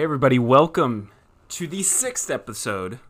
Hey, 0.00 0.04
everybody, 0.04 0.38
welcome 0.38 1.10
to 1.50 1.66
the 1.66 1.82
sixth 1.82 2.30
episode 2.30 3.00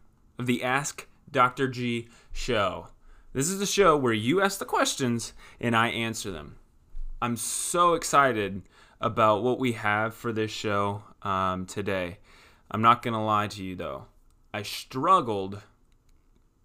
of 0.41 0.47
the 0.47 0.65
Ask 0.65 1.07
Dr. 1.31 1.69
G 1.69 2.09
show. 2.33 2.89
This 3.33 3.49
is 3.49 3.61
the 3.61 3.65
show 3.65 3.97
where 3.97 4.13
you 4.13 4.41
ask 4.41 4.59
the 4.59 4.65
questions 4.65 5.33
and 5.61 5.77
I 5.77 5.87
answer 5.91 6.33
them. 6.33 6.57
I'm 7.23 7.37
so 7.37 7.95
excited 7.95 8.63
about 9.01 9.45
what 9.45 9.61
we 9.61 9.75
have 9.75 10.17
for 10.17 10.33
this 10.33 10.51
show 10.51 11.05
um, 11.23 11.65
today. 11.65 12.19
I'm 12.73 12.83
not 12.83 13.03
going 13.03 13.15
to 13.15 13.21
lie 13.21 13.47
to 13.47 13.63
you, 13.63 13.77
though. 13.77 14.07
I 14.53 14.65
struggled 14.65 15.63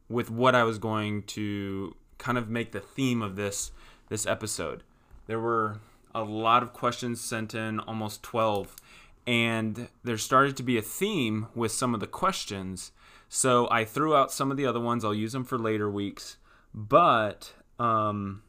with 0.09 0.31
what 0.31 0.55
I 0.55 0.63
was 0.63 0.79
going 0.79 1.21
to 1.37 1.95
kind 2.17 2.39
of 2.39 2.49
make 2.49 2.71
the 2.71 2.79
theme 2.79 3.21
of 3.21 3.35
this 3.35 3.69
this 4.09 4.25
episode. 4.25 4.81
There 5.27 5.39
were 5.39 5.81
a 6.15 6.23
lot 6.23 6.63
of 6.63 6.73
questions 6.73 7.21
sent 7.21 7.53
in, 7.53 7.79
almost 7.79 8.23
12 8.23 8.75
and 9.27 9.87
there 10.03 10.17
started 10.17 10.55
to 10.57 10.63
be 10.63 10.77
a 10.77 10.81
theme 10.81 11.47
with 11.55 11.71
some 11.71 11.93
of 11.93 11.99
the 11.99 12.07
questions. 12.07 12.91
So 13.27 13.67
I 13.71 13.85
threw 13.85 14.15
out 14.15 14.31
some 14.31 14.51
of 14.51 14.57
the 14.57 14.65
other 14.65 14.79
ones. 14.79 15.03
I'll 15.03 15.13
use 15.13 15.33
them 15.33 15.43
for 15.43 15.57
later 15.57 15.89
weeks, 15.89 16.37
but 16.73 17.53
um, 17.79 18.43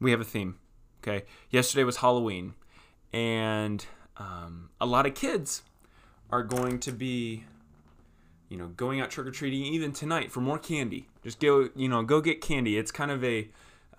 we 0.00 0.10
have 0.10 0.20
a 0.20 0.24
theme. 0.24 0.58
Okay, 1.02 1.24
yesterday 1.48 1.84
was 1.84 1.98
Halloween, 1.98 2.54
and 3.12 3.84
um, 4.18 4.68
a 4.80 4.86
lot 4.86 5.06
of 5.06 5.14
kids 5.14 5.62
are 6.28 6.42
going 6.42 6.78
to 6.80 6.92
be, 6.92 7.44
you 8.50 8.58
know, 8.58 8.66
going 8.68 9.00
out 9.00 9.10
trick 9.10 9.26
or 9.26 9.30
treating 9.30 9.64
even 9.64 9.92
tonight 9.92 10.30
for 10.30 10.42
more 10.42 10.58
candy. 10.58 11.08
Just 11.24 11.40
go, 11.40 11.70
you 11.74 11.88
know, 11.88 12.02
go 12.02 12.20
get 12.20 12.42
candy. 12.42 12.76
It's 12.76 12.92
kind 12.92 13.10
of 13.10 13.24
a 13.24 13.48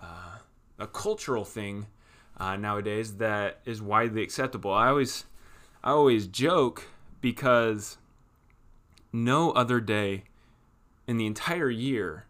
uh, 0.00 0.38
a 0.78 0.86
cultural 0.86 1.44
thing 1.44 1.86
uh, 2.38 2.56
nowadays 2.56 3.16
that 3.16 3.60
is 3.64 3.82
widely 3.82 4.22
acceptable. 4.22 4.72
I 4.72 4.88
always 4.88 5.24
I 5.84 5.90
always 5.90 6.26
joke 6.28 6.84
because 7.20 7.98
no 9.12 9.50
other 9.52 9.80
day 9.80 10.24
in 11.08 11.16
the 11.16 11.26
entire 11.26 11.70
year 11.70 12.26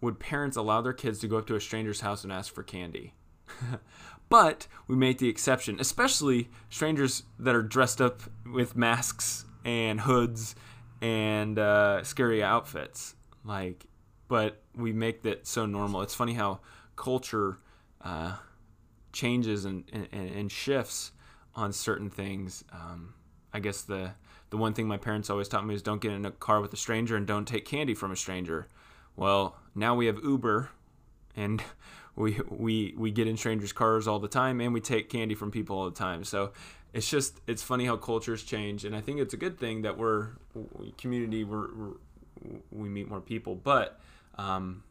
would 0.00 0.18
parents 0.18 0.56
allow 0.56 0.80
their 0.80 0.92
kids 0.92 1.18
to 1.20 1.28
go 1.28 1.38
up 1.38 1.46
to 1.46 1.54
a 1.54 1.60
stranger's 1.60 2.00
house 2.00 2.24
and 2.24 2.32
ask 2.32 2.52
for 2.54 2.62
candy. 2.62 3.14
but 4.28 4.66
we 4.88 4.96
make 4.96 5.18
the 5.18 5.28
exception, 5.28 5.78
especially 5.78 6.48
strangers 6.70 7.24
that 7.38 7.54
are 7.54 7.62
dressed 7.62 8.00
up 8.00 8.22
with 8.50 8.76
masks 8.76 9.44
and 9.64 10.00
hoods 10.02 10.54
and 11.00 11.58
uh, 11.58 12.02
scary 12.02 12.42
outfits. 12.42 13.14
Like, 13.44 13.86
but 14.28 14.62
we 14.74 14.92
make 14.92 15.22
that 15.22 15.46
so 15.46 15.66
normal. 15.66 16.00
It's 16.00 16.14
funny 16.14 16.34
how 16.34 16.60
culture 16.96 17.58
uh, 18.00 18.36
changes 19.12 19.66
and, 19.66 19.84
and, 19.92 20.08
and 20.12 20.50
shifts 20.50 21.12
on 21.56 21.72
certain 21.72 22.10
things. 22.10 22.64
Um, 22.72 23.14
I 23.52 23.60
guess 23.60 23.82
the 23.82 24.12
the 24.50 24.56
one 24.56 24.72
thing 24.72 24.86
my 24.86 24.96
parents 24.96 25.30
always 25.30 25.48
taught 25.48 25.66
me 25.66 25.74
is 25.74 25.82
don't 25.82 26.00
get 26.00 26.12
in 26.12 26.24
a 26.24 26.30
car 26.30 26.60
with 26.60 26.72
a 26.72 26.76
stranger 26.76 27.16
and 27.16 27.26
don't 27.26 27.46
take 27.46 27.64
candy 27.64 27.94
from 27.94 28.12
a 28.12 28.16
stranger. 28.16 28.68
Well, 29.16 29.56
now 29.74 29.94
we 29.94 30.06
have 30.06 30.18
Uber, 30.22 30.70
and 31.36 31.62
we 32.16 32.40
we 32.48 32.94
we 32.96 33.10
get 33.10 33.26
in 33.26 33.36
strangers' 33.36 33.72
cars 33.72 34.06
all 34.06 34.18
the 34.18 34.28
time, 34.28 34.60
and 34.60 34.72
we 34.72 34.80
take 34.80 35.08
candy 35.08 35.34
from 35.34 35.50
people 35.50 35.78
all 35.78 35.84
the 35.86 35.96
time. 35.96 36.24
So 36.24 36.52
it's 36.92 37.08
just 37.08 37.40
it's 37.46 37.62
funny 37.62 37.86
how 37.86 37.96
cultures 37.96 38.42
change, 38.42 38.84
and 38.84 38.94
I 38.94 39.00
think 39.00 39.20
it's 39.20 39.34
a 39.34 39.36
good 39.36 39.58
thing 39.58 39.82
that 39.82 39.98
we're 39.98 40.28
community 40.98 41.44
we're, 41.44 41.74
we're 41.74 41.94
we 42.70 42.88
meet 42.88 43.08
more 43.08 43.20
people. 43.20 43.54
But 43.54 44.00
um, 44.36 44.82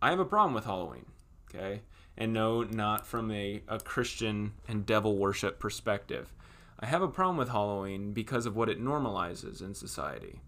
I 0.00 0.10
have 0.10 0.20
a 0.20 0.24
problem 0.24 0.54
with 0.54 0.64
Halloween. 0.64 1.06
Okay, 1.48 1.80
and 2.18 2.32
no, 2.32 2.64
not 2.64 3.06
from 3.06 3.30
a, 3.30 3.62
a 3.68 3.78
Christian 3.78 4.52
and 4.66 4.84
devil 4.84 5.16
worship 5.16 5.58
perspective. 5.58 6.34
I 6.80 6.86
have 6.86 7.00
a 7.00 7.08
problem 7.08 7.36
with 7.36 7.48
Halloween 7.48 8.12
because 8.12 8.44
of 8.44 8.56
what 8.56 8.68
it 8.68 8.82
normalizes 8.82 9.62
in 9.62 9.74
society. 9.74 10.40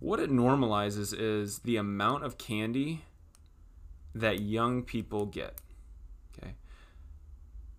What 0.00 0.20
it 0.20 0.30
normalizes 0.30 1.14
is 1.18 1.60
the 1.60 1.76
amount 1.76 2.24
of 2.24 2.38
candy 2.38 3.04
that 4.14 4.40
young 4.40 4.82
people 4.82 5.26
get. 5.26 5.54
Okay. 6.36 6.54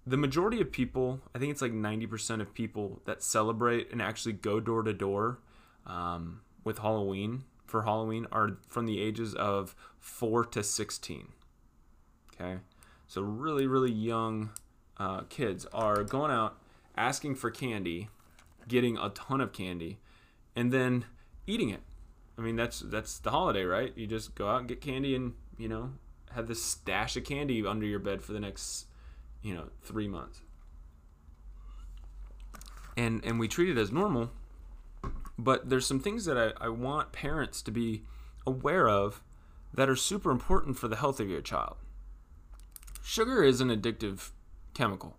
The 0.07 0.17
majority 0.17 0.61
of 0.61 0.71
people, 0.71 1.19
I 1.35 1.39
think 1.39 1.51
it's 1.51 1.61
like 1.61 1.73
90% 1.73 2.41
of 2.41 2.53
people 2.53 3.01
that 3.05 3.21
celebrate 3.21 3.91
and 3.91 4.01
actually 4.01 4.33
go 4.33 4.59
door 4.61 4.83
to 4.83 4.93
door 4.93 5.39
um, 5.85 6.41
with 6.63 6.79
Halloween 6.79 7.43
for 7.65 7.83
Halloween 7.83 8.25
are 8.31 8.57
from 8.67 8.85
the 8.85 9.01
ages 9.01 9.33
of 9.33 9.75
4 9.99 10.45
to 10.45 10.63
16. 10.63 11.27
Okay. 12.33 12.59
So 13.07 13.21
really, 13.21 13.67
really 13.67 13.91
young 13.91 14.51
uh, 14.97 15.21
kids 15.29 15.65
are 15.73 16.03
going 16.03 16.31
out 16.31 16.57
asking 16.97 17.35
for 17.35 17.51
candy, 17.51 18.09
getting 18.67 18.97
a 18.97 19.09
ton 19.09 19.41
of 19.41 19.53
candy, 19.53 19.99
and 20.55 20.71
then 20.71 21.05
eating 21.45 21.69
it. 21.69 21.81
I 22.37 22.41
mean, 22.41 22.55
that's 22.55 22.79
that's 22.79 23.19
the 23.19 23.31
holiday, 23.31 23.63
right? 23.63 23.93
You 23.95 24.07
just 24.07 24.35
go 24.35 24.49
out 24.49 24.59
and 24.59 24.67
get 24.67 24.81
candy, 24.81 25.15
and 25.15 25.33
you 25.57 25.69
know, 25.69 25.91
have 26.31 26.47
this 26.47 26.63
stash 26.63 27.15
of 27.15 27.23
candy 27.23 27.65
under 27.65 27.85
your 27.85 27.99
bed 27.99 28.21
for 28.21 28.33
the 28.33 28.39
next, 28.39 28.87
you 29.41 29.53
know, 29.53 29.69
three 29.81 30.07
months. 30.07 30.41
And 32.97 33.23
and 33.23 33.39
we 33.39 33.47
treat 33.47 33.69
it 33.69 33.77
as 33.77 33.91
normal, 33.91 34.31
but 35.37 35.69
there's 35.69 35.85
some 35.85 35.99
things 35.99 36.25
that 36.25 36.37
I, 36.37 36.65
I 36.65 36.69
want 36.69 37.11
parents 37.11 37.61
to 37.63 37.71
be 37.71 38.03
aware 38.47 38.87
of 38.89 39.21
that 39.73 39.89
are 39.89 39.95
super 39.95 40.31
important 40.31 40.77
for 40.77 40.87
the 40.87 40.95
health 40.95 41.19
of 41.19 41.29
your 41.29 41.41
child 41.41 41.75
sugar 43.05 43.43
is 43.43 43.61
an 43.61 43.69
addictive 43.69 44.31
chemical. 44.73 45.17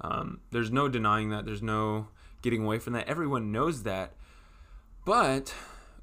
Um, 0.00 0.40
there's 0.50 0.70
no 0.70 0.88
denying 0.88 1.30
that. 1.30 1.46
There's 1.46 1.62
no 1.62 2.08
getting 2.42 2.64
away 2.64 2.78
from 2.78 2.92
that. 2.92 3.08
Everyone 3.08 3.50
knows 3.50 3.82
that. 3.84 4.12
But 5.06 5.54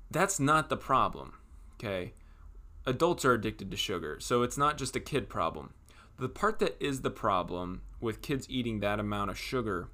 that's 0.09 0.39
not 0.39 0.69
the 0.69 0.77
problem. 0.77 1.33
Okay. 1.75 2.13
Adults 2.85 3.23
are 3.23 3.33
addicted 3.33 3.69
to 3.69 3.77
sugar. 3.77 4.17
So 4.19 4.41
it's 4.41 4.57
not 4.57 4.77
just 4.77 4.95
a 4.95 4.99
kid 4.99 5.29
problem. 5.29 5.73
The 6.17 6.29
part 6.29 6.59
that 6.59 6.75
is 6.83 7.01
the 7.01 7.11
problem 7.11 7.83
with 7.99 8.23
kids 8.23 8.47
eating 8.49 8.79
that 8.79 8.99
amount 8.99 9.29
of 9.29 9.37
sugar 9.37 9.89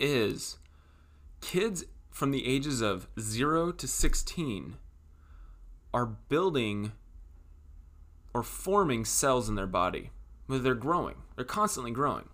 is 0.00 0.58
kids 1.40 1.84
from 2.10 2.32
the 2.32 2.46
ages 2.46 2.80
of 2.80 3.06
0 3.18 3.72
to 3.72 3.86
16 3.86 4.76
are 5.94 6.06
building 6.06 6.92
or 8.34 8.42
forming 8.42 9.04
cells 9.04 9.48
in 9.48 9.54
their 9.54 9.66
body 9.66 10.10
but 10.48 10.62
they're 10.62 10.74
growing. 10.74 11.16
They're 11.34 11.44
constantly 11.44 11.90
growing. 11.90 12.28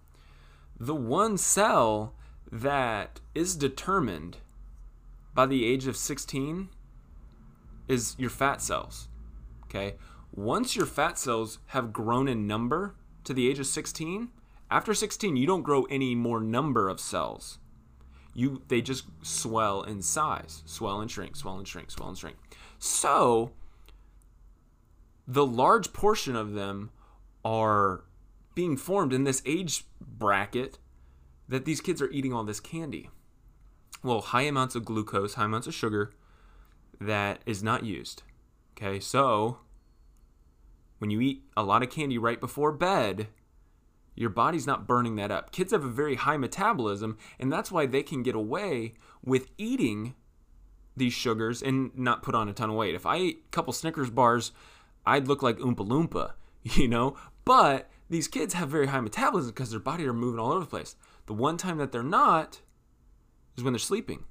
The 0.79 0.95
one 0.95 1.39
cell 1.39 2.15
that 2.51 3.21
is 3.35 3.57
determined 3.57 4.39
by 5.35 5.47
the 5.47 5.65
age 5.65 5.87
of 5.87 5.97
16 5.97 6.69
is 7.89 8.15
your 8.19 8.31
fat 8.31 8.61
cells. 8.61 9.09
Okay? 9.65 9.95
Once 10.33 10.77
your 10.77 10.87
fat 10.87 11.19
cells 11.19 11.59
have 11.67 11.93
grown 11.93 12.29
in 12.29 12.47
number 12.47 12.95
to 13.25 13.33
the 13.33 13.49
age 13.49 13.59
of 13.59 13.67
16, 13.67 14.29
after 14.71 14.95
16 14.95 15.37
you 15.37 15.47
don't 15.47 15.63
grow 15.63 15.85
any 15.85 16.15
more 16.15 16.41
number 16.41 16.89
of 16.89 17.01
cells. 17.01 17.59
You 18.35 18.63
they 18.69 18.81
just 18.81 19.05
swell 19.23 19.83
in 19.83 20.01
size, 20.01 20.63
swell 20.65 21.01
and 21.01 21.11
shrink, 21.11 21.37
swell 21.37 21.59
and 21.59 21.69
shrink, 21.69 21.91
swell 21.91 22.09
and 22.09 22.17
shrink. 22.17 22.37
So 22.79 23.53
the 25.29 25.45
large 25.45 25.93
portion 25.93 26.35
of 26.35 26.55
them 26.55 26.91
are 27.45 28.05
being 28.55 28.77
formed 28.77 29.13
in 29.13 29.25
this 29.25 29.43
age 29.47 29.85
bracket 30.01 30.79
that 31.49 31.65
these 31.65 31.81
kids 31.81 32.01
are 32.01 32.11
eating 32.11 32.33
all 32.33 32.45
this 32.45 32.61
candy. 32.61 33.11
Well, 34.03 34.21
high 34.21 34.43
amounts 34.43 34.75
of 34.75 34.85
glucose, 34.85 35.35
high 35.35 35.45
amounts 35.45 35.67
of 35.67 35.75
sugar 35.75 36.13
that 37.01 37.41
is 37.47 37.63
not 37.63 37.85
used. 37.85 38.23
Okay, 38.77 39.01
so 39.01 39.59
when 40.99 41.11
you 41.11 41.21
eat 41.21 41.43
a 41.57 41.63
lot 41.63 41.83
of 41.83 41.91
candy 41.91 42.19
right 42.19 42.41
before 42.41 42.73
bed, 42.73 43.29
your 44.15 44.31
body's 44.31 44.67
not 44.67 44.87
burning 44.87 45.17
that 45.17 45.31
up. 45.31 45.53
Kids 45.53 45.73
have 45.73 45.85
a 45.85 45.89
very 45.89 46.17
high 46.17 46.37
metabolism, 46.37 47.17
and 47.39 47.53
that's 47.53 47.73
why 47.73 47.87
they 47.87 48.03
can 48.03 48.23
get 48.23 48.35
away 48.35 48.95
with 49.25 49.49
eating 49.57 50.15
these 50.97 51.13
sugars 51.13 51.63
and 51.63 51.97
not 51.97 52.23
put 52.23 52.35
on 52.35 52.49
a 52.49 52.53
ton 52.53 52.71
of 52.71 52.77
weight. 52.77 52.95
If 52.95 53.07
I 53.07 53.17
ate 53.17 53.43
a 53.47 53.51
couple 53.51 53.73
Snickers 53.73 54.11
bars, 54.11 54.53
I'd 55.07 55.29
look 55.29 55.43
like 55.43 55.59
Oompa 55.59 55.87
Loompa, 55.87 56.33
you 56.63 56.89
know? 56.89 57.17
But 57.45 57.91
these 58.09 58.29
kids 58.29 58.55
have 58.55 58.69
very 58.69 58.89
high 58.89 59.01
metabolism 59.01 59.53
because 59.53 59.71
their 59.71 59.81
body 59.81 60.07
are 60.07 60.13
moving 60.13 60.39
all 60.39 60.53
over 60.53 60.61
the 60.61 60.67
place. 60.67 60.97
The 61.27 61.33
one 61.33 61.57
time 61.57 61.79
that 61.79 61.93
they're 61.93 62.03
not 62.03 62.61
is 63.57 63.65
when 63.65 63.73
they're 63.73 63.79
sleeping. 63.79 64.25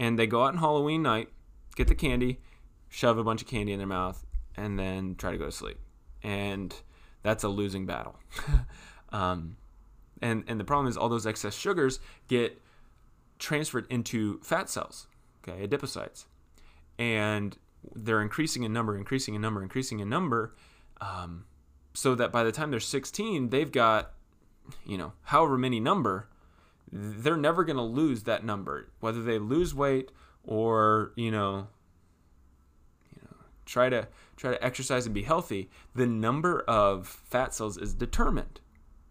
And 0.00 0.18
they 0.18 0.26
go 0.26 0.42
out 0.42 0.54
on 0.54 0.58
Halloween 0.58 1.02
night, 1.02 1.28
get 1.76 1.88
the 1.88 1.94
candy, 1.94 2.40
shove 2.88 3.18
a 3.18 3.24
bunch 3.24 3.42
of 3.42 3.48
candy 3.48 3.72
in 3.72 3.78
their 3.78 3.86
mouth, 3.86 4.24
and 4.56 4.78
then 4.78 5.14
try 5.16 5.30
to 5.30 5.38
go 5.38 5.46
to 5.46 5.52
sleep. 5.52 5.78
And 6.22 6.74
that's 7.22 7.44
a 7.44 7.48
losing 7.48 7.86
battle. 7.86 8.18
um, 9.12 9.56
and, 10.22 10.44
and 10.46 10.58
the 10.58 10.64
problem 10.64 10.88
is 10.88 10.96
all 10.96 11.08
those 11.08 11.26
excess 11.26 11.54
sugars 11.54 12.00
get 12.28 12.60
transferred 13.38 13.86
into 13.90 14.40
fat 14.40 14.70
cells, 14.70 15.06
okay, 15.46 15.66
adipocytes. 15.66 16.24
And 16.98 17.56
they're 17.94 18.22
increasing 18.22 18.62
in 18.62 18.72
number, 18.72 18.96
increasing 18.96 19.34
in 19.34 19.42
number, 19.42 19.62
increasing 19.62 20.00
in 20.00 20.08
number. 20.08 20.54
Um, 21.00 21.44
so 21.94 22.14
that 22.14 22.32
by 22.32 22.44
the 22.44 22.52
time 22.52 22.70
they're 22.70 22.80
16, 22.80 23.48
they've 23.48 23.72
got, 23.72 24.12
you 24.84 24.98
know, 24.98 25.12
however 25.22 25.56
many 25.56 25.80
number 25.80 26.28
they're 26.94 27.36
never 27.36 27.64
going 27.64 27.76
to 27.76 27.82
lose 27.82 28.22
that 28.22 28.44
number, 28.44 28.88
whether 29.00 29.22
they 29.22 29.38
lose 29.38 29.74
weight 29.74 30.12
or 30.44 31.12
you 31.16 31.30
know, 31.30 31.66
you 33.12 33.22
know, 33.22 33.36
try 33.66 33.88
to 33.88 34.06
try 34.36 34.52
to 34.52 34.64
exercise 34.64 35.04
and 35.04 35.14
be 35.14 35.22
healthy. 35.22 35.68
The 35.94 36.06
number 36.06 36.60
of 36.62 37.08
fat 37.08 37.52
cells 37.52 37.76
is 37.76 37.94
determined. 37.94 38.60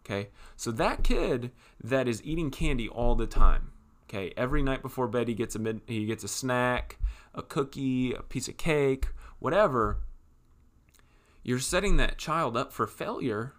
Okay, 0.05 0.29
so 0.55 0.71
that 0.71 1.03
kid 1.03 1.51
that 1.83 2.07
is 2.07 2.23
eating 2.23 2.51
candy 2.51 2.87
all 2.87 3.15
the 3.15 3.27
time, 3.27 3.71
okay, 4.09 4.33
every 4.35 4.61
night 4.61 4.81
before 4.81 5.07
bed 5.07 5.27
he 5.27 5.33
gets 5.33 5.55
a 5.55 5.59
mid, 5.59 5.81
he 5.85 6.05
gets 6.05 6.23
a 6.23 6.29
snack, 6.29 6.99
a 7.33 7.41
cookie, 7.41 8.13
a 8.13 8.21
piece 8.21 8.47
of 8.47 8.57
cake, 8.57 9.09
whatever. 9.39 9.99
You're 11.43 11.59
setting 11.59 11.97
that 11.97 12.17
child 12.17 12.55
up 12.55 12.71
for 12.71 12.87
failure 12.87 13.53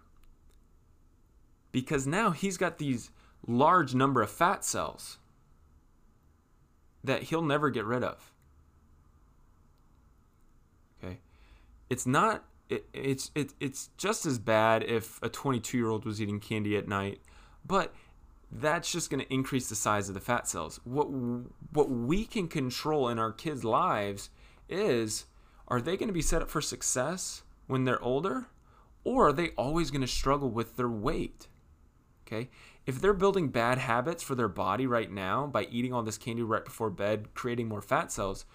because 1.71 2.07
now 2.07 2.31
he's 2.31 2.57
got 2.57 2.77
these 2.77 3.11
large 3.47 3.93
number 3.93 4.21
of 4.21 4.29
fat 4.29 4.65
cells 4.65 5.19
that 7.03 7.23
he'll 7.23 7.43
never 7.43 7.69
get 7.69 7.85
rid 7.85 8.03
of. 8.03 8.31
Okay. 11.03 11.19
It's 11.89 12.07
not 12.07 12.43
it, 12.69 12.85
it's 12.93 13.29
it, 13.35 13.53
it's 13.59 13.89
just 13.97 14.25
as 14.25 14.39
bad 14.39 14.83
if 14.83 15.21
a 15.21 15.29
22 15.29 15.77
year 15.77 15.89
old 15.89 16.05
was 16.05 16.19
eating 16.19 16.39
candy 16.39 16.75
at 16.75 16.87
night, 16.87 17.21
but 17.65 17.93
that's 18.51 18.91
just 18.91 19.09
going 19.09 19.23
to 19.23 19.33
increase 19.33 19.69
the 19.69 19.75
size 19.75 20.07
of 20.07 20.15
the 20.15 20.21
fat 20.21 20.47
cells. 20.47 20.79
What 20.83 21.05
what 21.73 21.89
we 21.89 22.25
can 22.25 22.47
control 22.47 23.09
in 23.09 23.19
our 23.19 23.31
kids' 23.31 23.63
lives 23.63 24.29
is 24.67 25.25
are 25.67 25.81
they 25.81 25.97
going 25.97 26.07
to 26.07 26.13
be 26.13 26.21
set 26.21 26.41
up 26.41 26.49
for 26.49 26.61
success 26.61 27.43
when 27.67 27.85
they're 27.85 28.01
older 28.01 28.47
or 29.03 29.27
are 29.27 29.33
they 29.33 29.49
always 29.49 29.91
going 29.91 30.01
to 30.01 30.07
struggle 30.07 30.49
with 30.49 30.75
their 30.75 30.89
weight? 30.89 31.47
Okay? 32.25 32.49
If 32.85 32.99
they're 32.99 33.13
building 33.13 33.49
bad 33.49 33.77
habits 33.77 34.23
for 34.23 34.35
their 34.35 34.47
body 34.47 34.87
right 34.87 35.11
now 35.11 35.47
by 35.47 35.63
eating 35.71 35.93
all 35.93 36.03
this 36.03 36.17
candy 36.17 36.43
right 36.43 36.65
before 36.65 36.89
bed, 36.89 37.33
creating 37.33 37.67
more 37.67 37.81
fat 37.81 38.11
cells, 38.11 38.45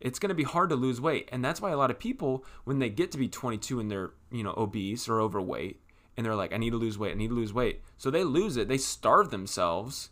it's 0.00 0.18
going 0.18 0.30
to 0.30 0.34
be 0.34 0.42
hard 0.42 0.70
to 0.70 0.76
lose 0.76 1.00
weight. 1.00 1.28
And 1.32 1.44
that's 1.44 1.60
why 1.60 1.70
a 1.70 1.76
lot 1.76 1.90
of 1.90 1.98
people 1.98 2.44
when 2.64 2.78
they 2.78 2.88
get 2.88 3.10
to 3.12 3.18
be 3.18 3.28
22 3.28 3.80
and 3.80 3.90
they're, 3.90 4.12
you 4.30 4.42
know, 4.42 4.54
obese 4.56 5.08
or 5.08 5.20
overweight 5.20 5.80
and 6.16 6.24
they're 6.24 6.34
like 6.34 6.52
I 6.52 6.56
need 6.56 6.70
to 6.70 6.76
lose 6.76 6.98
weight, 6.98 7.12
I 7.12 7.14
need 7.14 7.28
to 7.28 7.34
lose 7.34 7.52
weight. 7.52 7.82
So 7.96 8.10
they 8.10 8.24
lose 8.24 8.56
it. 8.56 8.68
They 8.68 8.78
starve 8.78 9.30
themselves. 9.30 10.10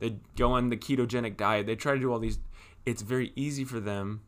they 0.00 0.18
go 0.36 0.52
on 0.52 0.70
the 0.70 0.76
ketogenic 0.76 1.36
diet. 1.36 1.66
They 1.66 1.76
try 1.76 1.94
to 1.94 2.00
do 2.00 2.12
all 2.12 2.18
these 2.18 2.38
it's 2.84 3.02
very 3.02 3.32
easy 3.34 3.64
for 3.64 3.80
them 3.80 4.22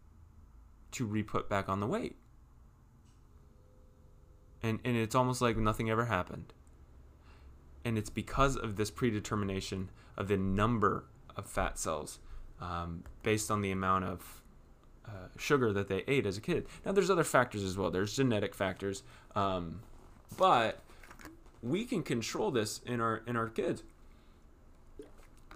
to 0.91 1.07
re-put 1.07 1.49
back 1.49 1.69
on 1.69 1.81
the 1.81 1.87
weight. 1.87 2.17
And 4.63 4.81
and 4.85 4.97
it's 4.97 5.15
almost 5.15 5.41
like 5.41 5.57
nothing 5.57 5.91
ever 5.91 6.07
happened 6.07 6.53
and 7.89 7.97
it's 7.97 8.11
because 8.11 8.57
of 8.57 8.77
this 8.77 8.91
predetermination 8.91 9.89
of 10.17 10.29
the 10.29 10.37
number 10.37 11.05
of 11.37 11.47
fat 11.47 11.79
cells 11.79 12.19
um, 12.61 13.05
based 13.23 13.51
on 13.51 13.63
the 13.63 13.71
amount 13.71 14.05
of 14.05 14.43
uh, 15.07 15.29
sugar 15.39 15.73
that 15.73 15.89
they 15.89 16.05
ate 16.07 16.27
as 16.27 16.37
a 16.37 16.41
kid. 16.41 16.67
Now, 16.85 16.93
there's 16.93 17.09
other 17.09 17.25
factors 17.25 17.63
as 17.63 17.79
well. 17.79 17.91
There's 17.91 18.15
genetic 18.15 18.55
factors, 18.55 19.03
um, 19.35 19.81
but 20.37 20.81
we 21.63 21.85
can 21.87 22.03
control 22.03 22.51
this 22.51 22.81
in 22.85 23.01
our 23.01 23.23
in 23.27 23.37
our 23.37 23.49
kids. 23.49 23.83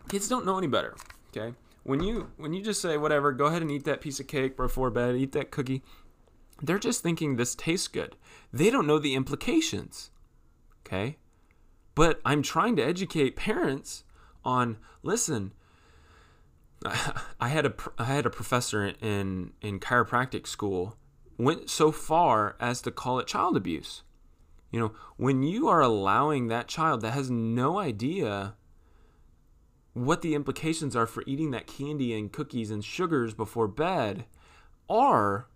Kids 0.09 0.27
don't 0.27 0.47
know 0.47 0.57
any 0.57 0.69
better. 0.69 0.97
Okay, 1.37 1.55
when 1.83 2.03
you 2.03 2.31
when 2.39 2.55
you 2.55 2.63
just 2.63 2.81
say 2.81 2.97
whatever, 2.97 3.33
go 3.33 3.47
ahead 3.47 3.61
and 3.61 3.71
eat 3.71 3.85
that 3.85 4.01
piece 4.01 4.21
of 4.21 4.27
cake 4.27 4.57
before 4.57 4.91
bed, 4.91 5.17
eat 5.17 5.33
that 5.33 5.51
cookie. 5.51 5.83
They're 6.63 6.79
just 6.79 7.03
thinking 7.03 7.37
this 7.37 7.55
tastes 7.55 7.89
good. 7.89 8.17
They 8.53 8.71
don't 8.71 8.87
know 8.87 8.99
the 8.99 9.15
implications. 9.15 10.11
Okay, 10.87 11.19
but 11.95 12.21
I'm 12.25 12.43
trying 12.43 12.77
to 12.77 12.83
educate 12.83 13.37
parents 13.37 14.05
on 14.45 14.79
listen, 15.03 15.53
I 17.41 17.49
had 17.49 17.67
a 17.67 17.75
I 17.99 18.05
had 18.05 18.27
a 18.27 18.31
professor 18.31 18.85
in 18.87 19.53
in 19.61 19.81
chiropractic 19.81 20.47
school 20.47 20.97
went 21.39 21.71
so 21.71 21.91
far 21.91 22.57
as 22.61 22.81
to 22.83 22.91
call 22.91 23.19
it 23.19 23.27
child 23.27 23.57
abuse. 23.57 24.03
You 24.71 24.81
know, 24.81 24.93
when 25.17 25.43
you 25.43 25.69
are 25.69 25.81
allowing 25.81 26.49
that 26.49 26.69
child 26.69 27.03
that 27.03 27.13
has 27.13 27.31
no 27.31 27.79
idea 27.79 28.55
what 29.93 30.23
the 30.23 30.35
implications 30.35 30.97
are 30.97 31.07
for 31.07 31.23
eating 31.27 31.51
that 31.51 31.67
candy 31.67 32.15
and 32.19 32.33
cookies 32.33 32.71
and 32.71 32.83
sugars 32.83 33.35
before 33.35 33.69
bed 33.69 34.25
are 34.89 35.47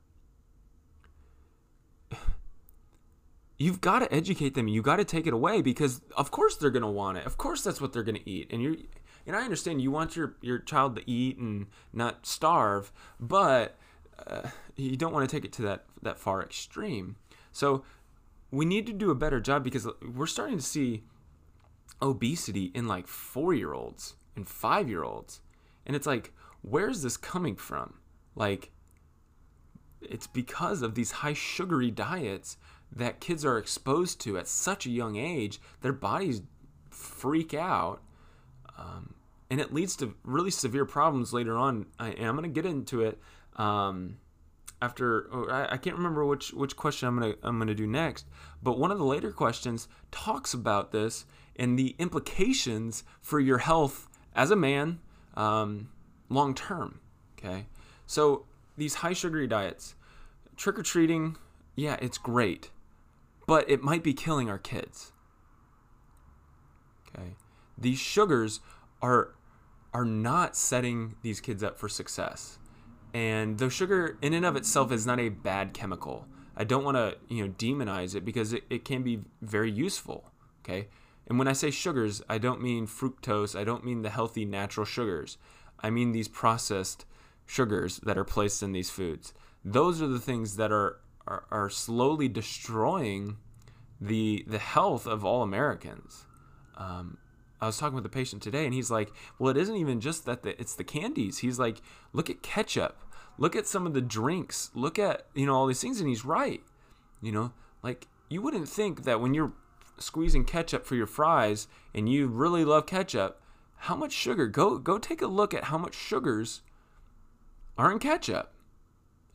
you've 3.58 3.80
got 3.80 4.00
to 4.00 4.12
educate 4.12 4.54
them. 4.54 4.68
You 4.68 4.82
got 4.82 4.96
to 4.96 5.04
take 5.04 5.26
it 5.26 5.32
away 5.32 5.62
because 5.62 6.00
of 6.16 6.30
course 6.30 6.56
they're 6.56 6.70
going 6.70 6.82
to 6.82 6.88
want 6.88 7.18
it. 7.18 7.26
Of 7.26 7.36
course 7.36 7.62
that's 7.62 7.80
what 7.80 7.92
they're 7.92 8.02
going 8.02 8.16
to 8.18 8.30
eat. 8.30 8.48
And 8.50 8.62
you 8.62 8.86
and 9.26 9.34
I 9.34 9.42
understand 9.42 9.82
you 9.82 9.90
want 9.90 10.16
your 10.16 10.36
your 10.40 10.58
child 10.58 10.96
to 10.96 11.10
eat 11.10 11.38
and 11.38 11.66
not 11.92 12.26
starve, 12.26 12.92
but 13.18 13.76
uh, 14.26 14.48
you 14.76 14.96
don't 14.96 15.12
want 15.12 15.28
to 15.28 15.34
take 15.34 15.44
it 15.44 15.52
to 15.54 15.62
that 15.62 15.84
that 16.02 16.18
far 16.18 16.42
extreme. 16.42 17.16
So 17.52 17.84
we 18.50 18.64
need 18.64 18.86
to 18.86 18.92
do 18.92 19.10
a 19.10 19.14
better 19.14 19.40
job 19.40 19.64
because 19.64 19.88
we're 20.14 20.26
starting 20.26 20.58
to 20.58 20.64
see 20.64 21.04
obesity 22.02 22.70
in 22.74 22.86
like 22.86 23.06
4-year-olds 23.06 24.14
and 24.36 24.46
5-year-olds. 24.46 25.40
And 25.86 25.96
it's 25.96 26.06
like 26.06 26.32
where's 26.62 27.02
this 27.02 27.16
coming 27.16 27.56
from? 27.56 27.94
Like 28.34 28.70
it's 30.00 30.26
because 30.26 30.82
of 30.82 30.94
these 30.94 31.10
high 31.10 31.32
sugary 31.32 31.90
diets 31.90 32.58
that 32.96 33.20
kids 33.20 33.44
are 33.44 33.58
exposed 33.58 34.20
to 34.22 34.38
at 34.38 34.48
such 34.48 34.86
a 34.86 34.90
young 34.90 35.16
age, 35.16 35.60
their 35.82 35.92
bodies 35.92 36.42
freak 36.90 37.52
out. 37.52 38.00
Um, 38.78 39.14
and 39.50 39.60
it 39.60 39.72
leads 39.72 39.94
to 39.96 40.14
really 40.24 40.50
severe 40.50 40.86
problems 40.86 41.32
later 41.32 41.56
on. 41.56 41.86
I, 41.98 42.08
and 42.08 42.26
I'm 42.26 42.36
going 42.36 42.52
to 42.52 42.60
get 42.62 42.68
into 42.68 43.02
it 43.02 43.18
um, 43.56 44.16
after. 44.82 45.28
Oh, 45.32 45.48
I, 45.48 45.74
I, 45.74 45.76
can't 45.76 45.96
remember 45.96 46.24
which 46.24 46.52
which 46.52 46.76
question 46.76 47.08
I'm 47.08 47.18
going 47.18 47.34
to 47.34 47.38
I'm 47.42 47.58
going 47.58 47.68
to 47.68 47.74
do 47.74 47.86
next. 47.86 48.26
But 48.62 48.78
one 48.78 48.90
of 48.90 48.98
the 48.98 49.04
later 49.04 49.30
questions 49.30 49.88
talks 50.10 50.52
about 50.52 50.90
this 50.90 51.26
and 51.54 51.78
the 51.78 51.94
implications 51.98 53.04
for 53.20 53.38
your 53.38 53.58
health 53.58 54.08
as 54.34 54.50
a 54.50 54.56
man 54.56 54.98
um, 55.36 55.90
long 56.28 56.54
term. 56.54 57.00
Okay, 57.38 57.66
so 58.06 58.46
these 58.76 58.96
high 58.96 59.12
sugary 59.12 59.46
diets, 59.46 59.94
trick 60.56 60.78
or 60.78 60.82
treating, 60.82 61.36
yeah, 61.76 61.96
it's 62.00 62.18
great 62.18 62.70
but 63.46 63.68
it 63.70 63.82
might 63.82 64.02
be 64.02 64.12
killing 64.12 64.50
our 64.50 64.58
kids. 64.58 65.12
Okay. 67.08 67.34
These 67.78 67.98
sugars 67.98 68.60
are 69.00 69.34
are 69.94 70.04
not 70.04 70.54
setting 70.54 71.14
these 71.22 71.40
kids 71.40 71.62
up 71.62 71.78
for 71.78 71.88
success. 71.88 72.58
And 73.14 73.58
the 73.58 73.70
sugar 73.70 74.18
in 74.20 74.34
and 74.34 74.44
of 74.44 74.56
itself 74.56 74.92
is 74.92 75.06
not 75.06 75.18
a 75.18 75.30
bad 75.30 75.72
chemical. 75.72 76.26
I 76.54 76.64
don't 76.64 76.84
want 76.84 76.98
to, 76.98 77.16
you 77.28 77.46
know, 77.46 77.52
demonize 77.52 78.14
it 78.14 78.24
because 78.24 78.52
it, 78.52 78.64
it 78.68 78.84
can 78.84 79.02
be 79.02 79.20
very 79.40 79.70
useful. 79.70 80.30
Okay. 80.62 80.88
And 81.26 81.38
when 81.38 81.48
I 81.48 81.54
say 81.54 81.70
sugars, 81.70 82.22
I 82.28 82.38
don't 82.38 82.60
mean 82.60 82.86
fructose, 82.86 83.58
I 83.58 83.64
don't 83.64 83.84
mean 83.84 84.02
the 84.02 84.10
healthy 84.10 84.44
natural 84.44 84.84
sugars. 84.84 85.38
I 85.80 85.90
mean 85.90 86.12
these 86.12 86.28
processed 86.28 87.06
sugars 87.46 87.98
that 87.98 88.18
are 88.18 88.24
placed 88.24 88.62
in 88.62 88.72
these 88.72 88.90
foods. 88.90 89.32
Those 89.64 90.02
are 90.02 90.08
the 90.08 90.20
things 90.20 90.56
that 90.56 90.72
are 90.72 90.98
are, 91.26 91.44
are 91.50 91.70
slowly 91.70 92.28
destroying 92.28 93.36
the 94.00 94.44
the 94.46 94.58
health 94.58 95.06
of 95.06 95.24
all 95.24 95.42
Americans. 95.42 96.26
Um, 96.76 97.18
I 97.60 97.66
was 97.66 97.78
talking 97.78 97.94
with 97.94 98.04
a 98.04 98.10
patient 98.10 98.42
today, 98.42 98.64
and 98.64 98.74
he's 98.74 98.90
like, 98.90 99.12
"Well, 99.38 99.50
it 99.50 99.56
isn't 99.56 99.76
even 99.76 100.00
just 100.00 100.26
that 100.26 100.42
the, 100.42 100.58
it's 100.60 100.74
the 100.74 100.84
candies." 100.84 101.38
He's 101.38 101.58
like, 101.58 101.80
"Look 102.12 102.28
at 102.28 102.42
ketchup. 102.42 103.02
Look 103.38 103.56
at 103.56 103.66
some 103.66 103.86
of 103.86 103.94
the 103.94 104.00
drinks. 104.00 104.70
Look 104.74 104.98
at 104.98 105.26
you 105.34 105.46
know 105.46 105.54
all 105.54 105.66
these 105.66 105.80
things." 105.80 106.00
And 106.00 106.08
he's 106.08 106.24
right. 106.24 106.62
You 107.22 107.32
know, 107.32 107.52
like 107.82 108.08
you 108.28 108.42
wouldn't 108.42 108.68
think 108.68 109.04
that 109.04 109.20
when 109.20 109.34
you're 109.34 109.52
squeezing 109.98 110.44
ketchup 110.44 110.84
for 110.84 110.94
your 110.94 111.06
fries 111.06 111.68
and 111.94 112.08
you 112.08 112.26
really 112.26 112.64
love 112.64 112.86
ketchup, 112.86 113.40
how 113.76 113.96
much 113.96 114.12
sugar? 114.12 114.46
Go 114.46 114.78
go 114.78 114.98
take 114.98 115.22
a 115.22 115.26
look 115.26 115.54
at 115.54 115.64
how 115.64 115.78
much 115.78 115.94
sugars 115.94 116.62
are 117.78 117.90
in 117.90 117.98
ketchup. 117.98 118.52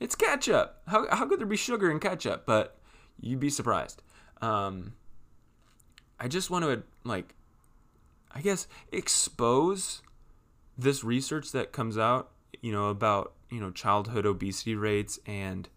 It's 0.01 0.15
ketchup. 0.15 0.81
How, 0.87 1.07
how 1.15 1.27
could 1.27 1.39
there 1.39 1.45
be 1.45 1.55
sugar 1.55 1.91
in 1.91 1.99
ketchup? 1.99 2.47
But 2.47 2.75
you'd 3.19 3.39
be 3.39 3.51
surprised. 3.51 4.01
Um, 4.41 4.95
I 6.19 6.27
just 6.27 6.49
want 6.49 6.65
to, 6.65 6.81
like, 7.03 7.35
I 8.33 8.41
guess, 8.41 8.67
expose 8.91 10.01
this 10.75 11.03
research 11.03 11.51
that 11.51 11.71
comes 11.71 11.99
out, 11.99 12.31
you 12.61 12.71
know, 12.71 12.89
about, 12.89 13.33
you 13.51 13.59
know, 13.59 13.69
childhood 13.69 14.25
obesity 14.25 14.73
rates 14.73 15.19
and, 15.27 15.69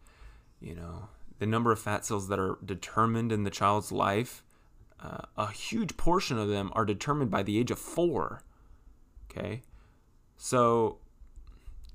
you 0.59 0.75
know, 0.75 1.09
the 1.39 1.47
number 1.47 1.71
of 1.71 1.79
fat 1.79 2.07
cells 2.07 2.29
that 2.29 2.39
are 2.39 2.57
determined 2.65 3.31
in 3.31 3.45
the 3.45 3.51
child's 3.51 3.93
life. 3.93 4.43
Uh, 5.03 5.19
a 5.37 5.53
huge 5.53 5.99
portion 5.99 6.39
of 6.39 6.49
them 6.49 6.73
are 6.73 6.87
determined 6.87 7.31
by 7.31 7.43
the 7.43 7.59
age 7.59 7.71
of 7.71 7.79
four. 7.79 8.43
Okay. 9.31 9.61
So 10.39 10.97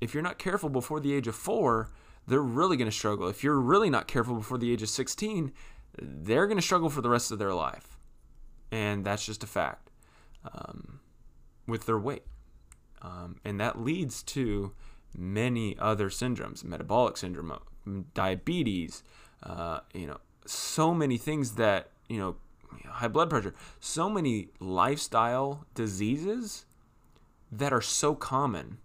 if 0.00 0.14
you're 0.14 0.22
not 0.22 0.38
careful 0.38 0.68
before 0.68 1.00
the 1.00 1.12
age 1.12 1.26
of 1.26 1.34
four, 1.34 1.90
they're 2.30 2.40
really 2.40 2.76
going 2.76 2.90
to 2.90 2.96
struggle. 2.96 3.28
If 3.28 3.42
you're 3.42 3.58
really 3.58 3.90
not 3.90 4.06
careful 4.06 4.36
before 4.36 4.56
the 4.56 4.72
age 4.72 4.82
of 4.82 4.88
16, 4.88 5.52
they're 6.00 6.46
going 6.46 6.56
to 6.58 6.62
struggle 6.62 6.88
for 6.88 7.02
the 7.02 7.10
rest 7.10 7.32
of 7.32 7.38
their 7.38 7.52
life. 7.52 7.98
And 8.70 9.04
that's 9.04 9.26
just 9.26 9.42
a 9.42 9.48
fact. 9.48 9.90
Um, 10.54 11.00
with 11.66 11.86
their 11.86 11.98
weight. 11.98 12.22
Um, 13.02 13.36
and 13.44 13.60
that 13.60 13.80
leads 13.80 14.22
to 14.24 14.72
many 15.16 15.76
other 15.78 16.08
syndromes, 16.08 16.62
metabolic 16.62 17.16
syndrome, 17.16 17.52
diabetes, 18.14 19.02
uh, 19.42 19.80
you 19.92 20.06
know, 20.06 20.18
so 20.46 20.94
many 20.94 21.18
things 21.18 21.56
that, 21.56 21.90
you 22.08 22.18
know, 22.18 22.36
high 22.86 23.08
blood 23.08 23.28
pressure, 23.28 23.54
so 23.80 24.08
many 24.08 24.48
lifestyle 24.60 25.66
diseases 25.74 26.64
that 27.50 27.72
are 27.72 27.80
so 27.80 28.14
common 28.14 28.78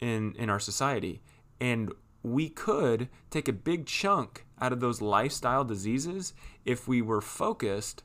in 0.00 0.34
in 0.36 0.50
our 0.50 0.60
society 0.60 1.20
and 1.60 1.92
we 2.22 2.48
could 2.48 3.08
take 3.30 3.48
a 3.48 3.52
big 3.52 3.86
chunk 3.86 4.44
out 4.60 4.72
of 4.72 4.80
those 4.80 5.00
lifestyle 5.00 5.64
diseases 5.64 6.34
if 6.64 6.88
we 6.88 7.00
were 7.00 7.20
focused 7.20 8.02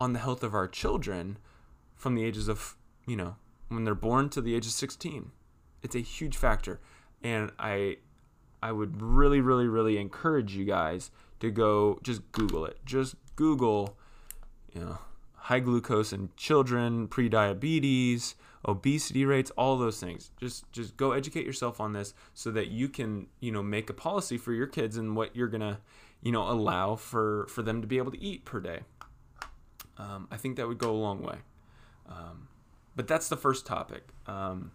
on 0.00 0.12
the 0.12 0.18
health 0.18 0.42
of 0.42 0.54
our 0.54 0.66
children 0.66 1.38
from 1.94 2.14
the 2.14 2.24
ages 2.24 2.48
of, 2.48 2.76
you 3.06 3.16
know, 3.16 3.36
when 3.68 3.84
they're 3.84 3.94
born 3.94 4.28
to 4.30 4.40
the 4.40 4.54
age 4.54 4.66
of 4.66 4.72
16. 4.72 5.30
It's 5.82 5.94
a 5.94 6.00
huge 6.00 6.36
factor. 6.36 6.80
And 7.22 7.52
I 7.58 7.98
I 8.62 8.72
would 8.72 9.02
really 9.02 9.40
really 9.40 9.66
really 9.66 9.98
encourage 9.98 10.54
you 10.54 10.64
guys 10.64 11.10
to 11.40 11.50
go 11.50 11.98
just 12.02 12.30
google 12.32 12.64
it. 12.64 12.78
Just 12.84 13.16
google, 13.36 13.96
you 14.72 14.80
know, 14.80 14.98
high 15.34 15.60
glucose 15.60 16.12
in 16.12 16.30
children, 16.36 17.08
pre-diabetes, 17.08 18.34
obesity 18.66 19.24
rates, 19.24 19.50
all 19.52 19.76
those 19.76 19.98
things. 19.98 20.30
Just 20.38 20.70
just 20.72 20.96
go 20.96 21.12
educate 21.12 21.44
yourself 21.44 21.80
on 21.80 21.92
this 21.92 22.14
so 22.34 22.50
that 22.52 22.68
you 22.68 22.88
can, 22.88 23.26
you 23.40 23.52
know, 23.52 23.62
make 23.62 23.90
a 23.90 23.94
policy 23.94 24.38
for 24.38 24.52
your 24.52 24.66
kids 24.66 24.96
and 24.96 25.16
what 25.16 25.34
you're 25.34 25.48
gonna, 25.48 25.80
you 26.22 26.32
know, 26.32 26.48
allow 26.48 26.96
for 26.96 27.46
for 27.48 27.62
them 27.62 27.80
to 27.80 27.86
be 27.86 27.98
able 27.98 28.12
to 28.12 28.22
eat 28.22 28.44
per 28.44 28.60
day. 28.60 28.80
Um, 29.98 30.28
I 30.30 30.36
think 30.36 30.56
that 30.56 30.68
would 30.68 30.78
go 30.78 30.90
a 30.90 30.96
long 30.96 31.22
way. 31.22 31.38
Um, 32.08 32.48
but 32.96 33.06
that's 33.08 33.28
the 33.28 33.36
first 33.36 33.66
topic. 33.66 34.08
Um, 34.26 34.72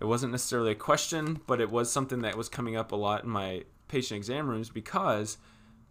it 0.00 0.04
wasn't 0.04 0.32
necessarily 0.32 0.72
a 0.72 0.76
question, 0.76 1.40
but 1.46 1.60
it 1.60 1.70
was 1.70 1.90
something 1.90 2.22
that 2.22 2.36
was 2.36 2.48
coming 2.48 2.76
up 2.76 2.92
a 2.92 2.96
lot 2.96 3.24
in 3.24 3.30
my 3.30 3.64
patient 3.88 4.18
exam 4.18 4.48
rooms 4.48 4.70
because 4.70 5.38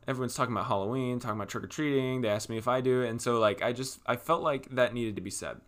everyone's 0.07 0.35
talking 0.35 0.53
about 0.53 0.67
Halloween, 0.67 1.19
talking 1.19 1.37
about 1.37 1.49
trick 1.49 1.63
or 1.63 1.67
treating. 1.67 2.21
They 2.21 2.29
asked 2.29 2.49
me 2.49 2.57
if 2.57 2.67
I 2.67 2.81
do 2.81 3.03
and 3.03 3.21
so 3.21 3.39
like 3.39 3.61
I 3.61 3.71
just 3.71 3.99
I 4.05 4.17
felt 4.17 4.43
like 4.43 4.69
that 4.71 4.93
needed 4.93 5.15
to 5.15 5.21
be 5.21 5.29
said 5.29 5.61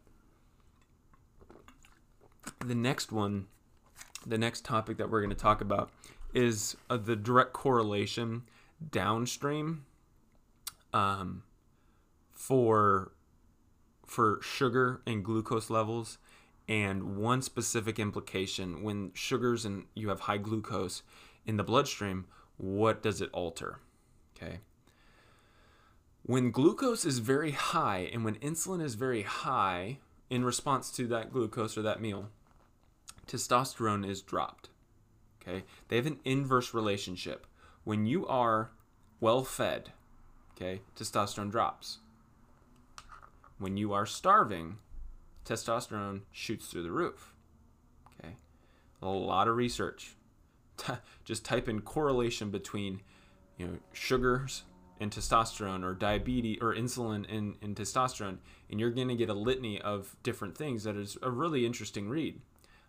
the 2.66 2.76
next 2.76 3.12
one, 3.12 3.48
the 4.26 4.38
next 4.38 4.66
topic 4.66 4.98
that 4.98 5.10
we're 5.10 5.22
going 5.22 5.30
to 5.30 5.36
talk 5.36 5.62
about 5.62 5.92
is 6.34 6.76
uh, 6.90 6.98
the 6.98 7.16
direct 7.16 7.54
correlation 7.54 8.44
downstream 8.92 9.86
um, 10.94 11.44
for 12.32 13.12
for 14.06 14.40
sugar 14.42 15.02
and 15.08 15.24
glucose 15.24 15.70
levels 15.70 16.20
and 16.68 17.18
one 17.18 17.42
specific 17.42 17.98
implication 18.00 18.84
when 18.84 19.12
sugars 19.14 19.66
and 19.66 19.86
you 19.96 20.10
have 20.10 20.22
high 20.22 20.38
glucose 20.38 21.02
in 21.46 21.58
the 21.58 21.64
bloodstream 21.64 22.26
what 22.58 23.04
does 23.04 23.22
it 23.22 23.30
alter? 23.34 23.80
Okay. 24.36 24.60
When 26.24 26.52
glucose 26.52 27.06
is 27.06 27.20
very 27.20 27.52
high 27.52 28.10
and 28.12 28.24
when 28.24 28.36
insulin 28.36 28.82
is 28.82 28.96
very 28.96 29.24
high 29.24 30.00
in 30.30 30.44
response 30.44 30.92
to 30.92 31.08
that 31.08 31.32
glucose 31.32 31.78
or 31.78 31.82
that 31.84 32.02
meal 32.02 32.30
testosterone 33.28 34.08
is 34.08 34.22
dropped. 34.22 34.70
Okay? 35.42 35.64
They 35.88 35.96
have 35.96 36.08
an 36.08 36.20
inverse 36.26 36.74
relationship. 36.74 37.46
When 37.84 38.06
you 38.06 38.26
are 38.28 38.72
well 39.20 39.44
fed, 39.44 39.92
okay, 40.56 40.82
testosterone 40.96 41.52
drops. 41.52 42.00
When 43.58 43.78
you 43.78 43.94
are 43.94 44.06
starving, 44.06 44.78
testosterone 45.46 46.22
shoots 46.32 46.68
through 46.68 46.84
the 46.84 46.92
roof. 46.92 47.34
Okay? 48.20 48.36
A 49.02 49.08
lot 49.08 49.48
of 49.48 49.56
research. 49.56 50.16
Just 51.26 51.46
type 51.46 51.70
in 51.70 51.82
correlation 51.82 52.50
between, 52.50 53.02
you 53.58 53.68
know, 53.68 53.78
sugars 53.94 54.64
and 55.00 55.12
testosterone 55.12 55.84
or 55.84 55.94
diabetes 55.94 56.58
or 56.62 56.74
insulin 56.74 57.26
and, 57.32 57.56
and 57.62 57.76
testosterone 57.76 58.38
and 58.70 58.80
you're 58.80 58.92
going 58.92 59.10
to 59.10 59.16
get 59.16 59.30
a 59.30 59.34
litany 59.34 59.82
of 59.82 60.16
different 60.24 60.58
things 60.58 60.86
that 60.86 60.96
is 60.96 61.18
a 61.22 61.30
really 61.30 61.66
interesting 61.66 62.08
read 62.08 62.40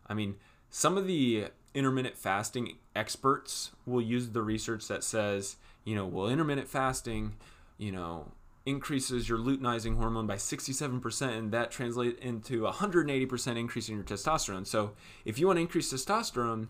I 0.09 0.15
mean, 0.15 0.37
some 0.71 0.97
of 0.97 1.07
the 1.07 1.47
intermittent 1.75 2.17
fasting 2.17 2.79
experts 2.95 3.73
will 3.85 4.01
use 4.01 4.31
the 4.31 4.43
research 4.43 4.89
that 4.89 5.05
says, 5.05 5.57
you 5.85 5.95
know, 5.95 6.07
well, 6.07 6.29
intermittent 6.29 6.69
fasting, 6.69 7.37
you 7.79 7.93
know, 7.93 8.33
increases 8.65 9.29
your 9.29 9.39
luteinizing 9.39 9.97
hormone 9.97 10.27
by 10.27 10.35
67% 10.35 11.39
and 11.39 11.53
that 11.53 11.71
translates 11.71 12.19
into 12.21 12.63
180% 12.63 13.57
increase 13.57 13.89
in 13.89 13.95
your 13.95 14.05
testosterone. 14.05 14.67
So, 14.67 14.93
if 15.25 15.39
you 15.39 15.47
want 15.47 15.59
to 15.59 15.61
increase 15.61 15.93
testosterone, 15.93 16.69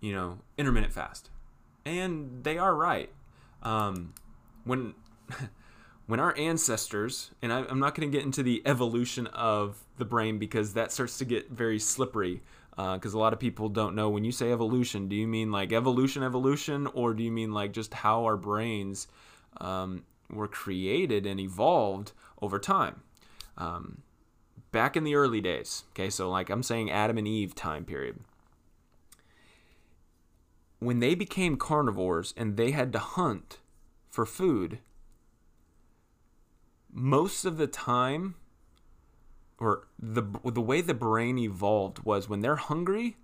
you 0.00 0.12
know, 0.12 0.38
intermittent 0.56 0.92
fast. 0.92 1.30
And 1.84 2.42
they 2.44 2.58
are 2.58 2.74
right. 2.74 3.10
Um, 3.62 4.14
when 4.64 4.94
when 6.06 6.20
our 6.20 6.36
ancestors, 6.36 7.32
and 7.42 7.52
I, 7.52 7.60
am 7.70 7.78
not 7.78 7.94
going 7.94 8.10
to 8.10 8.16
get 8.16 8.24
into 8.24 8.42
the 8.42 8.62
evolution 8.64 9.26
of 9.28 9.84
the 9.98 10.04
brain 10.04 10.38
because 10.38 10.74
that 10.74 10.90
starts 10.90 11.18
to 11.18 11.24
get 11.24 11.50
very 11.50 11.78
slippery 11.78 12.42
because 12.78 13.14
uh, 13.14 13.18
a 13.18 13.20
lot 13.20 13.32
of 13.32 13.40
people 13.40 13.68
don't 13.68 13.96
know 13.96 14.08
when 14.08 14.24
you 14.24 14.30
say 14.30 14.52
evolution 14.52 15.08
do 15.08 15.16
you 15.16 15.26
mean 15.26 15.50
like 15.50 15.72
evolution 15.72 16.22
evolution? 16.22 16.86
Or 16.94 17.12
do 17.12 17.24
you 17.24 17.32
mean 17.32 17.52
like 17.52 17.72
just 17.72 17.92
how 17.92 18.24
our 18.24 18.36
brains 18.36 19.08
um, 19.60 20.04
were 20.30 20.46
created 20.46 21.26
and 21.26 21.40
evolved 21.40 22.12
over 22.40 22.60
time? 22.60 23.02
Um, 23.56 24.02
back 24.70 24.96
in 24.96 25.04
the 25.04 25.14
early 25.14 25.40
days 25.40 25.84
okay 25.90 26.10
so 26.10 26.28
like 26.30 26.50
i'm 26.50 26.62
saying 26.62 26.90
adam 26.90 27.18
and 27.18 27.26
eve 27.26 27.54
time 27.54 27.84
period. 27.84 28.20
When 30.80 31.00
they 31.00 31.16
became 31.16 31.56
carnivores 31.56 32.32
and 32.36 32.56
they 32.56 32.70
had 32.70 32.92
to 32.92 33.00
hunt 33.00 33.58
for 34.08 34.24
food 34.24 34.78
most 36.92 37.44
of 37.44 37.56
the 37.56 37.66
time 37.66 38.36
or 39.58 39.86
the 39.98 40.22
the 40.44 40.60
way 40.60 40.80
the 40.80 40.94
brain 40.94 41.38
evolved 41.38 42.04
was 42.04 42.28
when 42.28 42.40
they're 42.40 42.56
hungry, 42.56 43.16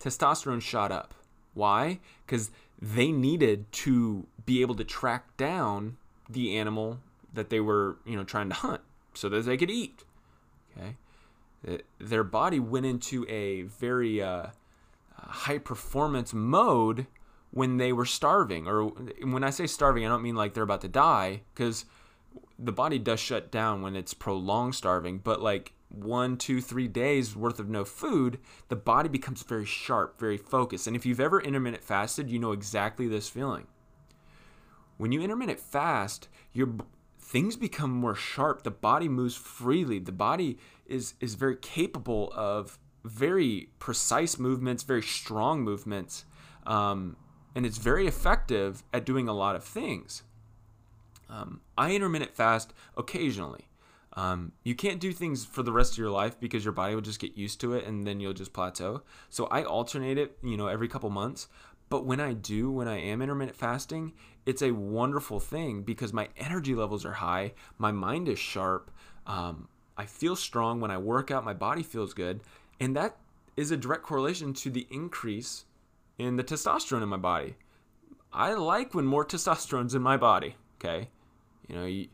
testosterone 0.00 0.60
shot 0.60 0.90
up. 0.90 1.14
Why? 1.54 2.00
Because 2.26 2.50
they 2.80 3.12
needed 3.12 3.70
to 3.72 4.26
be 4.44 4.60
able 4.60 4.74
to 4.74 4.84
track 4.84 5.36
down 5.36 5.96
the 6.28 6.56
animal 6.56 6.98
that 7.32 7.50
they 7.50 7.60
were, 7.60 7.96
you 8.04 8.16
know, 8.16 8.24
trying 8.24 8.48
to 8.48 8.54
hunt, 8.54 8.80
so 9.14 9.28
that 9.28 9.44
they 9.44 9.56
could 9.56 9.70
eat. 9.70 10.04
Okay, 10.76 10.96
their 11.98 12.24
body 12.24 12.58
went 12.58 12.86
into 12.86 13.26
a 13.28 13.62
very 13.62 14.22
uh, 14.22 14.46
high 15.16 15.58
performance 15.58 16.34
mode 16.34 17.06
when 17.50 17.76
they 17.76 17.92
were 17.92 18.04
starving, 18.04 18.66
or 18.66 18.86
when 19.22 19.44
I 19.44 19.50
say 19.50 19.66
starving, 19.66 20.04
I 20.04 20.08
don't 20.08 20.22
mean 20.22 20.34
like 20.34 20.54
they're 20.54 20.64
about 20.64 20.80
to 20.80 20.88
die, 20.88 21.42
because 21.54 21.84
the 22.58 22.72
body 22.72 22.98
does 22.98 23.20
shut 23.20 23.50
down 23.50 23.82
when 23.82 23.96
it's 23.96 24.14
prolonged 24.14 24.74
starving, 24.74 25.18
but 25.18 25.40
like 25.40 25.72
one, 25.88 26.36
two, 26.36 26.60
three 26.60 26.88
days 26.88 27.36
worth 27.36 27.58
of 27.58 27.68
no 27.68 27.84
food, 27.84 28.38
the 28.68 28.76
body 28.76 29.08
becomes 29.08 29.42
very 29.42 29.64
sharp, 29.64 30.18
very 30.18 30.36
focused. 30.36 30.86
And 30.86 30.96
if 30.96 31.06
you've 31.06 31.20
ever 31.20 31.40
intermittent 31.40 31.84
fasted, 31.84 32.30
you 32.30 32.38
know 32.38 32.52
exactly 32.52 33.06
this 33.06 33.28
feeling. 33.28 33.66
When 34.96 35.12
you 35.12 35.20
intermittent 35.20 35.60
fast, 35.60 36.28
your 36.52 36.74
things 37.18 37.56
become 37.56 37.90
more 37.90 38.14
sharp. 38.14 38.62
The 38.62 38.70
body 38.70 39.08
moves 39.08 39.34
freely. 39.34 39.98
The 39.98 40.12
body 40.12 40.58
is 40.86 41.14
is 41.20 41.34
very 41.34 41.56
capable 41.56 42.32
of 42.34 42.78
very 43.04 43.70
precise 43.78 44.38
movements, 44.38 44.82
very 44.82 45.02
strong 45.02 45.62
movements, 45.62 46.24
um, 46.66 47.16
and 47.54 47.66
it's 47.66 47.78
very 47.78 48.06
effective 48.06 48.84
at 48.92 49.04
doing 49.04 49.28
a 49.28 49.32
lot 49.32 49.56
of 49.56 49.64
things. 49.64 50.22
Um, 51.28 51.60
I 51.76 51.94
intermittent 51.94 52.34
fast 52.34 52.72
occasionally. 52.96 53.68
Um, 54.16 54.52
you 54.62 54.74
can't 54.74 55.00
do 55.00 55.12
things 55.12 55.44
for 55.44 55.62
the 55.62 55.72
rest 55.72 55.92
of 55.92 55.98
your 55.98 56.10
life 56.10 56.38
because 56.38 56.64
your 56.64 56.72
body 56.72 56.94
will 56.94 57.02
just 57.02 57.18
get 57.18 57.36
used 57.36 57.60
to 57.62 57.72
it 57.74 57.84
and 57.84 58.06
then 58.06 58.20
you'll 58.20 58.32
just 58.32 58.52
plateau. 58.52 59.02
So 59.28 59.46
I 59.46 59.64
alternate 59.64 60.18
it, 60.18 60.38
you 60.42 60.56
know, 60.56 60.68
every 60.68 60.86
couple 60.86 61.10
months. 61.10 61.48
But 61.88 62.06
when 62.06 62.20
I 62.20 62.32
do, 62.32 62.70
when 62.70 62.88
I 62.88 62.98
am 62.98 63.20
intermittent 63.20 63.56
fasting, 63.56 64.12
it's 64.46 64.62
a 64.62 64.70
wonderful 64.70 65.40
thing 65.40 65.82
because 65.82 66.12
my 66.12 66.28
energy 66.36 66.74
levels 66.74 67.04
are 67.04 67.12
high, 67.12 67.52
my 67.76 67.92
mind 67.92 68.28
is 68.28 68.38
sharp, 68.38 68.90
um, 69.26 69.68
I 69.96 70.06
feel 70.06 70.34
strong 70.34 70.80
when 70.80 70.90
I 70.90 70.98
work 70.98 71.30
out, 71.30 71.44
my 71.44 71.54
body 71.54 71.82
feels 71.82 72.14
good, 72.14 72.40
and 72.80 72.96
that 72.96 73.16
is 73.56 73.70
a 73.70 73.76
direct 73.76 74.02
correlation 74.02 74.52
to 74.54 74.70
the 74.70 74.86
increase 74.90 75.66
in 76.18 76.36
the 76.36 76.44
testosterone 76.44 77.02
in 77.02 77.08
my 77.08 77.16
body. 77.16 77.56
I 78.32 78.54
like 78.54 78.94
when 78.94 79.06
more 79.06 79.24
testosterone's 79.26 79.94
in 79.94 80.02
my 80.02 80.16
body. 80.16 80.56
Okay, 80.84 81.08
you 81.68 81.76
know, 81.76 81.86
you, 81.86 82.08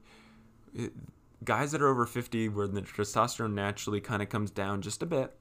guys 1.44 1.72
that 1.72 1.82
are 1.82 1.88
over 1.88 2.06
50 2.06 2.48
where 2.50 2.68
the 2.68 2.82
testosterone 2.82 3.54
naturally 3.54 4.00
kind 4.00 4.22
of 4.22 4.28
comes 4.28 4.50
down 4.50 4.82
just 4.82 5.02
a 5.02 5.06
bit 5.06 5.34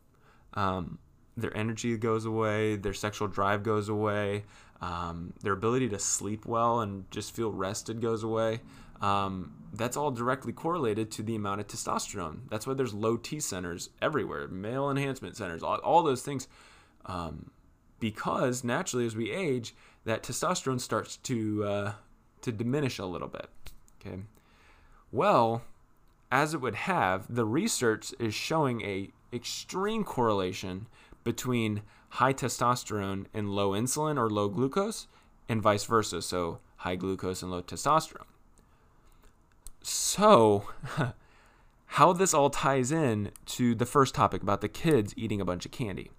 um, 0.55 0.97
their 1.37 1.55
energy 1.55 1.95
goes 1.97 2.25
away 2.25 2.75
their 2.75 2.93
sexual 2.93 3.27
drive 3.27 3.61
goes 3.61 3.89
away 3.89 4.43
um, 4.81 5.33
their 5.43 5.53
ability 5.53 5.89
to 5.89 5.99
sleep 5.99 6.45
well 6.45 6.79
and 6.79 7.09
just 7.11 7.35
feel 7.35 7.51
rested 7.51 8.01
goes 8.01 8.23
away 8.23 8.61
um, 9.01 9.53
that's 9.73 9.95
all 9.95 10.11
directly 10.11 10.51
correlated 10.51 11.11
to 11.11 11.23
the 11.23 11.35
amount 11.35 11.61
of 11.61 11.67
testosterone. 11.67 12.39
That's 12.49 12.67
why 12.67 12.73
there's 12.73 12.93
low 12.93 13.15
T 13.15 13.39
centers 13.39 13.89
everywhere, 14.01 14.47
male 14.49 14.89
enhancement 14.89 15.37
centers, 15.37 15.63
all, 15.63 15.77
all 15.77 16.03
those 16.03 16.21
things. 16.21 16.47
Um, 17.05 17.51
because 17.99 18.63
naturally, 18.63 19.05
as 19.05 19.15
we 19.15 19.31
age, 19.31 19.73
that 20.03 20.23
testosterone 20.23 20.81
starts 20.81 21.17
to 21.17 21.63
uh, 21.63 21.93
to 22.41 22.51
diminish 22.51 22.99
a 22.99 23.05
little 23.05 23.27
bit. 23.27 23.49
Okay. 23.99 24.19
Well, 25.11 25.63
as 26.31 26.53
it 26.53 26.61
would 26.61 26.75
have, 26.75 27.33
the 27.33 27.45
research 27.45 28.13
is 28.19 28.33
showing 28.33 28.81
a 28.81 29.09
extreme 29.33 30.03
correlation 30.03 30.87
between 31.23 31.81
high 32.09 32.33
testosterone 32.33 33.25
and 33.33 33.49
low 33.49 33.71
insulin 33.71 34.17
or 34.17 34.29
low 34.29 34.49
glucose, 34.49 35.07
and 35.47 35.61
vice 35.61 35.85
versa. 35.85 36.21
So 36.21 36.59
high 36.77 36.95
glucose 36.95 37.41
and 37.41 37.51
low 37.51 37.61
testosterone. 37.61 38.25
So, 39.81 40.69
how 41.85 42.13
this 42.13 42.33
all 42.33 42.49
ties 42.49 42.91
in 42.91 43.31
to 43.45 43.73
the 43.73 43.85
first 43.85 44.13
topic 44.13 44.43
about 44.43 44.61
the 44.61 44.67
kids 44.67 45.13
eating 45.17 45.41
a 45.41 45.45
bunch 45.45 45.65
of 45.65 45.71
candy. 45.71 46.11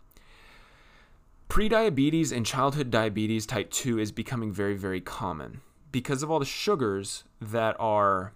Prediabetes 1.48 2.32
and 2.32 2.46
childhood 2.46 2.90
diabetes 2.90 3.44
type 3.44 3.70
2 3.70 3.98
is 3.98 4.12
becoming 4.12 4.52
very, 4.52 4.76
very 4.76 5.00
common 5.00 5.60
because 5.90 6.22
of 6.22 6.30
all 6.30 6.38
the 6.38 6.44
sugars 6.44 7.24
that 7.40 7.76
are 7.78 8.32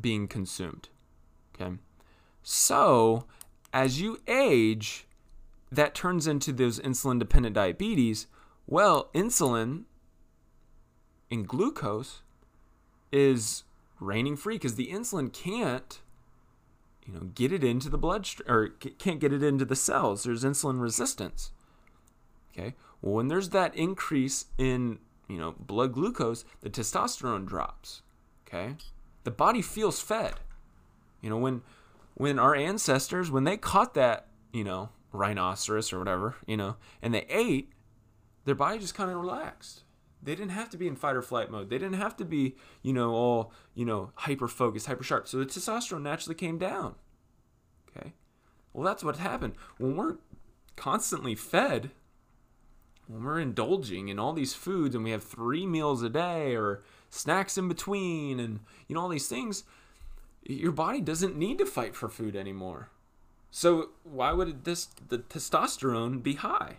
being 0.00 0.28
consumed. 0.28 0.88
Okay. 1.54 1.76
So, 2.42 3.26
as 3.72 4.00
you 4.00 4.20
age, 4.26 5.06
that 5.70 5.94
turns 5.94 6.26
into 6.26 6.52
those 6.52 6.80
insulin 6.80 7.18
dependent 7.18 7.54
diabetes. 7.54 8.26
Well, 8.66 9.10
insulin 9.14 9.84
and 11.30 11.46
glucose 11.46 12.22
is 13.12 13.64
reigning 14.00 14.36
free 14.36 14.56
because 14.56 14.76
the 14.76 14.88
insulin 14.88 15.32
can't 15.32 16.00
you 17.06 17.12
know 17.12 17.20
get 17.34 17.52
it 17.52 17.62
into 17.62 17.88
the 17.88 17.98
bloodstream 17.98 18.50
or 18.50 18.68
can't 18.68 19.20
get 19.20 19.32
it 19.32 19.42
into 19.42 19.64
the 19.64 19.76
cells 19.76 20.22
there's 20.22 20.44
insulin 20.44 20.80
resistance 20.80 21.50
okay 22.52 22.74
well 23.02 23.14
when 23.14 23.28
there's 23.28 23.50
that 23.50 23.74
increase 23.74 24.46
in 24.56 24.98
you 25.30 25.38
know 25.38 25.54
blood 25.58 25.92
glucose 25.92 26.44
the 26.60 26.70
testosterone 26.70 27.46
drops 27.46 28.02
okay 28.46 28.74
the 29.24 29.30
body 29.30 29.62
feels 29.62 30.00
fed 30.00 30.34
you 31.20 31.30
know 31.30 31.38
when 31.38 31.62
when 32.14 32.38
our 32.38 32.54
ancestors 32.54 33.30
when 33.30 33.44
they 33.44 33.56
caught 33.56 33.94
that 33.94 34.26
you 34.52 34.64
know 34.64 34.90
rhinoceros 35.12 35.92
or 35.92 35.98
whatever 35.98 36.36
you 36.46 36.56
know 36.56 36.76
and 37.02 37.14
they 37.14 37.26
ate 37.28 37.72
their 38.44 38.54
body 38.54 38.78
just 38.78 38.94
kind 38.94 39.10
of 39.10 39.16
relaxed 39.16 39.84
they 40.22 40.34
didn't 40.34 40.50
have 40.50 40.70
to 40.70 40.76
be 40.76 40.86
in 40.86 40.96
fight 40.96 41.16
or 41.16 41.22
flight 41.22 41.50
mode. 41.50 41.70
They 41.70 41.78
didn't 41.78 41.94
have 41.94 42.16
to 42.18 42.24
be, 42.24 42.54
you 42.82 42.92
know, 42.92 43.12
all, 43.12 43.52
you 43.74 43.84
know, 43.84 44.12
hyper 44.16 44.48
focused, 44.48 44.86
hyper 44.86 45.02
sharp. 45.02 45.26
So 45.26 45.38
the 45.38 45.46
testosterone 45.46 46.02
naturally 46.02 46.34
came 46.34 46.58
down. 46.58 46.96
Okay. 47.88 48.12
Well, 48.72 48.84
that's 48.84 49.02
what 49.02 49.16
happened. 49.16 49.54
When 49.78 49.96
we're 49.96 50.16
constantly 50.76 51.34
fed, 51.34 51.90
when 53.10 53.24
we're 53.24 53.40
indulging 53.40 54.08
in 54.08 54.18
all 54.18 54.32
these 54.32 54.54
foods 54.54 54.94
and 54.94 55.02
we 55.02 55.10
have 55.10 55.24
three 55.24 55.66
meals 55.66 56.02
a 56.02 56.08
day 56.08 56.54
or 56.54 56.82
snacks 57.08 57.58
in 57.58 57.66
between 57.66 58.38
and, 58.38 58.60
you 58.86 58.94
know, 58.94 59.02
all 59.02 59.08
these 59.08 59.26
things, 59.26 59.64
your 60.44 60.70
body 60.70 61.00
doesn't 61.00 61.36
need 61.36 61.58
to 61.58 61.66
fight 61.66 61.96
for 61.96 62.08
food 62.08 62.36
anymore. 62.36 62.90
So 63.50 63.90
why 64.04 64.32
would 64.32 64.64
this 64.64 64.86
the 65.08 65.18
testosterone 65.18 66.22
be 66.22 66.34
high? 66.34 66.76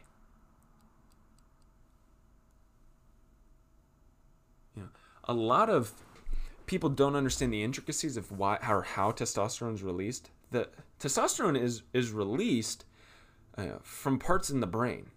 a 5.25 5.33
lot 5.33 5.69
of 5.69 5.93
people 6.65 6.89
don't 6.89 7.15
understand 7.15 7.53
the 7.53 7.63
intricacies 7.63 8.17
of 8.17 8.31
why 8.31 8.57
or 8.67 8.81
how 8.81 9.11
testosterone 9.11 9.75
is 9.75 9.83
released. 9.83 10.29
The 10.51 10.67
testosterone 10.99 11.59
is 11.61 11.83
is 11.93 12.11
released 12.11 12.85
uh, 13.57 13.77
from 13.83 14.19
parts 14.19 14.49
in 14.49 14.59
the 14.59 14.67
brain. 14.67 15.11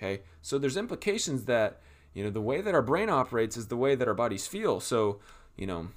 Okay, 0.00 0.22
so 0.40 0.56
there's 0.56 0.78
implications 0.78 1.44
that 1.44 1.80
you 2.14 2.24
know 2.24 2.30
the 2.30 2.40
way 2.40 2.60
that 2.62 2.74
our 2.74 2.82
brain 2.82 3.10
operates 3.10 3.56
is 3.56 3.66
the 3.66 3.76
way 3.76 3.94
that 3.94 4.08
our 4.08 4.14
bodies 4.14 4.46
feel. 4.46 4.80
So 4.80 5.20
you 5.56 5.66
know, 5.66 5.88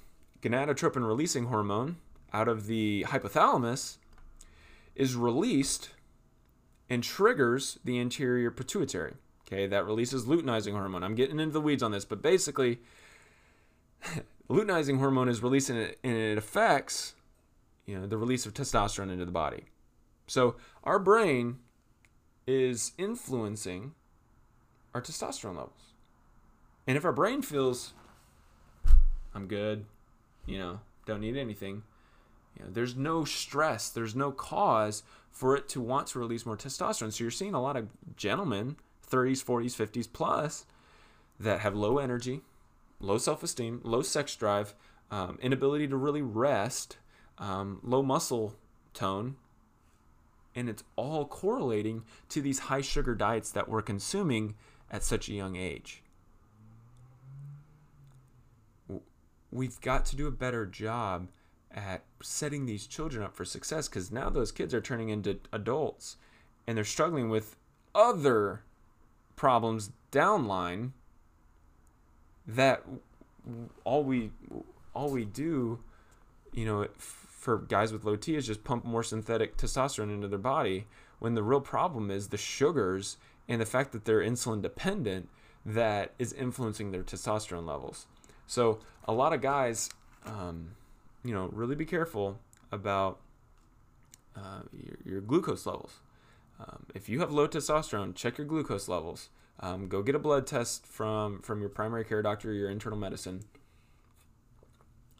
gonadotropin 0.42 1.06
releasing 1.06 1.46
hormone 1.46 1.96
out 2.32 2.48
of 2.48 2.66
the 2.66 3.06
hypothalamus 3.08 3.96
is 4.94 5.16
released 5.16 5.90
and 6.90 7.02
triggers 7.02 7.78
the 7.84 7.98
anterior 7.98 8.50
pituitary. 8.50 9.14
Okay, 9.46 9.66
that 9.66 9.86
releases 9.86 10.26
luteinizing 10.26 10.72
hormone. 10.72 11.02
I'm 11.02 11.14
getting 11.14 11.40
into 11.40 11.52
the 11.52 11.60
weeds 11.60 11.82
on 11.82 11.90
this, 11.90 12.04
but 12.04 12.20
basically, 12.20 12.80
luteinizing 14.50 14.98
hormone 14.98 15.28
is 15.28 15.42
released 15.42 15.70
and 15.70 15.78
it, 15.78 15.98
and 16.04 16.14
it 16.14 16.36
affects 16.36 17.14
you 17.86 17.98
know 17.98 18.06
the 18.06 18.18
release 18.18 18.44
of 18.44 18.52
testosterone 18.52 19.10
into 19.10 19.24
the 19.24 19.32
body. 19.32 19.64
So 20.26 20.56
our 20.82 20.98
brain 20.98 21.58
is 22.46 22.92
influencing 22.98 23.94
our 24.94 25.00
testosterone 25.00 25.56
levels. 25.56 25.92
And 26.86 26.96
if 26.96 27.04
our 27.04 27.12
brain 27.12 27.42
feels 27.42 27.94
I'm 29.34 29.46
good, 29.46 29.84
you 30.46 30.58
know, 30.58 30.80
don't 31.06 31.20
need 31.20 31.36
anything, 31.36 31.82
you 32.56 32.64
know, 32.64 32.70
there's 32.70 32.94
no 32.94 33.24
stress, 33.24 33.88
there's 33.88 34.14
no 34.14 34.30
cause 34.30 35.02
for 35.30 35.56
it 35.56 35.68
to 35.70 35.80
want 35.80 36.06
to 36.08 36.18
release 36.18 36.46
more 36.46 36.56
testosterone. 36.56 37.12
So 37.12 37.24
you're 37.24 37.30
seeing 37.30 37.54
a 37.54 37.62
lot 37.62 37.76
of 37.76 37.88
gentlemen, 38.16 38.76
30s, 39.10 39.44
40s, 39.44 39.74
50s 39.74 40.08
plus 40.12 40.66
that 41.40 41.60
have 41.60 41.74
low 41.74 41.98
energy, 41.98 42.42
low 43.00 43.18
self 43.18 43.42
esteem, 43.42 43.80
low 43.82 44.02
sex 44.02 44.36
drive, 44.36 44.74
um, 45.10 45.38
inability 45.42 45.88
to 45.88 45.96
really 45.96 46.22
rest, 46.22 46.98
um, 47.38 47.80
low 47.82 48.02
muscle 48.02 48.54
tone. 48.92 49.36
And 50.54 50.68
it's 50.68 50.84
all 50.96 51.26
correlating 51.26 52.04
to 52.28 52.40
these 52.40 52.58
high 52.60 52.80
sugar 52.80 53.14
diets 53.14 53.50
that 53.52 53.68
we're 53.68 53.82
consuming 53.82 54.54
at 54.90 55.02
such 55.02 55.28
a 55.28 55.32
young 55.32 55.56
age. 55.56 56.02
We've 59.50 59.80
got 59.80 60.04
to 60.06 60.16
do 60.16 60.26
a 60.26 60.32
better 60.32 60.66
job 60.66 61.28
at 61.72 62.02
setting 62.22 62.66
these 62.66 62.86
children 62.86 63.24
up 63.24 63.34
for 63.34 63.44
success 63.44 63.88
because 63.88 64.12
now 64.12 64.30
those 64.30 64.52
kids 64.52 64.72
are 64.72 64.80
turning 64.80 65.08
into 65.08 65.38
adults 65.52 66.16
and 66.66 66.76
they're 66.76 66.84
struggling 66.84 67.28
with 67.28 67.56
other 67.94 68.62
problems 69.36 69.90
downline 70.12 70.90
that 72.46 72.82
all 73.84 74.04
we 74.04 74.30
all 74.94 75.10
we 75.10 75.24
do, 75.24 75.80
you 76.52 76.64
know, 76.64 76.86
for 77.44 77.58
guys 77.58 77.92
with 77.92 78.04
low 78.04 78.16
T 78.16 78.36
is 78.36 78.46
just 78.46 78.64
pump 78.64 78.86
more 78.86 79.02
synthetic 79.02 79.58
testosterone 79.58 80.12
into 80.12 80.26
their 80.26 80.38
body 80.38 80.86
when 81.18 81.34
the 81.34 81.42
real 81.42 81.60
problem 81.60 82.10
is 82.10 82.28
the 82.28 82.38
sugars 82.38 83.18
and 83.46 83.60
the 83.60 83.66
fact 83.66 83.92
that 83.92 84.06
they're 84.06 84.20
insulin 84.20 84.62
dependent 84.62 85.28
that 85.66 86.14
is 86.18 86.32
influencing 86.32 86.90
their 86.90 87.02
testosterone 87.02 87.66
levels. 87.66 88.06
So 88.46 88.78
a 89.06 89.12
lot 89.12 89.34
of 89.34 89.42
guys, 89.42 89.90
um, 90.24 90.70
you 91.22 91.34
know, 91.34 91.50
really 91.52 91.74
be 91.74 91.84
careful 91.84 92.40
about 92.72 93.20
uh, 94.34 94.62
your, 94.72 94.96
your, 95.04 95.20
glucose 95.20 95.66
levels. 95.66 96.00
Um, 96.58 96.86
if 96.94 97.10
you 97.10 97.20
have 97.20 97.30
low 97.30 97.46
testosterone, 97.46 98.14
check 98.14 98.38
your 98.38 98.46
glucose 98.46 98.88
levels. 98.88 99.28
Um, 99.60 99.86
go 99.86 100.02
get 100.02 100.14
a 100.14 100.18
blood 100.18 100.46
test 100.46 100.86
from 100.86 101.40
from 101.42 101.60
your 101.60 101.68
primary 101.68 102.04
care 102.04 102.22
doctor, 102.22 102.52
your 102.52 102.70
internal 102.70 102.98
medicine, 102.98 103.44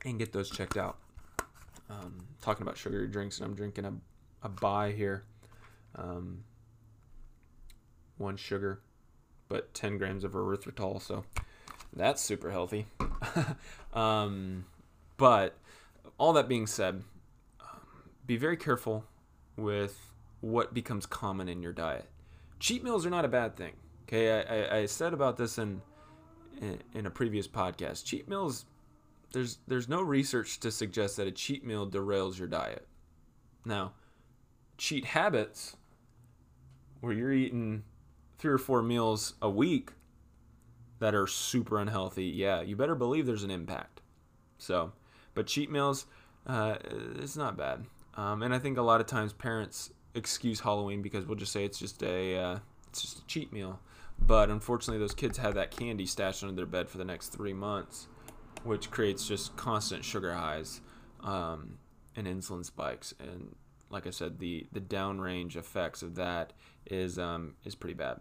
and 0.05 0.19
get 0.19 0.33
those 0.33 0.51
checked 0.51 0.77
out. 0.77 0.97
Um, 1.91 2.27
talking 2.41 2.63
about 2.63 2.77
sugary 2.77 3.09
drinks, 3.09 3.39
and 3.39 3.47
I'm 3.47 3.55
drinking 3.55 3.85
a, 3.85 3.93
a 4.43 4.49
Bai 4.49 4.93
here. 4.93 5.25
Um, 5.97 6.45
one 8.17 8.37
sugar, 8.37 8.81
but 9.49 9.75
10 9.75 9.99
grams 9.99 10.25
of 10.25 10.33
erythritol, 10.33 11.01
so 11.01 11.25
that's 11.93 12.23
super 12.23 12.51
healthy. 12.51 12.87
um, 13.93 14.65
but 15.17 15.57
all 16.19 16.33
that 16.33 16.49
being 16.49 16.67
said, 16.67 17.03
um, 17.61 17.81
be 18.27 18.37
very 18.37 18.57
careful 18.57 19.05
with 19.57 20.13
what 20.41 20.75
becomes 20.75 21.07
common 21.07 21.49
in 21.49 21.63
your 21.63 21.73
diet. 21.73 22.09
Cheat 22.61 22.83
meals 22.83 23.05
are 23.05 23.11
not 23.11 23.25
a 23.25 23.29
bad 23.29 23.57
thing. 23.57 23.73
Okay, 24.05 24.43
I, 24.43 24.77
I, 24.77 24.79
I 24.81 24.87
said 24.87 25.13
about 25.13 25.37
this 25.37 25.59
in, 25.59 25.81
in 26.61 26.79
in 26.93 27.07
a 27.07 27.11
previous 27.11 27.49
podcast. 27.49 28.05
Cheat 28.05 28.29
meals, 28.29 28.67
there's 29.35 29.59
there's 29.67 29.89
no 29.89 30.01
research 30.01 30.61
to 30.61 30.71
suggest 30.71 31.19
that 31.19 31.27
a 31.27 31.33
cheat 31.33 31.67
meal 31.67 31.87
derails 31.87 32.39
your 32.39 32.49
diet. 32.49 32.87
Now, 33.67 33.93
cheat 34.79 35.05
habits, 35.05 35.77
where 37.01 37.13
you're 37.13 37.33
eating 37.33 37.83
three 38.39 38.53
or 38.53 38.59
four 38.59 38.83
meals 38.83 39.35
a 39.43 39.51
week 39.51 39.91
that 41.01 41.15
are 41.15 41.27
super 41.27 41.79
unhealthy, 41.79 42.27
yeah, 42.27 42.63
you 42.63 42.77
better 42.77 42.95
believe 42.95 43.27
there's 43.27 43.43
an 43.43 43.51
impact. 43.51 44.01
So, 44.59 44.93
but 45.35 45.47
cheat 45.47 45.71
meals, 45.71 46.07
uh, 46.47 46.77
it's 47.17 47.37
not 47.37 47.57
bad. 47.57 47.85
Um, 48.15 48.43
and 48.43 48.55
I 48.55 48.59
think 48.59 48.79
a 48.79 48.83
lot 48.83 49.01
of 49.01 49.07
times 49.07 49.33
parents 49.33 49.91
excuse 50.15 50.61
Halloween 50.61 51.03
because 51.03 51.27
we'll 51.27 51.37
just 51.37 51.53
say 51.53 51.65
it's 51.65 51.79
just 51.79 52.03
a 52.03 52.37
uh, 52.37 52.59
it's 52.89 53.03
just 53.03 53.19
a 53.19 53.27
cheat 53.27 53.53
meal. 53.53 53.81
But 54.19 54.49
unfortunately, 54.49 55.01
those 55.01 55.15
kids 55.15 55.39
have 55.39 55.55
that 55.55 55.73
candy 55.73 56.07
stashed 56.07 56.45
under 56.45 56.55
their 56.55 56.67
bed 56.67 56.89
for 56.89 56.99
the 56.99 57.05
next 57.05 57.31
three 57.31 57.53
months. 57.53 58.07
Which 58.65 58.91
creates 58.91 59.29
just 59.29 59.57
constant 59.57 60.05
sugar 60.05 60.35
highs 60.35 60.81
um, 61.23 61.79
and 62.17 62.27
insulin 62.27 62.65
spikes. 62.65 63.15
And 63.21 63.55
like 63.91 64.07
I 64.07 64.11
said, 64.11 64.39
the 64.39 64.67
the 64.73 64.81
downrange 64.81 65.57
effects 65.57 66.03
of 66.03 66.17
that 66.17 66.53
is 66.87 67.19
um, 67.19 67.55
is 67.65 67.75
pretty 67.75 67.95
bad. 67.95 68.21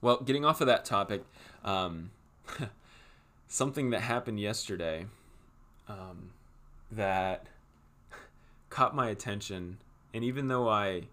Well, 0.00 0.18
getting 0.20 0.44
off 0.44 0.60
of 0.60 0.68
that 0.68 0.84
topic, 0.84 1.24
um, 1.64 2.12
something 3.48 3.90
that 3.90 4.00
happened 4.00 4.38
yesterday 4.38 5.06
um, 5.88 6.30
that 6.92 7.46
caught 8.70 8.94
my 8.94 9.08
attention, 9.08 9.78
and 10.14 10.22
even 10.22 10.48
though 10.48 10.68
I, 10.68 11.08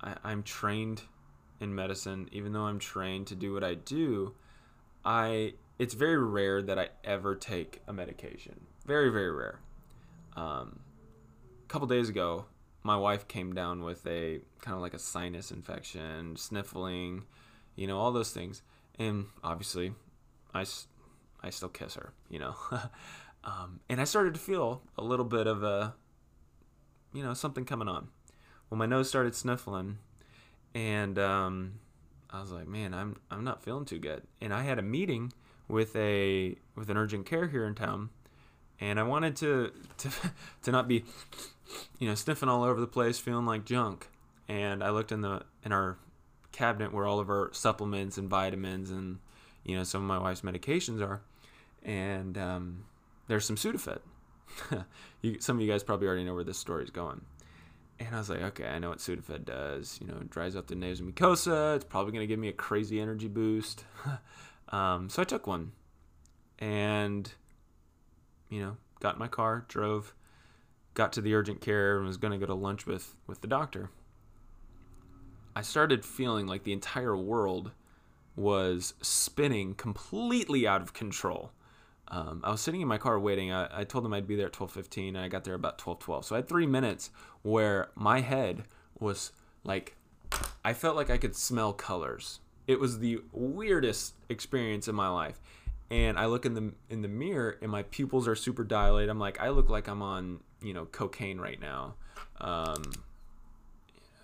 I 0.00 0.16
I'm 0.24 0.42
trained 0.42 1.02
in 1.60 1.74
medicine, 1.74 2.28
even 2.32 2.52
though 2.52 2.64
I'm 2.64 2.80
trained 2.80 3.28
to 3.28 3.36
do 3.36 3.54
what 3.54 3.62
I 3.62 3.74
do, 3.74 4.34
I 5.04 5.54
it's 5.78 5.94
very 5.94 6.22
rare 6.22 6.62
that 6.62 6.78
I 6.78 6.88
ever 7.04 7.34
take 7.34 7.80
a 7.86 7.92
medication. 7.92 8.66
Very 8.86 9.10
very 9.10 9.30
rare. 9.30 9.60
Um, 10.36 10.80
a 11.64 11.68
couple 11.68 11.86
days 11.86 12.08
ago, 12.08 12.46
my 12.82 12.96
wife 12.96 13.28
came 13.28 13.54
down 13.54 13.82
with 13.82 14.06
a 14.06 14.40
kind 14.60 14.74
of 14.74 14.82
like 14.82 14.94
a 14.94 14.98
sinus 14.98 15.50
infection, 15.50 16.36
sniffling, 16.36 17.24
you 17.76 17.86
know, 17.86 17.98
all 17.98 18.12
those 18.12 18.32
things. 18.32 18.62
And 18.98 19.26
obviously, 19.42 19.92
I, 20.52 20.64
I 21.42 21.50
still 21.50 21.68
kiss 21.68 21.94
her, 21.94 22.12
you 22.28 22.38
know. 22.38 22.54
um, 23.44 23.80
and 23.88 24.00
I 24.00 24.04
started 24.04 24.34
to 24.34 24.40
feel 24.40 24.82
a 24.98 25.02
little 25.02 25.24
bit 25.24 25.46
of 25.46 25.62
a, 25.62 25.94
you 27.12 27.22
know, 27.22 27.34
something 27.34 27.64
coming 27.64 27.88
on. 27.88 28.08
Well, 28.68 28.78
my 28.78 28.86
nose 28.86 29.08
started 29.08 29.34
sniffling, 29.34 29.98
and 30.74 31.18
um, 31.18 31.74
I 32.30 32.40
was 32.40 32.50
like, 32.50 32.66
man, 32.66 32.94
I'm 32.94 33.16
I'm 33.30 33.44
not 33.44 33.62
feeling 33.62 33.84
too 33.84 33.98
good. 33.98 34.22
And 34.40 34.52
I 34.52 34.62
had 34.62 34.78
a 34.78 34.82
meeting 34.82 35.32
with 35.72 35.96
a 35.96 36.54
with 36.76 36.90
an 36.90 36.96
urgent 36.96 37.26
care 37.26 37.48
here 37.48 37.64
in 37.64 37.74
town, 37.74 38.10
and 38.78 39.00
I 39.00 39.02
wanted 39.02 39.34
to 39.36 39.72
to 39.98 40.10
to 40.62 40.70
not 40.70 40.86
be 40.86 41.04
you 41.98 42.08
know, 42.08 42.14
sniffing 42.14 42.48
all 42.48 42.62
over 42.62 42.80
the 42.80 42.86
place, 42.86 43.18
feeling 43.18 43.46
like 43.46 43.64
junk. 43.64 44.08
And 44.48 44.82
I 44.82 44.90
looked 44.90 45.12
in 45.12 45.20
the 45.22 45.42
in 45.64 45.72
our 45.72 45.96
cabinet 46.52 46.92
where 46.92 47.06
all 47.06 47.18
of 47.18 47.30
our 47.30 47.50
supplements 47.52 48.18
and 48.18 48.28
vitamins 48.28 48.90
and 48.90 49.18
you 49.64 49.76
know 49.76 49.84
some 49.84 50.02
of 50.02 50.08
my 50.08 50.18
wife's 50.18 50.42
medications 50.42 51.00
are, 51.00 51.22
and 51.82 52.36
um, 52.36 52.84
there's 53.28 53.44
some 53.46 53.56
Sudafed. 53.56 54.00
you, 55.22 55.40
some 55.40 55.56
of 55.56 55.62
you 55.62 55.70
guys 55.70 55.82
probably 55.82 56.06
already 56.06 56.24
know 56.24 56.34
where 56.34 56.44
this 56.44 56.58
story 56.58 56.84
is 56.84 56.90
going. 56.90 57.22
And 57.98 58.14
I 58.16 58.18
was 58.18 58.28
like, 58.28 58.42
okay, 58.42 58.66
I 58.66 58.78
know 58.80 58.88
what 58.88 58.98
Sudafed 58.98 59.44
does. 59.44 59.98
You 60.00 60.08
know, 60.08 60.16
it 60.20 60.28
dries 60.28 60.56
out 60.56 60.66
the 60.66 60.74
nasal 60.74 61.06
mucosa. 61.06 61.76
It's 61.76 61.84
probably 61.84 62.12
going 62.12 62.22
to 62.22 62.26
give 62.26 62.38
me 62.38 62.48
a 62.48 62.52
crazy 62.52 63.00
energy 63.00 63.28
boost. 63.28 63.84
um, 64.72 65.08
so 65.08 65.22
I 65.22 65.24
took 65.24 65.46
one, 65.46 65.72
and 66.58 67.30
you 68.48 68.60
know, 68.60 68.76
got 69.00 69.14
in 69.14 69.18
my 69.18 69.28
car, 69.28 69.64
drove 69.68 70.14
got 70.94 71.12
to 71.14 71.20
the 71.20 71.34
urgent 71.34 71.60
care 71.60 71.96
and 71.96 72.06
was 72.06 72.16
going 72.16 72.32
to 72.32 72.38
go 72.38 72.46
to 72.46 72.54
lunch 72.54 72.86
with 72.86 73.14
with 73.26 73.40
the 73.40 73.46
doctor. 73.46 73.90
I 75.54 75.62
started 75.62 76.04
feeling 76.04 76.46
like 76.46 76.64
the 76.64 76.72
entire 76.72 77.16
world 77.16 77.72
was 78.36 78.94
spinning 79.02 79.74
completely 79.74 80.66
out 80.66 80.80
of 80.80 80.94
control. 80.94 81.52
Um, 82.08 82.40
i 82.44 82.50
was 82.50 82.60
sitting 82.60 82.80
in 82.80 82.88
my 82.88 82.98
car 82.98 83.18
waiting. 83.18 83.52
I, 83.52 83.80
I 83.80 83.84
told 83.84 84.04
them 84.04 84.12
i'd 84.12 84.26
be 84.26 84.36
there 84.36 84.46
at 84.46 84.52
12.15 84.52 85.08
and 85.08 85.18
i 85.18 85.28
got 85.28 85.44
there 85.44 85.54
about 85.54 85.78
12.12 85.78 86.24
so 86.24 86.34
i 86.34 86.38
had 86.38 86.48
three 86.48 86.66
minutes 86.66 87.10
where 87.40 87.88
my 87.94 88.20
head 88.20 88.64
was 88.98 89.32
like 89.64 89.96
i 90.62 90.74
felt 90.74 90.94
like 90.94 91.08
i 91.08 91.16
could 91.16 91.34
smell 91.34 91.72
colors 91.72 92.40
it 92.66 92.78
was 92.78 92.98
the 92.98 93.20
weirdest 93.32 94.14
experience 94.28 94.88
in 94.88 94.94
my 94.94 95.08
life 95.08 95.40
and 95.92 96.18
I 96.18 96.24
look 96.24 96.46
in 96.46 96.54
the 96.54 96.72
in 96.88 97.02
the 97.02 97.08
mirror 97.08 97.58
and 97.60 97.70
my 97.70 97.82
pupils 97.82 98.26
are 98.26 98.34
super 98.34 98.64
dilated. 98.64 99.10
I'm 99.10 99.18
like, 99.18 99.38
I 99.38 99.50
look 99.50 99.68
like 99.68 99.88
I'm 99.88 100.00
on 100.00 100.40
you 100.62 100.72
know 100.72 100.86
cocaine 100.86 101.38
right 101.38 101.60
now. 101.60 101.96
Um, 102.40 102.82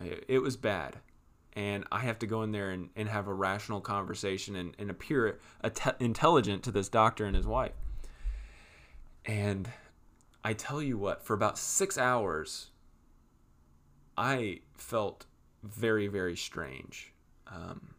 it, 0.00 0.24
it 0.28 0.38
was 0.38 0.56
bad, 0.56 0.96
and 1.54 1.84
I 1.92 2.00
have 2.00 2.18
to 2.20 2.26
go 2.26 2.42
in 2.42 2.52
there 2.52 2.70
and, 2.70 2.88
and 2.96 3.06
have 3.06 3.28
a 3.28 3.34
rational 3.34 3.82
conversation 3.82 4.56
and, 4.56 4.74
and 4.78 4.90
appear 4.90 5.38
intelligent 6.00 6.62
to 6.62 6.70
this 6.70 6.88
doctor 6.88 7.26
and 7.26 7.36
his 7.36 7.46
wife. 7.46 7.72
And 9.26 9.68
I 10.42 10.54
tell 10.54 10.80
you 10.80 10.96
what, 10.96 11.22
for 11.22 11.34
about 11.34 11.58
six 11.58 11.98
hours, 11.98 12.70
I 14.16 14.60
felt 14.74 15.26
very 15.62 16.06
very 16.06 16.36
strange. 16.36 17.12
Um, 17.46 17.94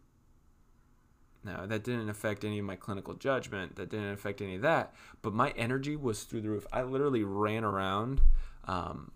now, 1.43 1.65
that 1.65 1.83
didn't 1.83 2.09
affect 2.09 2.43
any 2.43 2.59
of 2.59 2.65
my 2.65 2.75
clinical 2.75 3.13
judgment. 3.13 3.77
That 3.77 3.89
didn't 3.89 4.11
affect 4.11 4.41
any 4.41 4.55
of 4.55 4.61
that. 4.61 4.93
But 5.21 5.33
my 5.33 5.51
energy 5.51 5.95
was 5.95 6.23
through 6.23 6.41
the 6.41 6.49
roof. 6.49 6.67
I 6.71 6.83
literally 6.83 7.23
ran 7.23 7.63
around 7.63 8.21
um, 8.65 9.11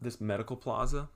this 0.00 0.20
medical 0.20 0.56
plaza 0.56 1.08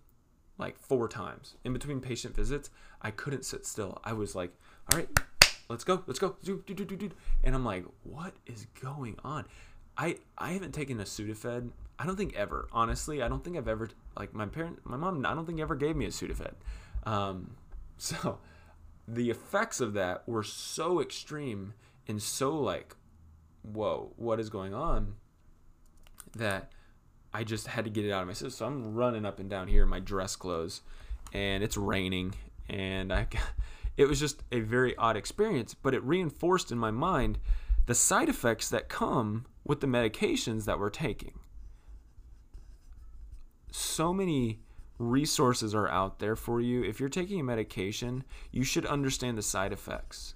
like 0.59 0.79
four 0.79 1.09
times 1.09 1.55
in 1.65 1.73
between 1.73 2.01
patient 2.01 2.37
visits. 2.37 2.71
I 3.01 3.11
couldn't 3.11 3.45
sit 3.45 3.65
still. 3.67 4.01
I 4.05 4.12
was 4.12 4.35
like, 4.35 4.53
all 4.93 4.99
right, 4.99 5.09
let's 5.69 5.85
go, 5.85 6.03
let's 6.07 6.19
go. 6.19 6.37
And 7.45 7.55
I'm 7.55 7.65
like, 7.65 7.85
what 8.03 8.35
is 8.47 8.67
going 8.81 9.17
on? 9.25 9.47
I, 9.97 10.17
I 10.37 10.53
haven't 10.53 10.73
taken 10.73 11.01
a 11.01 11.05
Sudafed. 11.05 11.71
I 11.99 12.07
don't 12.07 12.17
think 12.17 12.35
ever. 12.35 12.69
Honestly, 12.73 13.23
I 13.23 13.29
don't 13.29 13.43
think 13.43 13.57
I've 13.57 13.69
ever 13.69 13.88
like 14.17 14.35
my 14.35 14.47
parent, 14.47 14.81
my 14.85 14.97
mom. 14.97 15.25
I 15.25 15.35
don't 15.35 15.47
think 15.47 15.61
ever 15.61 15.75
gave 15.75 15.97
me 15.97 16.07
a 16.07 16.09
Sudafed. 16.09 16.55
Um, 17.05 17.57
so 17.99 18.38
the 19.07 19.31
effects 19.31 19.81
of 19.81 19.95
that 19.95 20.27
were 20.29 20.43
so 20.43 21.01
extreme 21.01 21.75
and 22.07 22.23
so 22.23 22.57
like, 22.57 22.97
whoa, 23.62 24.12
what 24.17 24.41
is 24.41 24.51
going 24.51 24.75
on? 24.75 25.15
That 26.37 26.73
I 27.33 27.45
just 27.45 27.67
had 27.67 27.85
to 27.85 27.91
get 27.91 28.05
it 28.05 28.12
out 28.12 28.23
of 28.23 28.27
my 28.27 28.35
system. 28.35 28.51
So 28.51 28.67
I'm 28.67 28.95
running 28.95 29.25
up 29.25 29.38
and 29.38 29.49
down 29.49 29.69
here 29.69 29.83
in 29.85 29.88
my 29.88 30.01
dress 30.01 30.37
clothes, 30.37 30.83
and 31.33 31.62
it's 31.62 31.77
raining, 31.77 32.35
and 32.69 33.12
I, 33.12 33.27
it 33.97 34.07
was 34.07 34.21
just 34.21 34.43
a 34.53 34.61
very 34.61 34.97
odd 34.97 35.17
experience. 35.17 35.75
But 35.75 35.95
it 35.95 36.03
reinforced 36.03 36.73
in 36.73 36.79
my 36.79 36.91
mind 36.91 37.38
the 37.87 37.95
side 37.95 38.29
effects 38.29 38.69
that 38.71 38.88
come 38.88 39.47
with 39.65 39.81
the 39.81 39.87
medications 39.87 40.65
that 40.65 40.79
we're 40.79 40.91
taking. 40.91 41.38
So 43.71 44.12
many 44.12 44.61
resources 45.03 45.75
are 45.75 45.88
out 45.88 46.19
there 46.19 46.37
for 46.37 46.61
you. 46.61 46.83
If 46.85 47.01
you're 47.01 47.09
taking 47.09 47.41
a 47.41 47.45
medication, 47.45 48.25
you 48.51 48.65
should 48.65 48.87
understand 48.87 49.37
the 49.37 49.43
side 49.43 49.73
effects. 49.73 50.35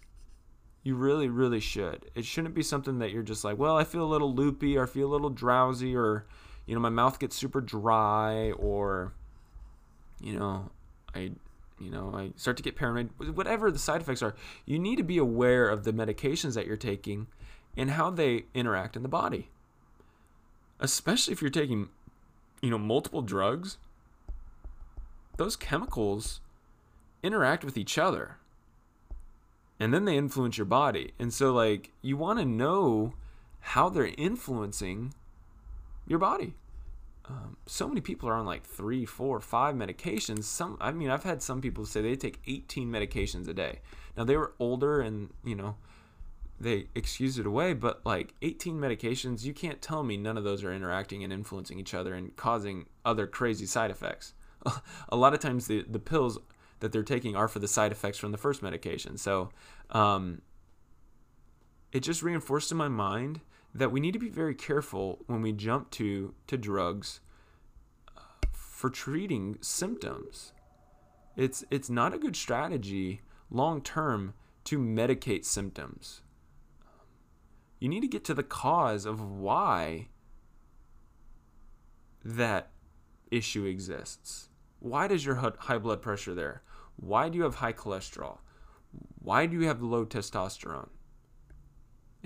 You 0.83 0.95
really, 0.97 1.29
really 1.29 1.61
should. 1.61 2.11
It 2.15 2.25
shouldn't 2.25 2.55
be 2.55 2.63
something 2.63 2.99
that 2.99 3.11
you're 3.11 3.23
just 3.23 3.45
like, 3.45 3.59
well, 3.59 3.77
I 3.77 3.85
feel 3.85 4.03
a 4.03 4.05
little 4.05 4.35
loopy 4.35 4.77
or 4.77 4.85
I 4.85 4.87
feel 4.87 5.09
a 5.09 5.13
little 5.13 5.31
drowsy 5.31 5.97
or, 5.97 6.27
you 6.67 6.75
know, 6.75 6.81
my 6.81 6.91
mouth 6.91 7.19
gets 7.19 7.37
super 7.37 7.61
dry 7.61 8.53
or, 8.53 9.15
you 10.21 10.39
know, 10.39 10.71
I, 11.15 11.33
you 11.81 11.91
know, 11.91 12.13
I 12.15 12.33
start 12.37 12.57
to 12.59 12.63
get 12.63 12.77
paranoid. 12.77 13.11
Whatever 13.37 13.71
the 13.71 13.79
side 13.79 14.01
effects 14.01 14.23
are, 14.23 14.35
you 14.65 14.79
need 14.79 14.97
to 14.97 15.05
be 15.05 15.19
aware 15.19 15.69
of 15.69 15.85
the 15.85 15.93
medications 15.93 16.55
that 16.55 16.67
you're 16.67 16.77
taking 16.77 17.27
and 17.77 17.91
how 17.91 18.11
they 18.11 18.45
interact 18.55 18.97
in 18.97 19.03
the 19.03 19.09
body. 19.09 19.51
Especially 20.79 21.33
if 21.33 21.41
you're 21.41 21.51
taking, 21.51 21.89
you 22.63 22.71
know, 22.71 22.79
multiple 22.79 23.23
drugs 23.23 23.79
those 25.37 25.57
chemicals 25.57 26.41
interact 27.23 27.65
with 27.65 27.77
each 27.77 27.99
other 27.99 28.37
and 29.79 29.93
then 29.93 30.05
they 30.05 30.17
influence 30.17 30.57
your 30.57 30.65
body. 30.65 31.13
And 31.19 31.33
so, 31.33 31.53
like, 31.53 31.93
you 32.03 32.17
want 32.17 32.39
to 32.39 32.45
know 32.45 33.15
how 33.61 33.89
they're 33.89 34.13
influencing 34.17 35.13
your 36.07 36.19
body. 36.19 36.55
Um, 37.29 37.57
so 37.67 37.89
many 37.89 38.01
people 38.01 38.29
are 38.29 38.35
on 38.35 38.47
like 38.47 38.65
three, 38.65 39.05
four, 39.05 39.41
five 39.41 39.75
medications. 39.75 40.45
Some, 40.45 40.77
I 40.81 40.93
mean, 40.93 41.11
I've 41.11 41.25
had 41.25 41.43
some 41.43 41.61
people 41.61 41.85
say 41.85 42.01
they 42.01 42.17
take 42.17 42.41
18 42.47 42.91
medications 42.91 43.49
a 43.49 43.55
day. 43.55 43.81
Now 44.17 44.25
they 44.25 44.37
were 44.37 44.53
older 44.59 45.01
and 45.01 45.31
you 45.45 45.57
know 45.57 45.77
they 46.61 46.87
excused 46.95 47.39
it 47.39 47.47
away, 47.47 47.75
but 47.75 48.07
like 48.07 48.35
18 48.43 48.79
medications, 48.79 49.45
you 49.45 49.53
can't 49.53 49.83
tell 49.83 50.03
me 50.03 50.17
none 50.17 50.39
of 50.39 50.45
those 50.45 50.65
are 50.65 50.73
interacting 50.73 51.25
and 51.25 51.33
influencing 51.33 51.79
each 51.79 51.93
other 51.93 52.15
and 52.15 52.35
causing 52.37 52.87
other 53.05 53.27
crazy 53.27 53.67
side 53.67 53.91
effects. 53.91 54.33
a 55.09 55.17
lot 55.17 55.35
of 55.35 55.41
times 55.41 55.67
the, 55.67 55.85
the 55.89 55.99
pills 55.99 56.39
that 56.81 56.93
they're 56.93 57.03
taking 57.03 57.35
are 57.35 57.49
for 57.49 57.59
the 57.59 57.69
side 57.69 57.93
effects 57.93 58.19
from 58.19 58.33
the 58.33 58.39
first 58.39 58.63
medication. 58.63 59.17
So 59.17 59.51
um, 59.91 60.43
it 61.93 62.01
just 62.01 62.23
reinforced 62.23 62.71
in 62.71 62.77
my 62.77 62.89
mind 62.89 63.41
that 63.75 63.93
we 63.93 64.01
need 64.01 64.13
to 64.13 64.19
be 64.19 64.29
very 64.29 64.55
careful 64.55 65.25
when 65.27 65.43
we 65.43 65.53
jump 65.53 65.91
to 65.93 66.35
to 66.47 66.57
drugs 66.57 67.21
uh, 68.17 68.21
for 68.53 68.91
treating 68.91 69.59
symptoms. 69.61 70.53
It's 71.37 71.65
it's 71.71 71.91
not 71.91 72.15
a 72.15 72.19
good 72.19 72.37
strategy 72.37 73.23
long 73.51 73.83
term 73.83 74.35
to 74.65 74.79
medicate 74.79 75.45
symptoms. 75.45 76.23
You 77.79 77.89
need 77.89 78.01
to 78.01 78.09
get 78.09 78.25
to 78.25 78.35
the 78.35 78.43
cause 78.43 79.05
of 79.05 79.21
why 79.21 80.09
that 82.25 82.71
issue 83.31 83.65
exists. 83.65 84.49
Why 84.79 85.09
does 85.09 85.25
your 85.25 85.55
high 85.59 85.79
blood 85.79 86.03
pressure 86.03 86.35
there? 86.35 86.63
Why 86.97 87.29
do 87.29 87.39
you 87.39 87.45
have 87.45 87.57
high 87.57 87.73
cholesterol? 87.73 88.39
Why 89.19 89.47
do 89.47 89.59
you 89.61 89.67
have 89.67 89.83
low 89.83 90.05
testosterone? 90.05 90.89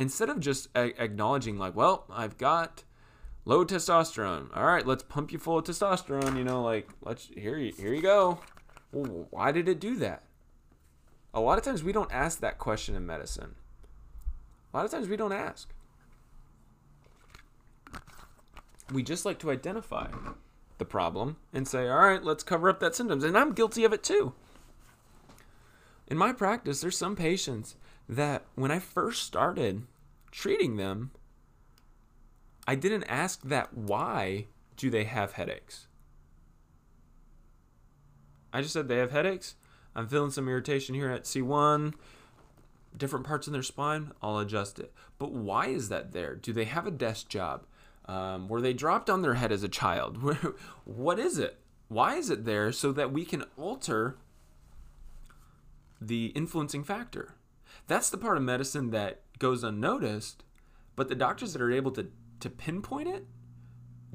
instead 0.00 0.30
of 0.30 0.40
just 0.40 0.68
a- 0.74 1.00
acknowledging 1.00 1.58
like, 1.58 1.76
well, 1.76 2.06
I've 2.10 2.38
got 2.38 2.84
low 3.44 3.66
testosterone. 3.66 4.48
All 4.56 4.64
right, 4.64 4.86
let's 4.86 5.02
pump 5.02 5.30
you 5.30 5.38
full 5.38 5.58
of 5.58 5.64
testosterone. 5.64 6.36
You 6.36 6.44
know, 6.44 6.62
like 6.62 6.88
let's 7.02 7.28
here 7.36 7.58
you 7.58 7.72
here 7.76 7.92
you 7.92 8.02
go. 8.02 8.40
Well, 8.92 9.26
why 9.30 9.52
did 9.52 9.68
it 9.68 9.78
do 9.78 9.96
that? 9.96 10.24
A 11.32 11.40
lot 11.40 11.58
of 11.58 11.64
times 11.64 11.84
we 11.84 11.92
don't 11.92 12.10
ask 12.10 12.40
that 12.40 12.58
question 12.58 12.96
in 12.96 13.06
medicine. 13.06 13.54
A 14.72 14.76
lot 14.76 14.86
of 14.86 14.90
times 14.90 15.06
we 15.06 15.16
don't 15.16 15.32
ask. 15.32 15.68
We 18.90 19.02
just 19.02 19.24
like 19.24 19.38
to 19.40 19.50
identify 19.50 20.08
the 20.80 20.84
problem 20.84 21.36
and 21.52 21.68
say, 21.68 21.88
all 21.88 22.00
right, 22.00 22.24
let's 22.24 22.42
cover 22.42 22.68
up 22.68 22.80
that 22.80 22.96
symptoms. 22.96 23.22
And 23.22 23.38
I'm 23.38 23.52
guilty 23.52 23.84
of 23.84 23.92
it 23.92 24.02
too. 24.02 24.32
In 26.08 26.18
my 26.18 26.32
practice, 26.32 26.80
there's 26.80 26.98
some 26.98 27.14
patients 27.14 27.76
that 28.08 28.44
when 28.56 28.72
I 28.72 28.80
first 28.80 29.22
started 29.22 29.86
treating 30.32 30.76
them, 30.76 31.12
I 32.66 32.74
didn't 32.74 33.04
ask 33.04 33.42
that 33.42 33.72
why 33.74 34.46
do 34.76 34.90
they 34.90 35.04
have 35.04 35.32
headaches? 35.32 35.86
I 38.52 38.62
just 38.62 38.72
said 38.72 38.88
they 38.88 38.96
have 38.96 39.12
headaches. 39.12 39.54
I'm 39.94 40.08
feeling 40.08 40.32
some 40.32 40.48
irritation 40.48 40.96
here 40.96 41.10
at 41.10 41.24
C1, 41.24 41.94
different 42.96 43.26
parts 43.26 43.46
in 43.46 43.52
their 43.52 43.62
spine. 43.62 44.12
I'll 44.20 44.38
adjust 44.38 44.80
it. 44.80 44.92
But 45.18 45.32
why 45.32 45.66
is 45.66 45.88
that 45.88 46.12
there? 46.12 46.34
Do 46.34 46.52
they 46.52 46.64
have 46.64 46.86
a 46.86 46.90
desk 46.90 47.28
job? 47.28 47.64
Um, 48.10 48.48
were 48.48 48.60
they 48.60 48.72
dropped 48.72 49.08
on 49.08 49.22
their 49.22 49.34
head 49.34 49.52
as 49.52 49.62
a 49.62 49.68
child? 49.68 50.16
what 50.84 51.20
is 51.20 51.38
it? 51.38 51.60
Why 51.86 52.16
is 52.16 52.28
it 52.28 52.44
there 52.44 52.72
so 52.72 52.90
that 52.90 53.12
we 53.12 53.24
can 53.24 53.44
alter 53.56 54.16
the 56.00 56.26
influencing 56.34 56.82
factor? 56.82 57.36
That's 57.86 58.10
the 58.10 58.18
part 58.18 58.36
of 58.36 58.42
medicine 58.42 58.90
that 58.90 59.20
goes 59.38 59.62
unnoticed, 59.62 60.42
but 60.96 61.08
the 61.08 61.14
doctors 61.14 61.52
that 61.52 61.62
are 61.62 61.70
able 61.70 61.92
to, 61.92 62.08
to 62.40 62.50
pinpoint 62.50 63.06
it 63.06 63.26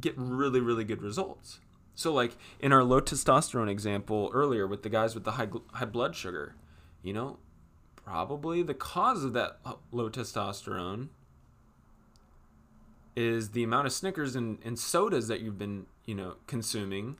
get 0.01 0.13
really, 0.17 0.59
really 0.59 0.83
good 0.83 1.01
results. 1.01 1.61
So, 1.93 2.11
like 2.11 2.35
in 2.59 2.73
our 2.73 2.83
low 2.83 2.99
testosterone 2.99 3.69
example 3.69 4.29
earlier 4.33 4.67
with 4.67 4.83
the 4.83 4.89
guys 4.89 5.15
with 5.15 5.23
the 5.23 5.31
high, 5.31 5.47
high 5.71 5.85
blood 5.85 6.17
sugar, 6.17 6.55
you 7.01 7.13
know, 7.13 7.39
probably 7.95 8.61
the 8.61 8.73
cause 8.73 9.23
of 9.23 9.31
that 9.33 9.59
low 9.93 10.09
testosterone 10.09 11.07
is 13.15 13.51
the 13.51 13.63
amount 13.63 13.87
of 13.87 13.93
Snickers 13.93 14.35
and, 14.35 14.59
and 14.63 14.77
sodas 14.77 15.27
that 15.27 15.39
you've 15.39 15.57
been, 15.57 15.85
you 16.05 16.15
know, 16.15 16.35
consuming. 16.47 17.17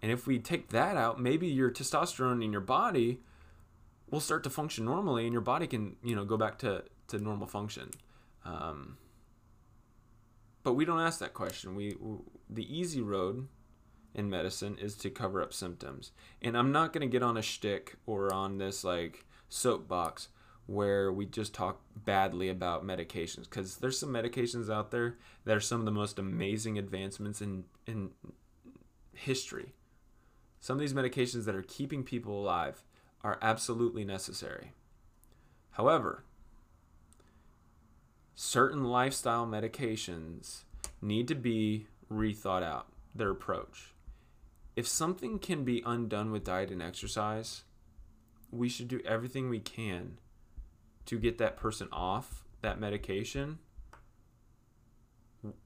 And 0.00 0.10
if 0.10 0.26
we 0.26 0.38
take 0.38 0.68
that 0.70 0.96
out, 0.96 1.20
maybe 1.20 1.46
your 1.46 1.70
testosterone 1.70 2.42
in 2.44 2.52
your 2.52 2.60
body 2.60 3.20
will 4.10 4.20
start 4.20 4.42
to 4.44 4.50
function 4.50 4.84
normally 4.84 5.24
and 5.24 5.32
your 5.32 5.42
body 5.42 5.66
can, 5.66 5.96
you 6.02 6.14
know, 6.14 6.24
go 6.24 6.36
back 6.36 6.58
to, 6.58 6.84
to 7.08 7.18
normal 7.18 7.46
function. 7.46 7.90
Um, 8.44 8.98
but 10.62 10.74
we 10.74 10.84
don't 10.84 11.00
ask 11.00 11.18
that 11.20 11.34
question. 11.34 11.74
We, 11.74 11.96
we 12.00 12.18
the 12.48 12.76
easy 12.76 13.00
road 13.00 13.48
in 14.14 14.30
medicine 14.30 14.76
is 14.78 14.94
to 14.96 15.10
cover 15.10 15.42
up 15.42 15.52
symptoms. 15.52 16.12
And 16.40 16.56
I'm 16.56 16.72
not 16.72 16.92
going 16.92 17.06
to 17.06 17.10
get 17.10 17.22
on 17.22 17.36
a 17.36 17.42
shtick 17.42 17.96
or 18.06 18.32
on 18.32 18.58
this 18.58 18.84
like 18.84 19.26
soapbox 19.48 20.28
where 20.66 21.12
we 21.12 21.26
just 21.26 21.54
talk 21.54 21.80
badly 21.94 22.48
about 22.48 22.86
medications 22.86 23.44
because 23.44 23.76
there's 23.76 23.98
some 23.98 24.10
medications 24.10 24.72
out 24.72 24.90
there 24.90 25.18
that 25.44 25.56
are 25.56 25.60
some 25.60 25.80
of 25.80 25.84
the 25.84 25.92
most 25.92 26.18
amazing 26.18 26.78
advancements 26.78 27.40
in 27.40 27.64
in 27.86 28.10
history. 29.14 29.74
Some 30.60 30.76
of 30.76 30.80
these 30.80 30.94
medications 30.94 31.44
that 31.44 31.54
are 31.54 31.62
keeping 31.62 32.02
people 32.02 32.40
alive 32.40 32.84
are 33.22 33.38
absolutely 33.42 34.04
necessary. 34.04 34.72
However, 35.72 36.24
certain 38.34 38.84
lifestyle 38.84 39.46
medications 39.46 40.62
need 41.02 41.28
to 41.28 41.34
be 41.34 41.86
rethought 42.10 42.62
out 42.62 42.86
their 43.14 43.30
approach 43.30 43.94
if 44.76 44.88
something 44.88 45.38
can 45.38 45.64
be 45.64 45.82
undone 45.86 46.32
with 46.32 46.44
diet 46.44 46.70
and 46.70 46.82
exercise, 46.82 47.62
we 48.50 48.68
should 48.68 48.88
do 48.88 49.00
everything 49.04 49.48
we 49.48 49.60
can 49.60 50.18
to 51.06 51.18
get 51.18 51.38
that 51.38 51.56
person 51.56 51.88
off 51.92 52.44
that 52.62 52.80
medication. 52.80 53.58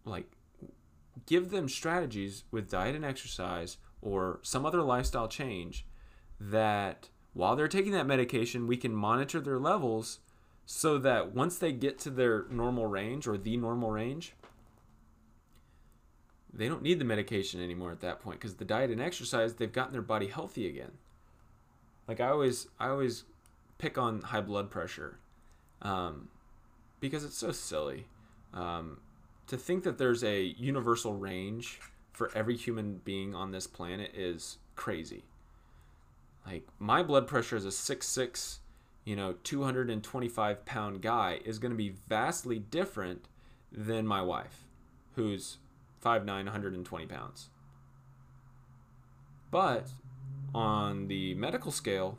Like, 0.04 0.32
give 1.26 1.50
them 1.50 1.68
strategies 1.68 2.44
with 2.50 2.70
diet 2.70 2.96
and 2.96 3.04
exercise 3.04 3.76
or 4.00 4.40
some 4.42 4.66
other 4.66 4.82
lifestyle 4.82 5.28
change 5.28 5.86
that 6.40 7.08
while 7.34 7.56
they're 7.56 7.68
taking 7.68 7.92
that 7.92 8.06
medication, 8.06 8.66
we 8.66 8.76
can 8.76 8.94
monitor 8.94 9.40
their 9.40 9.58
levels 9.58 10.20
so 10.66 10.98
that 10.98 11.34
once 11.34 11.58
they 11.58 11.72
get 11.72 11.98
to 12.00 12.10
their 12.10 12.46
normal 12.50 12.86
range 12.86 13.26
or 13.26 13.38
the 13.38 13.56
normal 13.56 13.90
range, 13.90 14.34
they 16.52 16.68
don't 16.68 16.82
need 16.82 16.98
the 16.98 17.04
medication 17.04 17.62
anymore 17.62 17.92
at 17.92 18.00
that 18.00 18.20
point 18.20 18.40
because 18.40 18.56
the 18.56 18.64
diet 18.64 18.90
and 18.90 19.00
exercise 19.00 19.54
they've 19.54 19.72
gotten 19.72 19.92
their 19.92 20.02
body 20.02 20.26
healthy 20.26 20.66
again 20.66 20.92
like 22.06 22.20
i 22.20 22.28
always 22.28 22.68
i 22.78 22.88
always 22.88 23.24
pick 23.78 23.96
on 23.96 24.22
high 24.22 24.40
blood 24.40 24.70
pressure 24.70 25.18
um, 25.82 26.28
because 27.00 27.24
it's 27.24 27.36
so 27.36 27.52
silly 27.52 28.06
um, 28.54 28.98
to 29.46 29.56
think 29.56 29.84
that 29.84 29.98
there's 29.98 30.24
a 30.24 30.42
universal 30.42 31.14
range 31.14 31.80
for 32.12 32.30
every 32.34 32.56
human 32.56 33.00
being 33.04 33.34
on 33.34 33.52
this 33.52 33.66
planet 33.66 34.10
is 34.14 34.58
crazy 34.76 35.24
like 36.46 36.66
my 36.78 37.02
blood 37.02 37.26
pressure 37.26 37.56
as 37.56 37.64
a 37.64 37.72
six 37.72 38.06
six 38.06 38.60
you 39.04 39.14
know 39.16 39.34
225 39.44 40.64
pound 40.64 41.00
guy 41.02 41.40
is 41.44 41.58
going 41.58 41.70
to 41.70 41.76
be 41.76 41.94
vastly 42.08 42.58
different 42.58 43.26
than 43.70 44.06
my 44.06 44.22
wife 44.22 44.64
who's 45.18 45.58
5'9", 46.04 46.26
120 46.26 47.06
pounds. 47.06 47.48
But 49.50 49.88
on 50.54 51.08
the 51.08 51.34
medical 51.34 51.72
scale, 51.72 52.18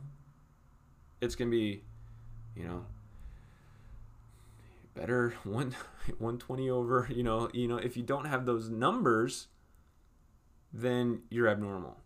it's 1.22 1.36
going 1.36 1.50
to 1.50 1.56
be, 1.56 1.84
you 2.56 2.65
know, 2.65 2.86
better 4.99 5.33
one 5.43 5.75
120 6.17 6.69
over, 6.69 7.07
you 7.09 7.23
know, 7.23 7.49
you 7.53 7.67
know, 7.67 7.77
if 7.77 7.95
you 7.95 8.03
don't 8.03 8.25
have 8.25 8.45
those 8.45 8.69
numbers, 8.69 9.47
then 10.73 11.21
you're 11.29 11.47
abnormal. 11.47 11.97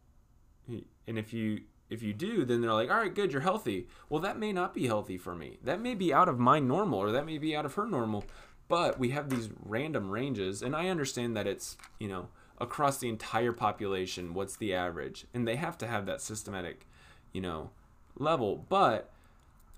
And 0.67 1.17
if 1.17 1.34
you 1.34 1.62
if 1.89 2.01
you 2.01 2.13
do, 2.13 2.45
then 2.45 2.62
they're 2.62 2.73
like, 2.73 2.89
all 2.89 2.97
right, 2.97 3.13
good, 3.13 3.32
you're 3.32 3.41
healthy. 3.41 3.88
Well, 4.10 4.21
that 4.21 4.39
may 4.39 4.51
not 4.51 4.73
be 4.73 4.88
healthy 4.88 5.17
for 5.17 5.36
me. 5.36 5.58
That 5.63 5.82
may 5.82 5.93
be 5.93 6.13
out 6.13 6.29
of 6.29 6.39
my 6.39 6.60
normal, 6.60 6.99
or 6.99 7.12
that 7.12 7.25
may 7.25 7.38
be 7.38 7.56
out 7.56 7.65
of 7.65 7.75
her 7.75 7.86
normal. 7.86 8.23
But 8.67 8.97
we 8.97 9.10
have 9.10 9.29
these 9.29 9.49
random 9.63 10.10
ranges, 10.10 10.63
and 10.63 10.75
I 10.75 10.88
understand 10.88 11.36
that 11.38 11.45
it's, 11.45 11.77
you 11.99 12.08
know, 12.08 12.29
across 12.58 12.97
the 12.97 13.10
entire 13.10 13.51
population, 13.51 14.34
what's 14.34 14.56
the 14.56 14.73
average? 14.73 15.27
And 15.34 15.47
they 15.47 15.58
have 15.58 15.77
to 15.79 15.88
have 15.88 16.06
that 16.08 16.21
systematic, 16.21 16.88
you 17.32 17.41
know, 17.41 17.71
level. 18.17 18.65
But 18.69 19.12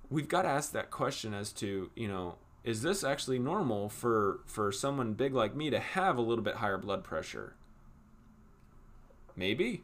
we've 0.10 0.30
got 0.30 0.44
to 0.44 0.50
ask 0.50 0.72
that 0.72 0.92
question 0.92 1.34
as 1.34 1.52
to, 1.54 1.90
you 1.96 2.08
know, 2.08 2.36
is 2.66 2.82
this 2.82 3.04
actually 3.04 3.40
normal 3.40 3.88
for 3.88 4.42
for 4.46 4.72
someone 4.72 5.14
big 5.14 5.34
like 5.34 5.56
me 5.56 5.70
to 5.70 5.80
have 5.80 6.18
a 6.18 6.22
little 6.22 6.44
bit 6.44 6.56
higher 6.56 6.78
blood 6.78 7.04
pressure? 7.04 7.56
Maybe. 9.36 9.84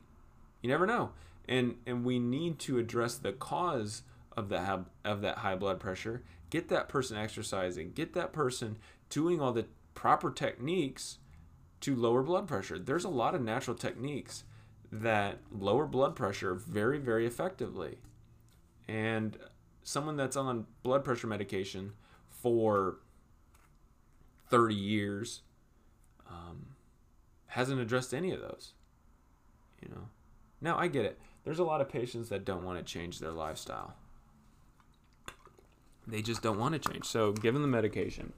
You 0.62 0.70
never 0.70 0.86
know. 0.86 1.12
And 1.48 1.76
and 1.86 2.04
we 2.04 2.20
need 2.20 2.60
to 2.60 2.80
address 2.80 3.16
the 3.16 3.32
cause 3.32 4.02
of 4.36 4.50
the 4.50 4.86
of 5.06 5.22
that 5.22 5.38
high 5.38 5.56
blood 5.56 5.80
pressure 5.80 6.24
get 6.50 6.68
that 6.68 6.90
person 6.90 7.18
exercising, 7.18 7.94
get 7.94 8.14
that 8.14 8.34
person 8.34 8.78
doing 9.10 9.40
all 9.42 9.54
the 9.54 9.66
proper 9.96 10.30
techniques 10.30 11.18
to 11.80 11.96
lower 11.96 12.22
blood 12.22 12.48
pressure. 12.48 12.78
There's 12.78 13.06
a 13.06 13.10
lot 13.10 13.34
of 13.34 13.42
natural 13.42 13.76
techniques 13.76 14.44
that 14.92 15.40
lower 15.52 15.86
blood 15.88 16.16
pressure 16.16 16.54
very, 16.54 17.00
very 17.00 17.26
effectively. 17.26 18.00
And 18.88 19.38
someone 19.84 20.18
that's 20.18 20.36
on 20.36 20.68
blood 20.84 21.04
pressure 21.04 21.28
medication 21.28 21.94
for 22.42 22.98
30 24.50 24.76
years 24.76 25.42
um, 26.30 26.68
hasn't 27.48 27.80
addressed 27.80 28.14
any 28.14 28.32
of 28.32 28.42
those. 28.42 28.74
You 29.82 29.90
know, 29.90 30.10
now 30.60 30.78
I 30.78 30.88
get 30.88 31.06
it. 31.06 31.20
There's 31.44 31.60
a 31.60 31.64
lot 31.64 31.82
of 31.82 31.90
patients 31.90 32.30
that 32.30 32.46
don't 32.46 32.64
want 32.64 32.78
to 32.78 32.84
change 32.84 33.20
their 33.20 33.32
lifestyle. 33.32 33.96
They 36.08 36.22
just 36.22 36.42
don't 36.42 36.60
want 36.60 36.82
to 36.82 36.92
change. 36.92 37.06
So 37.06 37.32
give 37.32 37.54
them 37.54 37.64
the 37.64 37.68
medication. 37.68 38.34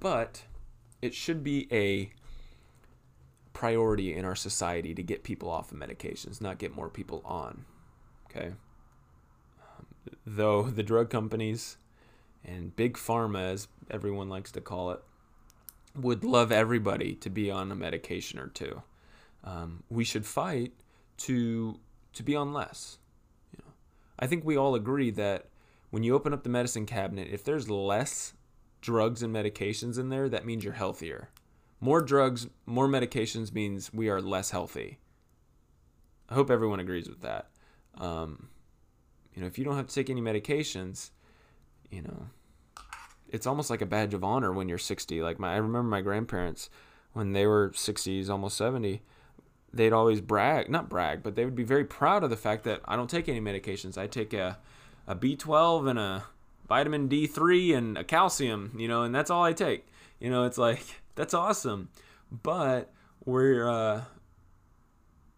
But 0.00 0.44
it 1.02 1.14
should 1.14 1.42
be 1.42 1.66
a 1.72 2.12
priority 3.52 4.14
in 4.14 4.24
our 4.24 4.34
society 4.34 4.94
to 4.94 5.02
get 5.02 5.22
people 5.22 5.48
off 5.48 5.72
of 5.72 5.78
medications, 5.78 6.40
not 6.40 6.58
get 6.58 6.74
more 6.74 6.88
people 6.88 7.22
on. 7.24 7.64
Okay? 8.28 8.52
Um, 9.58 9.86
though 10.26 10.64
the 10.64 10.82
drug 10.82 11.08
companies 11.08 11.78
and 12.44 12.74
big 12.76 12.96
pharma, 12.96 13.52
as 13.52 13.68
everyone 13.90 14.28
likes 14.28 14.52
to 14.52 14.60
call 14.60 14.90
it, 14.90 15.00
would 15.94 16.24
love 16.24 16.52
everybody 16.52 17.14
to 17.14 17.30
be 17.30 17.50
on 17.50 17.70
a 17.70 17.76
medication 17.76 18.38
or 18.38 18.48
two. 18.48 18.82
Um, 19.44 19.82
we 19.88 20.04
should 20.04 20.26
fight 20.26 20.72
to 21.18 21.78
to 22.14 22.22
be 22.22 22.36
on 22.36 22.52
less. 22.52 22.98
You 23.52 23.58
know, 23.64 23.72
I 24.18 24.26
think 24.26 24.44
we 24.44 24.56
all 24.56 24.74
agree 24.74 25.10
that 25.12 25.46
when 25.90 26.02
you 26.02 26.14
open 26.14 26.32
up 26.32 26.42
the 26.42 26.48
medicine 26.48 26.86
cabinet, 26.86 27.28
if 27.30 27.44
there's 27.44 27.68
less 27.68 28.34
drugs 28.80 29.22
and 29.22 29.34
medications 29.34 29.98
in 29.98 30.08
there, 30.08 30.28
that 30.28 30.44
means 30.44 30.64
you're 30.64 30.74
healthier. 30.74 31.30
More 31.80 32.00
drugs, 32.00 32.48
more 32.66 32.88
medications 32.88 33.52
means 33.52 33.92
we 33.92 34.08
are 34.08 34.20
less 34.20 34.50
healthy. 34.50 34.98
I 36.28 36.34
hope 36.34 36.50
everyone 36.50 36.80
agrees 36.80 37.08
with 37.08 37.20
that. 37.20 37.50
Um, 37.98 38.48
you 39.34 39.42
know, 39.42 39.46
if 39.46 39.58
you 39.58 39.64
don't 39.64 39.76
have 39.76 39.88
to 39.88 39.94
take 39.94 40.10
any 40.10 40.20
medications, 40.20 41.10
you 41.94 42.02
know, 42.02 42.26
it's 43.28 43.46
almost 43.46 43.70
like 43.70 43.80
a 43.80 43.86
badge 43.86 44.14
of 44.14 44.24
honor 44.24 44.52
when 44.52 44.68
you're 44.68 44.78
60. 44.78 45.22
Like 45.22 45.38
my, 45.38 45.54
I 45.54 45.56
remember 45.56 45.88
my 45.88 46.00
grandparents 46.00 46.70
when 47.12 47.32
they 47.32 47.46
were 47.46 47.70
60s, 47.70 48.28
almost 48.28 48.56
70. 48.56 49.02
They'd 49.72 49.92
always 49.92 50.20
brag, 50.20 50.68
not 50.68 50.88
brag, 50.88 51.22
but 51.22 51.34
they 51.34 51.44
would 51.44 51.56
be 51.56 51.64
very 51.64 51.84
proud 51.84 52.22
of 52.22 52.30
the 52.30 52.36
fact 52.36 52.64
that 52.64 52.80
I 52.84 52.96
don't 52.96 53.10
take 53.10 53.28
any 53.28 53.40
medications. 53.40 53.98
I 53.98 54.06
take 54.06 54.32
a, 54.32 54.58
a 55.06 55.16
B12 55.16 55.90
and 55.90 55.98
a 55.98 56.24
vitamin 56.68 57.08
D3 57.08 57.76
and 57.76 57.98
a 57.98 58.04
calcium, 58.04 58.74
you 58.78 58.88
know, 58.88 59.02
and 59.02 59.14
that's 59.14 59.30
all 59.30 59.44
I 59.44 59.52
take. 59.52 59.86
You 60.20 60.30
know, 60.30 60.44
it's 60.44 60.58
like 60.58 61.02
that's 61.14 61.34
awesome, 61.34 61.88
but 62.30 62.92
we're 63.24 63.68
uh, 63.68 64.04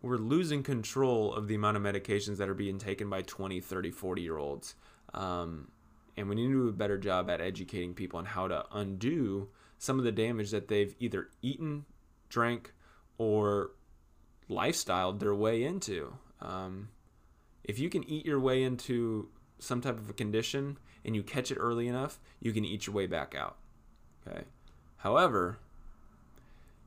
we're 0.03 0.19
losing 0.19 0.63
control 0.63 1.35
of 1.35 1.49
the 1.49 1.55
amount 1.55 1.77
of 1.77 1.83
medications 1.83 2.37
that 2.37 2.49
are 2.49 2.55
being 2.55 2.79
taken 2.79 3.09
by 3.09 3.23
20, 3.23 3.61
30, 3.61 3.91
40 3.91 4.23
year 4.23 4.37
olds. 4.37 4.75
Um, 5.15 5.69
and 6.17 6.29
we 6.29 6.35
need 6.35 6.47
to 6.47 6.53
do 6.53 6.69
a 6.69 6.73
better 6.73 6.99
job 6.99 7.29
at 7.29 7.41
educating 7.41 7.95
people 7.95 8.19
on 8.19 8.25
how 8.25 8.49
to 8.49 8.65
undo 8.73 9.49
some 9.79 9.99
of 9.99 10.05
the 10.05 10.13
damage 10.13 10.51
that 10.51 10.69
they've 10.69 10.95
either 10.99 11.29
eaten, 11.43 11.85
drank, 12.29 12.73
or 13.19 13.73
lifestyled 14.49 15.19
their 15.19 15.35
way 15.35 15.63
into. 15.63 16.15
Um, 16.41 16.89
if 17.65 17.79
you 17.79 17.91
can 17.91 18.05
eat 18.05 18.25
your 18.25 18.41
way 18.41 18.63
into 18.63 19.29
some 19.59 19.81
type 19.81 19.99
of 19.99 20.09
a 20.09 20.13
condition 20.13 20.79
and 21.05 21.15
you 21.15 21.23
catch 21.23 21.51
it 21.51 21.57
early 21.57 21.89
enough, 21.89 22.19
you 22.41 22.53
can 22.53 22.65
eat 22.65 22.87
your 22.87 22.95
way 22.95 23.07
back 23.07 23.35
out. 23.35 23.57
Okay. 24.27 24.45
However, 24.99 25.59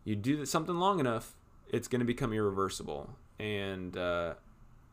you 0.04 0.16
do 0.16 0.46
something 0.46 0.76
long 0.76 1.00
enough, 1.00 1.36
it's 1.72 1.88
going 1.88 2.00
to 2.00 2.06
become 2.06 2.34
irreversible. 2.34 3.12
And 3.40 3.96
uh, 3.96 4.34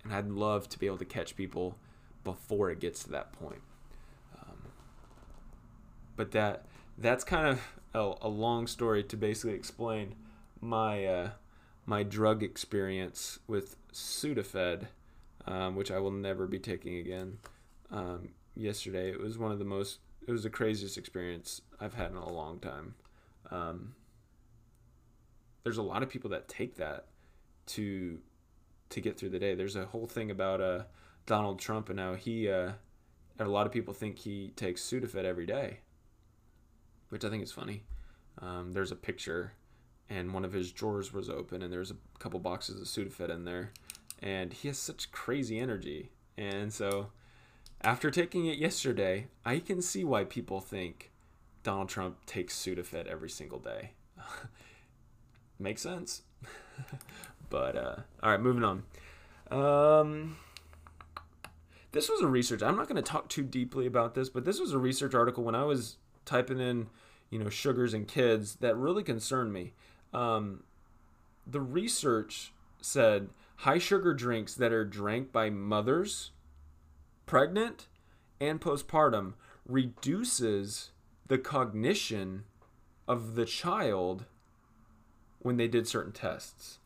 and 0.04 0.14
I'd 0.14 0.28
love 0.28 0.68
to 0.68 0.78
be 0.78 0.86
able 0.86 0.98
to 0.98 1.04
catch 1.04 1.34
people 1.34 1.76
before 2.22 2.70
it 2.70 2.80
gets 2.80 3.02
to 3.04 3.10
that 3.10 3.32
point. 3.32 3.60
But 6.16 6.32
that 6.32 6.66
that's 6.98 7.24
kind 7.24 7.46
of 7.46 7.60
a, 7.94 8.26
a, 8.26 8.28
long 8.28 8.66
story 8.66 9.04
to 9.04 9.16
basically 9.16 9.54
explain 9.54 10.14
my 10.60 11.04
uh, 11.04 11.30
my 11.84 12.02
drug 12.02 12.42
experience 12.42 13.38
with 13.46 13.76
Sudafed, 13.92 14.86
um, 15.46 15.76
which 15.76 15.90
I 15.90 15.98
will 15.98 16.10
never 16.10 16.46
be 16.46 16.58
taking 16.58 16.96
again. 16.96 17.38
Um, 17.90 18.30
yesterday, 18.54 19.10
it 19.10 19.20
was 19.20 19.38
one 19.38 19.52
of 19.52 19.58
the 19.58 19.64
most 19.64 19.98
it 20.26 20.32
was 20.32 20.42
the 20.42 20.50
craziest 20.50 20.98
experience 20.98 21.60
I've 21.80 21.94
had 21.94 22.10
in 22.10 22.16
a 22.16 22.32
long 22.32 22.58
time. 22.58 22.94
Um, 23.50 23.94
there's 25.62 25.78
a 25.78 25.82
lot 25.82 26.02
of 26.02 26.08
people 26.08 26.30
that 26.30 26.48
take 26.48 26.76
that 26.76 27.06
to 27.66 28.18
to 28.88 29.00
get 29.00 29.18
through 29.18 29.30
the 29.30 29.38
day. 29.38 29.54
There's 29.54 29.76
a 29.76 29.86
whole 29.86 30.06
thing 30.06 30.30
about 30.30 30.60
uh, 30.60 30.82
Donald 31.26 31.58
Trump 31.58 31.90
and 31.90 31.98
how 31.98 32.14
he 32.14 32.48
uh, 32.48 32.72
a 33.38 33.44
lot 33.44 33.66
of 33.66 33.72
people 33.72 33.92
think 33.92 34.18
he 34.18 34.52
takes 34.56 34.82
Sudafed 34.82 35.24
every 35.24 35.46
day, 35.46 35.78
which 37.08 37.24
I 37.24 37.30
think 37.30 37.42
is 37.42 37.52
funny. 37.52 37.82
Um, 38.40 38.72
there's 38.72 38.92
a 38.92 38.96
picture, 38.96 39.52
and 40.08 40.32
one 40.32 40.44
of 40.44 40.52
his 40.52 40.72
drawers 40.72 41.12
was 41.12 41.30
open, 41.30 41.62
and 41.62 41.72
there's 41.72 41.90
a 41.90 41.96
couple 42.18 42.40
boxes 42.40 42.80
of 42.80 42.86
Sudafed 42.86 43.30
in 43.30 43.44
there, 43.44 43.72
and 44.22 44.52
he 44.52 44.68
has 44.68 44.78
such 44.78 45.10
crazy 45.12 45.58
energy, 45.58 46.10
and 46.36 46.72
so 46.72 47.08
after 47.82 48.10
taking 48.10 48.46
it 48.46 48.58
yesterday, 48.58 49.28
I 49.44 49.58
can 49.58 49.80
see 49.82 50.04
why 50.04 50.24
people 50.24 50.60
think 50.60 51.12
Donald 51.62 51.88
Trump 51.88 52.24
takes 52.26 52.54
Sudafed 52.54 53.06
every 53.06 53.30
single 53.30 53.58
day. 53.58 53.90
Makes 55.58 55.82
sense. 55.82 56.22
but 57.50 57.76
uh, 57.76 57.96
all 58.22 58.30
right, 58.30 58.40
moving 58.40 58.64
on. 58.64 58.82
Um, 59.50 60.36
this 61.92 62.08
was 62.08 62.20
a 62.20 62.26
research. 62.26 62.62
I'm 62.62 62.76
not 62.76 62.88
going 62.88 62.96
to 62.96 63.02
talk 63.02 63.28
too 63.28 63.42
deeply 63.42 63.86
about 63.86 64.14
this, 64.14 64.28
but 64.28 64.44
this 64.44 64.60
was 64.60 64.72
a 64.72 64.78
research 64.78 65.14
article 65.14 65.44
when 65.44 65.54
I 65.54 65.64
was 65.64 65.96
typing 66.26 66.60
in, 66.60 66.88
you 67.30 67.38
know, 67.38 67.48
sugars 67.48 67.94
and 67.94 68.06
kids 68.06 68.56
that 68.56 68.76
really 68.76 69.02
concerned 69.02 69.52
me. 69.52 69.72
Um, 70.12 70.64
the 71.46 71.60
research 71.60 72.52
said 72.82 73.30
high 73.56 73.78
sugar 73.78 74.12
drinks 74.12 74.54
that 74.54 74.72
are 74.72 74.84
drank 74.84 75.32
by 75.32 75.48
mothers, 75.48 76.32
pregnant, 77.24 77.86
and 78.40 78.60
postpartum 78.60 79.34
reduces 79.66 80.90
the 81.26 81.38
cognition 81.38 82.44
of 83.08 83.34
the 83.34 83.44
child 83.44 84.26
when 85.40 85.56
they 85.56 85.68
did 85.68 85.88
certain 85.88 86.12
tests. 86.12 86.78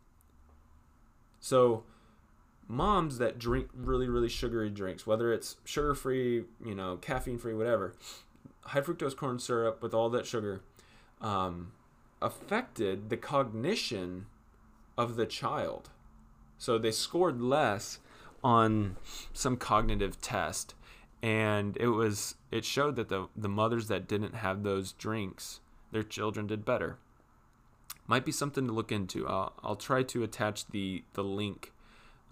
So, 1.41 1.85
moms 2.69 3.19
that 3.19 3.39
drink 3.39 3.69
really, 3.75 4.09
really 4.09 4.29
sugary 4.29 4.71
drinks, 4.71 5.07
whether 5.07 5.33
it's 5.33 5.57
sugar 5.65 5.95
free, 5.95 6.45
you 6.65 6.75
know, 6.75 6.97
caffeine 6.97 7.39
free, 7.39 7.55
whatever, 7.55 7.95
high 8.63 8.81
fructose 8.81 9.17
corn 9.17 9.39
syrup 9.39 9.83
with 9.83 9.95
all 9.95 10.11
that 10.11 10.27
sugar, 10.27 10.61
um, 11.21 11.73
affected 12.23 13.11
the 13.11 13.17
cognition 13.17 14.27
of 14.97 15.17
the 15.17 15.27
child. 15.27 15.91
So 16.59 16.79
they 16.79 16.93
scored 16.93 17.41
less 17.41 17.99
on 18.45 18.97
some 19.33 19.57
cognitive 19.57 20.21
test 20.21 20.75
and 21.23 21.77
it 21.79 21.89
was 21.89 22.35
it 22.51 22.65
showed 22.65 22.97
that 22.97 23.09
the 23.09 23.29
the 23.37 23.49
mothers 23.49 23.89
that 23.89 24.09
didn't 24.09 24.35
have 24.35 24.63
those 24.63 24.93
drinks 24.93 25.61
their 25.93 26.03
children 26.03 26.47
did 26.47 26.65
better. 26.65 26.99
Might 28.07 28.25
be 28.25 28.33
something 28.33 28.67
to 28.67 28.73
look 28.73 28.91
into. 28.91 29.27
I'll, 29.29 29.53
I'll 29.63 29.77
try 29.77 30.03
to 30.05 30.23
attach 30.23 30.69
the 30.69 31.05
the 31.15 31.25
link 31.25 31.73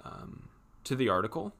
um, 0.05 0.49
to 0.85 0.97
the 0.97 1.09
article 1.09 1.53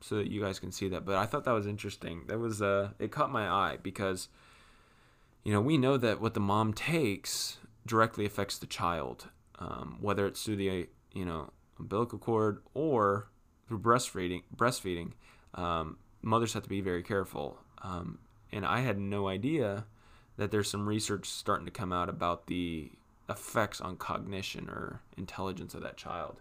so 0.00 0.16
that 0.16 0.30
you 0.30 0.40
guys 0.40 0.58
can 0.58 0.72
see 0.72 0.88
that 0.88 1.04
but 1.04 1.16
i 1.16 1.26
thought 1.26 1.44
that 1.44 1.52
was 1.52 1.66
interesting 1.66 2.22
that 2.26 2.38
was 2.38 2.62
uh 2.62 2.90
it 2.98 3.10
caught 3.10 3.30
my 3.30 3.48
eye 3.48 3.78
because 3.82 4.28
you 5.44 5.52
know 5.52 5.60
we 5.60 5.76
know 5.76 5.96
that 5.96 6.20
what 6.20 6.34
the 6.34 6.40
mom 6.40 6.72
takes 6.72 7.58
directly 7.86 8.24
affects 8.26 8.58
the 8.58 8.66
child 8.66 9.28
um, 9.58 9.98
whether 10.00 10.26
it's 10.26 10.44
through 10.44 10.56
the 10.56 10.88
you 11.12 11.24
know 11.24 11.50
umbilical 11.78 12.18
cord 12.18 12.60
or 12.74 13.28
through 13.66 13.78
breastfeeding 13.78 14.42
breastfeeding 14.54 15.12
um, 15.54 15.96
mothers 16.22 16.52
have 16.52 16.62
to 16.62 16.68
be 16.68 16.80
very 16.80 17.02
careful. 17.02 17.58
Um, 17.82 18.18
and 18.52 18.64
I 18.64 18.80
had 18.80 18.98
no 18.98 19.28
idea 19.28 19.86
that 20.36 20.50
there's 20.50 20.70
some 20.70 20.88
research 20.88 21.26
starting 21.26 21.66
to 21.66 21.72
come 21.72 21.92
out 21.92 22.08
about 22.08 22.46
the 22.46 22.92
effects 23.28 23.80
on 23.80 23.96
cognition 23.96 24.68
or 24.68 25.02
intelligence 25.16 25.74
of 25.74 25.82
that 25.82 25.96
child, 25.96 26.40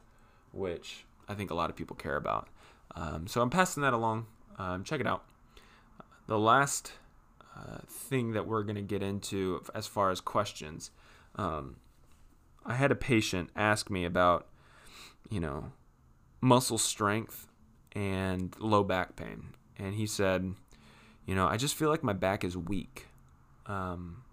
which 0.52 1.06
I 1.28 1.34
think 1.34 1.52
a 1.52 1.56
lot 1.56 1.70
of 1.70 1.76
people 1.76 1.96
care 1.96 2.16
about. 2.16 2.48
Um, 2.96 3.28
so 3.28 3.42
I'm 3.42 3.50
passing 3.50 3.84
that 3.84 3.94
along. 3.94 4.28
Um, 4.58 4.84
check 4.84 5.00
it 5.00 5.08
out. 5.08 5.24
The 6.28 6.40
last 6.40 6.94
uh, 7.56 7.80
thing 7.88 8.34
that 8.34 8.48
we're 8.48 8.64
going 8.64 8.76
to 8.76 8.82
get 8.82 9.02
into 9.02 9.62
as 9.74 9.88
far 9.88 10.12
as 10.12 10.20
questions, 10.20 10.92
um, 11.36 11.78
I 12.66 12.76
had 12.76 12.92
a 12.92 12.96
patient 12.96 13.50
ask 13.56 13.90
me 13.90 14.04
about, 14.04 14.48
you 15.30 15.40
know, 15.40 15.72
muscle 16.42 16.78
strength 16.78 17.48
and 17.94 18.56
low 18.60 18.84
back 18.84 19.16
pain. 19.16 19.54
And 19.78 19.96
he 19.96 20.06
said, 20.06 20.54
you 21.26 21.36
know, 21.36 21.48
I 21.48 21.58
just 21.58 21.76
feel 21.76 21.90
like 21.90 22.04
my 22.04 22.14
back 22.14 22.44
is 22.44 22.58
weak. 22.58 23.08
Um, 23.66 24.24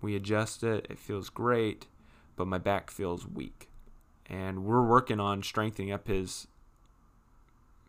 we 0.00 0.14
adjust 0.14 0.62
it, 0.62 0.86
it 0.88 0.98
feels 0.98 1.28
great, 1.30 1.86
but 2.36 2.46
my 2.46 2.58
back 2.58 2.90
feels 2.90 3.26
weak. 3.26 3.69
And 4.30 4.64
we're 4.64 4.86
working 4.86 5.20
on 5.20 5.42
strengthening 5.42 5.92
up 5.92 6.06
his 6.06 6.46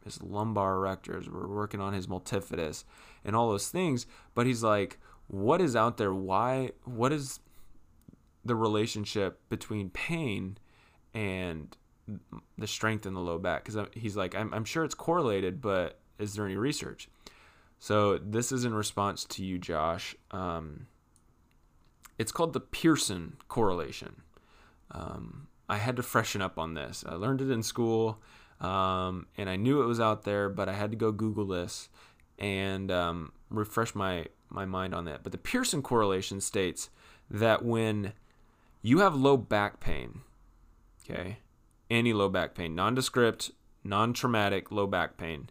his 0.03 0.21
lumbar 0.23 0.77
erectors. 0.77 1.31
We're 1.31 1.47
working 1.47 1.79
on 1.79 1.93
his 1.93 2.07
multifidus 2.07 2.83
and 3.23 3.35
all 3.35 3.51
those 3.51 3.69
things. 3.69 4.07
But 4.33 4.47
he's 4.47 4.63
like, 4.63 4.99
what 5.27 5.61
is 5.61 5.75
out 5.75 5.97
there? 5.97 6.13
Why? 6.13 6.71
What 6.85 7.13
is 7.13 7.39
the 8.43 8.55
relationship 8.55 9.39
between 9.49 9.89
pain 9.89 10.57
and 11.13 11.75
the 12.57 12.67
strength 12.67 13.05
in 13.05 13.13
the 13.13 13.19
low 13.19 13.37
back 13.37 13.63
because 13.63 13.87
he's 13.93 14.17
like 14.17 14.35
I'm, 14.35 14.53
I'm 14.53 14.65
sure 14.65 14.83
it's 14.83 14.95
correlated 14.95 15.61
but 15.61 15.99
is 16.19 16.33
there 16.33 16.45
any 16.45 16.57
research 16.57 17.07
so 17.79 18.17
this 18.17 18.51
is 18.51 18.65
in 18.65 18.73
response 18.73 19.23
to 19.25 19.45
you 19.45 19.57
josh 19.59 20.15
um, 20.31 20.87
it's 22.17 22.31
called 22.31 22.53
the 22.53 22.59
pearson 22.59 23.37
correlation 23.47 24.23
um, 24.91 25.47
i 25.71 25.77
had 25.77 25.95
to 25.95 26.03
freshen 26.03 26.41
up 26.41 26.59
on 26.59 26.73
this 26.73 27.03
i 27.07 27.13
learned 27.13 27.41
it 27.41 27.49
in 27.49 27.63
school 27.63 28.21
um, 28.59 29.25
and 29.37 29.49
i 29.49 29.55
knew 29.55 29.81
it 29.81 29.87
was 29.87 29.99
out 29.99 30.23
there 30.23 30.49
but 30.49 30.69
i 30.69 30.73
had 30.73 30.91
to 30.91 30.97
go 30.97 31.11
google 31.11 31.45
this 31.45 31.89
and 32.37 32.91
um, 32.91 33.31
refresh 33.49 33.93
my, 33.93 34.25
my 34.49 34.65
mind 34.65 34.93
on 34.93 35.05
that 35.05 35.23
but 35.23 35.31
the 35.31 35.37
pearson 35.37 35.81
correlation 35.81 36.39
states 36.39 36.89
that 37.29 37.63
when 37.65 38.13
you 38.81 38.99
have 38.99 39.15
low 39.15 39.37
back 39.37 39.79
pain 39.79 40.21
okay 41.03 41.37
any 41.91 42.13
low 42.13 42.29
back 42.29 42.55
pain, 42.55 42.73
nondescript, 42.73 43.51
non 43.83 44.13
traumatic 44.13 44.71
low 44.71 44.87
back 44.87 45.17
pain, 45.17 45.49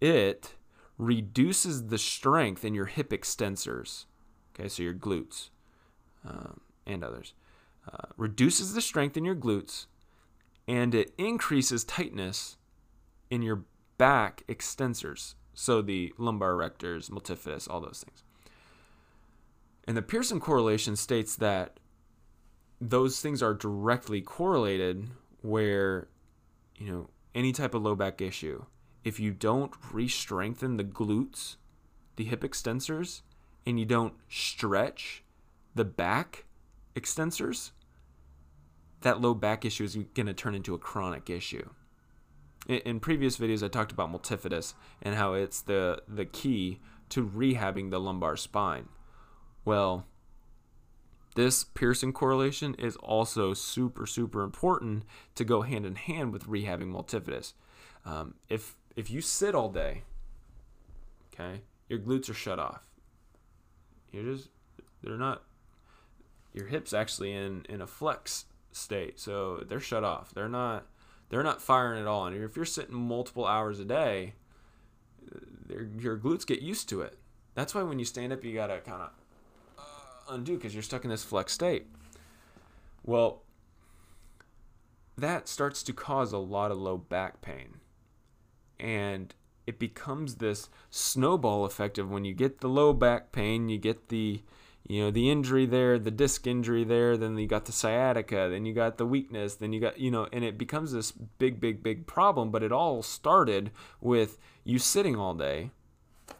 it 0.00 0.54
reduces 0.98 1.88
the 1.88 1.98
strength 1.98 2.64
in 2.64 2.74
your 2.74 2.84
hip 2.84 3.10
extensors. 3.10 4.04
Okay, 4.54 4.68
so 4.68 4.82
your 4.82 4.94
glutes 4.94 5.48
um, 6.24 6.60
and 6.86 7.02
others. 7.02 7.32
Reduces 8.16 8.74
the 8.74 8.80
strength 8.80 9.16
in 9.16 9.24
your 9.24 9.34
glutes 9.34 9.86
and 10.68 10.94
it 10.94 11.12
increases 11.18 11.82
tightness 11.84 12.56
in 13.30 13.42
your 13.42 13.64
back 13.98 14.44
extensors. 14.48 15.34
So 15.54 15.82
the 15.82 16.12
lumbar 16.16 16.52
erectors, 16.52 17.10
multifidus, 17.10 17.68
all 17.68 17.80
those 17.80 18.04
things. 18.06 18.22
And 19.86 19.96
the 19.96 20.02
Pearson 20.02 20.38
correlation 20.38 20.94
states 20.94 21.36
that 21.36 21.80
those 22.80 23.20
things 23.20 23.42
are 23.42 23.54
directly 23.54 24.20
correlated 24.20 25.08
where, 25.42 26.08
you 26.76 26.90
know, 26.90 27.10
any 27.34 27.52
type 27.52 27.74
of 27.74 27.82
low 27.82 27.94
back 27.94 28.20
issue, 28.20 28.64
if 29.04 29.18
you 29.18 29.32
don't 29.32 29.72
re-strengthen 29.92 30.76
the 30.76 30.84
glutes, 30.84 31.56
the 32.16 32.24
hip 32.24 32.42
extensors, 32.42 33.22
and 33.66 33.78
you 33.78 33.84
don't 33.84 34.14
stretch 34.28 35.24
the 35.74 35.84
back 35.84 36.44
extensors, 36.94 37.72
that 39.02 39.20
low 39.20 39.34
back 39.34 39.64
issue 39.64 39.84
is 39.84 39.96
going 40.14 40.26
to 40.26 40.34
turn 40.34 40.54
into 40.54 40.74
a 40.74 40.78
chronic 40.78 41.30
issue 41.30 41.68
in, 42.68 43.00
previous 43.00 43.38
videos, 43.38 43.62
I 43.62 43.68
talked 43.68 43.92
about 43.92 44.12
multifidus 44.12 44.74
and 45.02 45.14
how 45.14 45.34
it's 45.34 45.60
the 45.60 46.02
the 46.06 46.24
key 46.24 46.80
to 47.10 47.26
rehabbing 47.26 47.90
the 47.90 47.98
lumbar 47.98 48.36
spine. 48.36 48.88
Well, 49.64 50.06
this 51.34 51.64
Pearson 51.64 52.12
correlation 52.12 52.74
is 52.74 52.96
also 52.96 53.54
super 53.54 54.06
super 54.06 54.42
important 54.42 55.04
to 55.34 55.44
go 55.44 55.62
hand 55.62 55.86
in 55.86 55.96
hand 55.96 56.32
with 56.32 56.46
rehabbing 56.46 56.92
multifidus. 56.92 57.54
Um, 58.04 58.34
if 58.48 58.76
if 58.96 59.10
you 59.10 59.20
sit 59.20 59.54
all 59.54 59.70
day, 59.70 60.02
okay, 61.32 61.62
your 61.88 61.98
glutes 61.98 62.28
are 62.28 62.34
shut 62.34 62.58
off. 62.58 62.82
You're 64.12 64.24
just 64.24 64.48
they're 65.02 65.16
not. 65.16 65.42
Your 66.52 66.66
hips 66.66 66.92
actually 66.92 67.32
in 67.32 67.64
in 67.68 67.80
a 67.80 67.86
flex 67.86 68.46
state, 68.72 69.18
so 69.18 69.64
they're 69.68 69.80
shut 69.80 70.04
off. 70.04 70.32
They're 70.34 70.48
not 70.48 70.86
they're 71.28 71.42
not 71.42 71.62
firing 71.62 72.00
at 72.00 72.06
all. 72.06 72.26
And 72.26 72.36
if 72.36 72.56
you're 72.56 72.64
sitting 72.64 72.94
multiple 72.94 73.46
hours 73.46 73.78
a 73.78 73.84
day, 73.84 74.34
your 75.98 76.18
glutes 76.18 76.46
get 76.46 76.60
used 76.60 76.88
to 76.88 77.02
it. 77.02 77.18
That's 77.54 77.74
why 77.74 77.82
when 77.82 77.98
you 77.98 78.04
stand 78.04 78.32
up, 78.32 78.44
you 78.44 78.54
gotta 78.54 78.80
kind 78.80 79.02
of 79.02 79.10
uh, 79.78 80.34
undo 80.34 80.56
because 80.56 80.74
you're 80.74 80.82
stuck 80.82 81.04
in 81.04 81.10
this 81.10 81.24
flex 81.24 81.52
state. 81.52 81.86
Well, 83.04 83.42
that 85.16 85.48
starts 85.48 85.82
to 85.84 85.92
cause 85.92 86.32
a 86.32 86.38
lot 86.38 86.70
of 86.70 86.78
low 86.78 86.96
back 86.96 87.40
pain. 87.40 87.76
And 88.78 89.34
it 89.66 89.78
becomes 89.78 90.36
this 90.36 90.68
snowball 90.90 91.64
effect 91.64 91.98
of 91.98 92.10
when 92.10 92.24
you 92.24 92.34
get 92.34 92.60
the 92.60 92.68
low 92.68 92.92
back 92.92 93.30
pain, 93.30 93.68
you 93.68 93.78
get 93.78 94.08
the 94.08 94.42
you 94.86 95.02
know 95.02 95.10
the 95.10 95.30
injury 95.30 95.66
there 95.66 95.98
the 95.98 96.10
disc 96.10 96.46
injury 96.46 96.84
there 96.84 97.16
then 97.16 97.36
you 97.38 97.46
got 97.46 97.66
the 97.66 97.72
sciatica 97.72 98.48
then 98.50 98.64
you 98.64 98.74
got 98.74 98.98
the 98.98 99.06
weakness 99.06 99.54
then 99.56 99.72
you 99.72 99.80
got 99.80 99.98
you 99.98 100.10
know 100.10 100.26
and 100.32 100.44
it 100.44 100.58
becomes 100.58 100.92
this 100.92 101.12
big 101.12 101.60
big 101.60 101.82
big 101.82 102.06
problem 102.06 102.50
but 102.50 102.62
it 102.62 102.72
all 102.72 103.02
started 103.02 103.70
with 104.00 104.38
you 104.64 104.78
sitting 104.78 105.16
all 105.16 105.34
day 105.34 105.70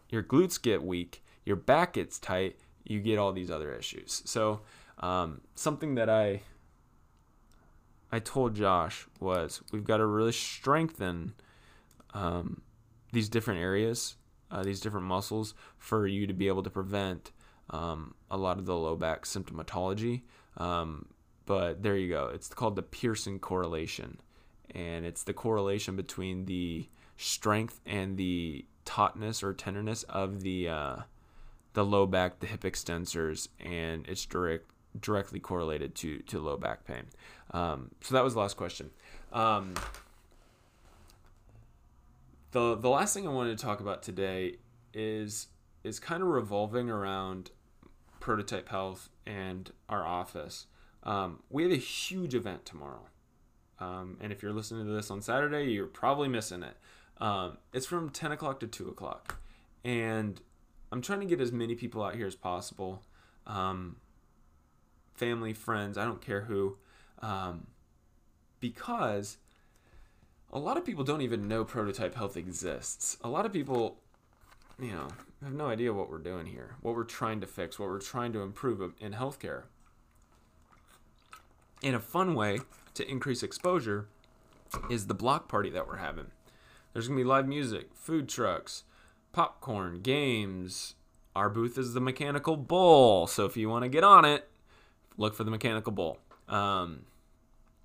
your 0.08 0.22
glutes 0.22 0.60
get 0.60 0.82
weak 0.82 1.22
your 1.44 1.56
back 1.56 1.94
gets 1.94 2.18
tight 2.18 2.56
you 2.84 3.00
get 3.00 3.18
all 3.18 3.32
these 3.32 3.50
other 3.50 3.72
issues. 3.72 4.22
So 4.24 4.60
um, 4.98 5.40
something 5.54 5.94
that 5.94 6.10
i 6.10 6.42
i 8.12 8.18
told 8.18 8.54
josh 8.54 9.06
was 9.18 9.62
we've 9.72 9.84
got 9.84 9.96
to 9.96 10.06
really 10.06 10.32
strengthen 10.32 11.32
um, 12.12 12.60
these 13.12 13.28
different 13.28 13.60
areas 13.60 14.16
uh, 14.50 14.62
these 14.62 14.80
different 14.80 15.06
muscles 15.06 15.54
for 15.78 16.06
you 16.06 16.26
to 16.26 16.34
be 16.34 16.48
able 16.48 16.62
to 16.62 16.68
prevent 16.68 17.30
um, 17.70 18.14
a 18.30 18.36
lot 18.36 18.58
of 18.58 18.66
the 18.66 18.76
low 18.76 18.96
back 18.96 19.24
symptomatology. 19.24 20.22
Um, 20.56 21.06
but 21.46 21.82
there 21.82 21.96
you 21.96 22.08
go. 22.08 22.30
It's 22.32 22.48
called 22.48 22.76
the 22.76 22.82
Pearson 22.82 23.38
correlation. 23.38 24.20
And 24.72 25.04
it's 25.04 25.24
the 25.24 25.32
correlation 25.32 25.96
between 25.96 26.46
the 26.46 26.88
strength 27.16 27.80
and 27.84 28.16
the 28.16 28.64
tautness 28.84 29.42
or 29.42 29.52
tenderness 29.52 30.04
of 30.04 30.42
the 30.42 30.68
uh, 30.68 30.96
the 31.72 31.84
low 31.84 32.06
back, 32.06 32.40
the 32.40 32.46
hip 32.46 32.62
extensors, 32.62 33.48
and 33.58 34.06
it's 34.08 34.24
direct 34.26 34.70
directly 35.00 35.40
correlated 35.40 35.94
to 35.96 36.18
to 36.20 36.38
low 36.38 36.56
back 36.56 36.84
pain. 36.84 37.04
Um, 37.50 37.90
so 38.00 38.14
that 38.14 38.24
was 38.24 38.34
the 38.34 38.40
last 38.40 38.56
question. 38.56 38.90
Um, 39.32 39.74
the 42.52 42.76
the 42.76 42.90
last 42.90 43.14
thing 43.14 43.26
I 43.26 43.30
wanted 43.30 43.58
to 43.58 43.64
talk 43.64 43.80
about 43.80 44.02
today 44.02 44.56
is 44.94 45.48
is 45.84 45.98
kind 45.98 46.22
of 46.22 46.28
revolving 46.28 46.90
around 46.90 47.50
Prototype 48.20 48.68
Health 48.68 49.08
and 49.26 49.70
our 49.88 50.06
office. 50.06 50.66
Um, 51.02 51.40
we 51.48 51.62
have 51.62 51.72
a 51.72 51.76
huge 51.76 52.34
event 52.34 52.64
tomorrow. 52.64 53.08
Um, 53.78 54.18
and 54.20 54.32
if 54.32 54.42
you're 54.42 54.52
listening 54.52 54.86
to 54.86 54.92
this 54.92 55.10
on 55.10 55.22
Saturday, 55.22 55.72
you're 55.72 55.86
probably 55.86 56.28
missing 56.28 56.62
it. 56.62 56.76
Um, 57.18 57.58
it's 57.72 57.86
from 57.86 58.10
10 58.10 58.32
o'clock 58.32 58.60
to 58.60 58.66
2 58.66 58.88
o'clock. 58.88 59.40
And 59.84 60.40
I'm 60.92 61.00
trying 61.00 61.20
to 61.20 61.26
get 61.26 61.40
as 61.40 61.50
many 61.50 61.74
people 61.74 62.02
out 62.02 62.14
here 62.14 62.26
as 62.26 62.34
possible 62.34 63.02
um, 63.46 63.96
family, 65.14 65.52
friends, 65.54 65.96
I 65.98 66.04
don't 66.04 66.20
care 66.20 66.42
who. 66.42 66.76
Um, 67.20 67.66
because 68.60 69.38
a 70.52 70.58
lot 70.58 70.76
of 70.76 70.84
people 70.84 71.04
don't 71.04 71.22
even 71.22 71.48
know 71.48 71.64
Prototype 71.64 72.14
Health 72.14 72.36
exists. 72.36 73.16
A 73.22 73.28
lot 73.28 73.46
of 73.46 73.52
people 73.52 73.98
you 74.80 74.92
know, 74.92 75.08
have 75.46 75.54
no 75.54 75.68
idea 75.68 75.92
what 75.92 76.10
we're 76.10 76.18
doing 76.18 76.46
here, 76.46 76.76
what 76.82 76.94
we're 76.94 77.04
trying 77.04 77.40
to 77.40 77.46
fix, 77.46 77.78
what 77.78 77.88
we're 77.88 77.98
trying 77.98 78.32
to 78.34 78.42
improve 78.42 78.80
in 79.00 79.12
healthcare. 79.12 79.62
In 81.82 81.94
a 81.94 82.00
fun 82.00 82.34
way 82.34 82.60
to 82.94 83.10
increase 83.10 83.42
exposure 83.42 84.06
is 84.90 85.06
the 85.06 85.14
block 85.14 85.48
party 85.48 85.70
that 85.70 85.86
we're 85.86 85.96
having. 85.96 86.26
There's 86.92 87.08
going 87.08 87.18
to 87.18 87.24
be 87.24 87.28
live 87.28 87.48
music, 87.48 87.88
food 87.94 88.28
trucks, 88.28 88.84
popcorn, 89.32 90.02
games. 90.02 90.94
Our 91.34 91.48
booth 91.48 91.78
is 91.78 91.94
the 91.94 92.00
Mechanical 92.00 92.56
Bull. 92.56 93.26
So 93.26 93.46
if 93.46 93.56
you 93.56 93.68
want 93.68 93.84
to 93.84 93.88
get 93.88 94.04
on 94.04 94.24
it, 94.26 94.48
look 95.16 95.34
for 95.34 95.44
the 95.44 95.50
Mechanical 95.50 95.92
Bull. 95.92 96.18
Um, 96.48 97.06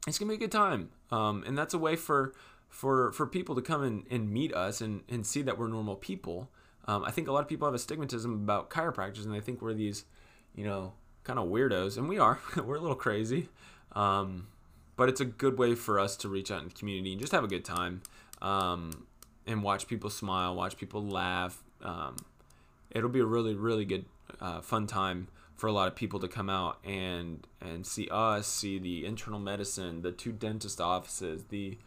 it's 0.07 0.19
going 0.19 0.27
to 0.27 0.37
be 0.37 0.43
a 0.43 0.47
good 0.47 0.51
time. 0.51 0.89
Um, 1.11 1.43
and 1.47 1.57
that's 1.57 1.73
a 1.73 1.79
way 1.79 1.95
for 1.95 2.33
for 2.67 3.13
for 3.13 3.25
people 3.25 3.55
to 3.55 3.61
come 3.61 3.83
and, 3.83 4.05
and 4.09 4.29
meet 4.29 4.53
us 4.53 4.81
and, 4.81 5.03
and 5.07 5.25
see 5.25 5.41
that 5.43 5.57
we're 5.57 5.67
normal 5.67 5.95
people 5.95 6.49
um, 6.85 7.03
I 7.03 7.11
think 7.11 7.27
a 7.27 7.31
lot 7.31 7.41
of 7.41 7.47
people 7.47 7.67
have 7.67 7.75
a 7.75 7.77
stigmatism 7.77 8.33
about 8.33 8.69
chiropractors 8.69 9.25
and 9.25 9.33
they 9.33 9.39
think 9.39 9.61
we're 9.61 9.73
these, 9.73 10.05
you 10.55 10.63
know, 10.63 10.93
kind 11.23 11.39
of 11.39 11.47
weirdos, 11.47 11.97
and 11.97 12.07
we 12.07 12.19
are. 12.19 12.39
we're 12.63 12.75
a 12.75 12.79
little 12.79 12.95
crazy, 12.95 13.49
um, 13.93 14.47
but 14.95 15.09
it's 15.09 15.19
a 15.19 15.25
good 15.25 15.57
way 15.57 15.75
for 15.75 15.99
us 15.99 16.15
to 16.17 16.29
reach 16.29 16.51
out 16.51 16.61
in 16.61 16.69
the 16.69 16.73
community 16.73 17.11
and 17.11 17.19
just 17.19 17.31
have 17.31 17.43
a 17.43 17.47
good 17.47 17.65
time 17.65 18.01
um, 18.41 19.05
and 19.45 19.63
watch 19.63 19.87
people 19.87 20.09
smile, 20.09 20.55
watch 20.55 20.77
people 20.77 21.03
laugh. 21.03 21.61
Um, 21.81 22.17
it'll 22.91 23.09
be 23.09 23.19
a 23.19 23.25
really, 23.25 23.55
really 23.55 23.85
good, 23.85 24.05
uh, 24.39 24.61
fun 24.61 24.87
time 24.87 25.27
for 25.55 25.67
a 25.67 25.71
lot 25.71 25.87
of 25.87 25.95
people 25.95 26.19
to 26.19 26.27
come 26.27 26.49
out 26.49 26.77
and 26.83 27.47
and 27.61 27.85
see 27.87 28.07
us, 28.11 28.47
see 28.47 28.77
the 28.77 29.05
internal 29.05 29.39
medicine, 29.39 30.01
the 30.01 30.11
two 30.11 30.31
dentist 30.31 30.79
offices, 30.79 31.45
the 31.49 31.77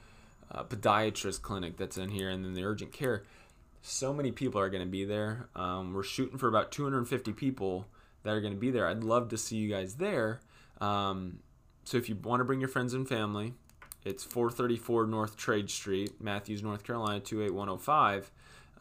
uh, 0.50 0.64
podiatrist 0.64 1.42
clinic 1.42 1.76
that's 1.76 1.98
in 1.98 2.10
here, 2.10 2.28
and 2.30 2.44
then 2.44 2.54
the 2.54 2.64
urgent 2.64 2.92
care 2.92 3.22
so 3.88 4.12
many 4.12 4.30
people 4.30 4.60
are 4.60 4.68
going 4.68 4.82
to 4.82 4.88
be 4.88 5.04
there. 5.04 5.48
Um, 5.56 5.94
we're 5.94 6.02
shooting 6.02 6.36
for 6.36 6.46
about 6.46 6.70
250 6.70 7.32
people 7.32 7.86
that 8.22 8.34
are 8.34 8.40
going 8.40 8.52
to 8.52 8.58
be 8.58 8.70
there. 8.70 8.86
I'd 8.86 9.02
love 9.02 9.30
to 9.30 9.38
see 9.38 9.56
you 9.56 9.70
guys 9.70 9.94
there. 9.94 10.40
Um, 10.80 11.38
so 11.84 11.96
if 11.96 12.08
you 12.08 12.16
want 12.16 12.40
to 12.40 12.44
bring 12.44 12.60
your 12.60 12.68
friends 12.68 12.92
and 12.92 13.08
family, 13.08 13.54
it's 14.04 14.24
434 14.24 15.06
North 15.06 15.36
Trade 15.36 15.70
Street, 15.70 16.20
Matthews, 16.20 16.62
North 16.62 16.84
Carolina 16.84 17.20
28105. 17.20 18.30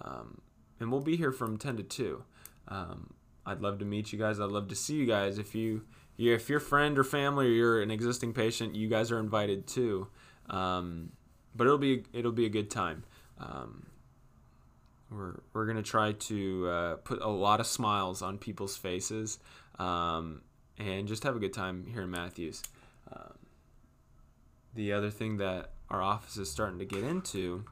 Um, 0.02 0.42
and 0.80 0.92
we'll 0.92 1.02
be 1.02 1.16
here 1.16 1.32
from 1.32 1.58
10 1.58 1.78
to 1.78 1.84
2. 1.84 2.24
Um, 2.68 3.14
I'd 3.46 3.62
love 3.62 3.80
to 3.80 3.86
meet 3.86 4.12
you 4.12 4.20
guys. 4.20 4.42
I'd 4.42 4.52
love 4.52 4.68
to 4.68 4.76
see 4.76 4.96
you 4.96 5.06
guys. 5.06 5.38
If 5.40 5.56
you, 5.56 5.84
if 6.18 6.50
your 6.50 6.60
friend 6.60 7.00
or 7.00 7.06
family 7.06 7.48
or 7.48 7.52
you're 7.52 7.82
an 7.82 7.92
existing 7.92 8.34
patient, 8.34 8.76
you 8.76 8.90
guys 8.90 9.10
are 9.10 9.20
invited 9.20 9.68
too. 9.68 10.08
Um, 10.50 11.14
but 11.56 11.66
it'll 11.66 11.80
be 11.80 12.04
it'll 12.14 12.32
be 12.32 12.46
a 12.46 12.50
good 12.50 12.70
time. 12.70 13.04
Um, 13.40 13.88
we're, 15.10 15.36
we're 15.54 15.66
going 15.66 15.78
to 15.78 15.84
try 15.84 16.12
to 16.12 16.68
uh, 16.68 16.96
put 16.98 17.22
a 17.22 17.30
lot 17.30 17.60
of 17.60 17.68
smiles 17.68 18.22
on 18.22 18.38
people's 18.38 18.76
faces 18.76 19.40
um, 19.80 20.42
and 20.78 21.08
just 21.08 21.24
have 21.24 21.36
a 21.36 21.40
good 21.40 21.54
time 21.54 21.86
here 21.92 22.04
in 22.04 22.12
Matthews. 22.12 22.62
Um, 23.12 23.34
the 24.74 24.94
other 24.94 25.10
thing 25.10 25.38
that 25.38 25.72
our 25.90 26.02
office 26.02 26.38
is 26.38 26.52
starting 26.52 26.80
to 26.80 26.86
get 26.86 27.04
into 27.04 27.66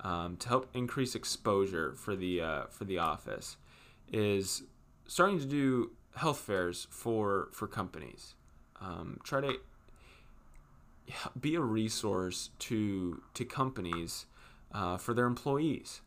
um, 0.00 0.36
to 0.38 0.48
help 0.48 0.68
increase 0.74 1.14
exposure 1.14 1.94
for 1.94 2.16
the 2.16 2.40
uh, 2.40 2.62
for 2.70 2.84
the 2.84 2.98
office 2.98 3.58
is 4.10 4.62
starting 5.06 5.38
to 5.38 5.44
do 5.44 5.90
health 6.16 6.38
fairs 6.38 6.88
for 6.90 7.48
for 7.52 7.66
companies. 7.66 8.34
Um, 8.80 9.20
try 9.22 9.42
to 9.42 9.60
be 11.38 11.54
a 11.54 11.60
resource 11.60 12.48
to 12.60 13.22
to 13.34 13.44
companies 13.44 14.24
uh, 14.72 14.96
for 14.96 15.12
their 15.12 15.26
employees 15.26 16.00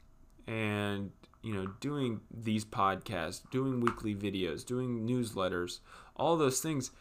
and 0.47 1.11
you 1.41 1.53
know 1.53 1.67
doing 1.79 2.21
these 2.31 2.65
podcasts 2.65 3.41
doing 3.51 3.79
weekly 3.79 4.15
videos 4.15 4.65
doing 4.65 5.07
newsletters 5.07 5.79
all 6.15 6.37
those 6.37 6.59
things 6.59 6.91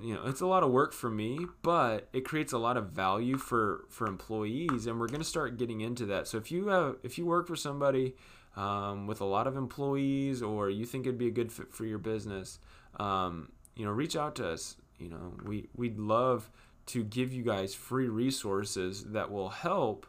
you 0.00 0.14
know 0.14 0.22
it's 0.26 0.40
a 0.40 0.46
lot 0.46 0.62
of 0.62 0.70
work 0.70 0.92
for 0.92 1.10
me 1.10 1.38
but 1.62 2.08
it 2.12 2.24
creates 2.24 2.52
a 2.52 2.58
lot 2.58 2.76
of 2.76 2.90
value 2.90 3.36
for 3.36 3.84
for 3.88 4.06
employees 4.06 4.86
and 4.86 4.98
we're 4.98 5.08
going 5.08 5.20
to 5.20 5.26
start 5.26 5.58
getting 5.58 5.80
into 5.80 6.06
that. 6.06 6.26
So 6.28 6.38
if 6.38 6.50
you 6.50 6.68
have 6.68 6.96
if 7.02 7.18
you 7.18 7.26
work 7.26 7.46
for 7.46 7.56
somebody 7.56 8.14
um, 8.56 9.06
with 9.06 9.20
a 9.20 9.24
lot 9.24 9.46
of 9.46 9.56
employees 9.56 10.42
or 10.42 10.70
you 10.70 10.84
think 10.84 11.06
it'd 11.06 11.18
be 11.18 11.28
a 11.28 11.32
good 11.32 11.52
fit 11.52 11.72
for 11.72 11.84
your 11.84 11.98
business 11.98 12.58
um, 12.98 13.50
you 13.76 13.84
know 13.84 13.90
reach 13.90 14.16
out 14.16 14.34
to 14.36 14.48
us. 14.48 14.76
You 14.98 15.10
know 15.10 15.34
we 15.44 15.68
we'd 15.76 15.98
love 15.98 16.50
to 16.86 17.04
give 17.04 17.32
you 17.32 17.42
guys 17.42 17.74
free 17.74 18.08
resources 18.08 19.04
that 19.04 19.30
will 19.30 19.50
help 19.50 20.06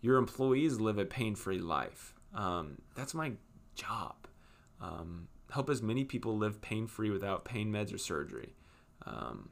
your 0.00 0.18
employees 0.18 0.78
live 0.78 0.98
a 0.98 1.04
pain-free 1.04 1.58
life 1.58 2.14
um, 2.34 2.78
that's 2.94 3.14
my 3.14 3.32
job 3.74 4.14
um, 4.80 5.28
help 5.50 5.70
as 5.70 5.82
many 5.82 6.04
people 6.04 6.36
live 6.36 6.60
pain-free 6.60 7.10
without 7.10 7.44
pain 7.44 7.72
meds 7.72 7.94
or 7.94 7.98
surgery 7.98 8.54
um, 9.06 9.50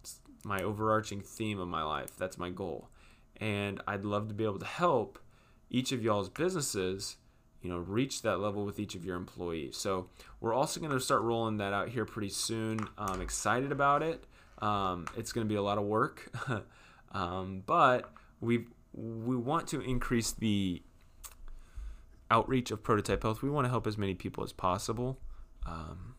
it's 0.00 0.20
my 0.44 0.60
overarching 0.60 1.20
theme 1.20 1.58
of 1.58 1.68
my 1.68 1.82
life. 1.82 2.16
That's 2.16 2.38
my 2.38 2.50
goal. 2.50 2.88
And 3.36 3.80
I'd 3.86 4.04
love 4.04 4.28
to 4.28 4.34
be 4.34 4.44
able 4.44 4.58
to 4.58 4.66
help 4.66 5.18
each 5.70 5.92
of 5.92 6.02
y'all's 6.02 6.28
businesses, 6.28 7.16
you 7.62 7.70
know, 7.70 7.78
reach 7.78 8.22
that 8.22 8.38
level 8.40 8.64
with 8.64 8.78
each 8.78 8.94
of 8.94 9.04
your 9.04 9.16
employees. 9.16 9.76
So 9.76 10.08
we're 10.40 10.54
also 10.54 10.80
going 10.80 10.92
to 10.92 11.00
start 11.00 11.22
rolling 11.22 11.58
that 11.58 11.72
out 11.72 11.88
here 11.88 12.04
pretty 12.04 12.30
soon. 12.30 12.80
I'm 12.96 13.20
excited 13.20 13.70
about 13.70 14.02
it. 14.02 14.24
Um, 14.60 15.06
it's 15.16 15.32
going 15.32 15.46
to 15.46 15.48
be 15.48 15.56
a 15.56 15.62
lot 15.62 15.78
of 15.78 15.84
work, 15.84 16.32
um, 17.12 17.62
but 17.64 18.10
we 18.40 18.66
we 18.98 19.36
want 19.36 19.68
to 19.68 19.80
increase 19.80 20.32
the 20.32 20.82
outreach 22.30 22.70
of 22.70 22.82
Prototype 22.82 23.22
Health. 23.22 23.42
We 23.42 23.50
want 23.50 23.64
to 23.66 23.70
help 23.70 23.86
as 23.86 23.96
many 23.96 24.14
people 24.14 24.44
as 24.44 24.52
possible. 24.52 25.18
Um, 25.66 26.14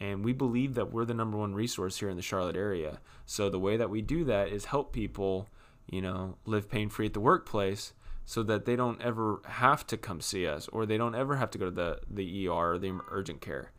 and 0.00 0.24
we 0.24 0.32
believe 0.32 0.74
that 0.74 0.92
we're 0.92 1.04
the 1.04 1.14
number 1.14 1.38
one 1.38 1.54
resource 1.54 1.98
here 1.98 2.08
in 2.08 2.16
the 2.16 2.22
Charlotte 2.22 2.56
area. 2.56 3.00
So 3.26 3.48
the 3.50 3.58
way 3.58 3.76
that 3.76 3.90
we 3.90 4.02
do 4.02 4.24
that 4.24 4.48
is 4.48 4.66
help 4.66 4.92
people, 4.92 5.48
you 5.90 6.02
know, 6.02 6.36
live 6.44 6.68
pain 6.68 6.88
free 6.88 7.06
at 7.06 7.14
the 7.14 7.20
workplace 7.20 7.92
so 8.24 8.42
that 8.42 8.64
they 8.64 8.76
don't 8.76 9.00
ever 9.00 9.40
have 9.46 9.86
to 9.86 9.96
come 9.96 10.20
see 10.20 10.46
us 10.46 10.68
or 10.68 10.86
they 10.86 10.98
don't 10.98 11.14
ever 11.14 11.36
have 11.36 11.50
to 11.50 11.58
go 11.58 11.66
to 11.66 11.70
the, 11.70 11.98
the 12.10 12.48
ER 12.48 12.72
or 12.74 12.78
the 12.78 12.98
urgent 13.10 13.40
care. 13.40 13.72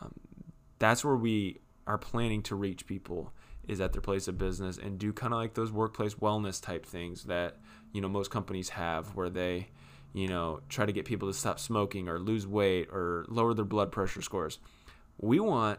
Um, 0.00 0.14
that's 0.78 1.04
where 1.04 1.16
we 1.16 1.60
are 1.86 1.98
planning 1.98 2.42
to 2.44 2.54
reach 2.54 2.86
people 2.86 3.32
is 3.68 3.80
at 3.80 3.92
their 3.92 4.02
place 4.02 4.28
of 4.28 4.38
business 4.38 4.78
and 4.78 4.98
do 4.98 5.12
kind 5.12 5.32
of 5.32 5.38
like 5.38 5.54
those 5.54 5.72
workplace 5.72 6.14
wellness 6.14 6.60
type 6.60 6.84
things 6.84 7.24
that, 7.24 7.56
you 7.92 8.00
know, 8.00 8.08
most 8.08 8.30
companies 8.30 8.70
have 8.70 9.14
where 9.14 9.30
they, 9.30 9.68
you 10.12 10.26
know, 10.28 10.60
try 10.68 10.86
to 10.86 10.92
get 10.92 11.04
people 11.04 11.28
to 11.28 11.34
stop 11.34 11.60
smoking 11.60 12.08
or 12.08 12.18
lose 12.18 12.46
weight 12.46 12.88
or 12.90 13.24
lower 13.28 13.54
their 13.54 13.64
blood 13.64 13.92
pressure 13.92 14.22
scores 14.22 14.58
we 15.20 15.38
want 15.38 15.78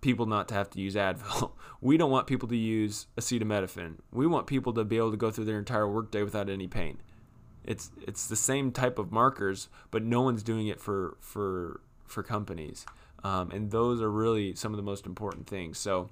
people 0.00 0.26
not 0.26 0.48
to 0.48 0.54
have 0.54 0.70
to 0.70 0.80
use 0.80 0.94
Advil. 0.94 1.52
We 1.80 1.96
don't 1.96 2.12
want 2.12 2.28
people 2.28 2.48
to 2.48 2.56
use 2.56 3.08
acetaminophen. 3.16 3.96
We 4.12 4.28
want 4.28 4.46
people 4.46 4.72
to 4.74 4.84
be 4.84 4.98
able 4.98 5.10
to 5.10 5.16
go 5.16 5.32
through 5.32 5.46
their 5.46 5.58
entire 5.58 5.88
workday 5.88 6.22
without 6.22 6.48
any 6.48 6.68
pain. 6.68 6.98
It's 7.64 7.90
it's 8.00 8.28
the 8.28 8.36
same 8.36 8.70
type 8.70 9.00
of 9.00 9.10
markers, 9.10 9.68
but 9.90 10.04
no 10.04 10.22
one's 10.22 10.44
doing 10.44 10.68
it 10.68 10.80
for 10.80 11.16
for 11.18 11.80
for 12.06 12.22
companies, 12.22 12.86
um, 13.24 13.50
and 13.50 13.72
those 13.72 14.00
are 14.00 14.12
really 14.12 14.54
some 14.54 14.72
of 14.72 14.76
the 14.76 14.84
most 14.84 15.06
important 15.06 15.48
things. 15.48 15.76
So, 15.76 16.10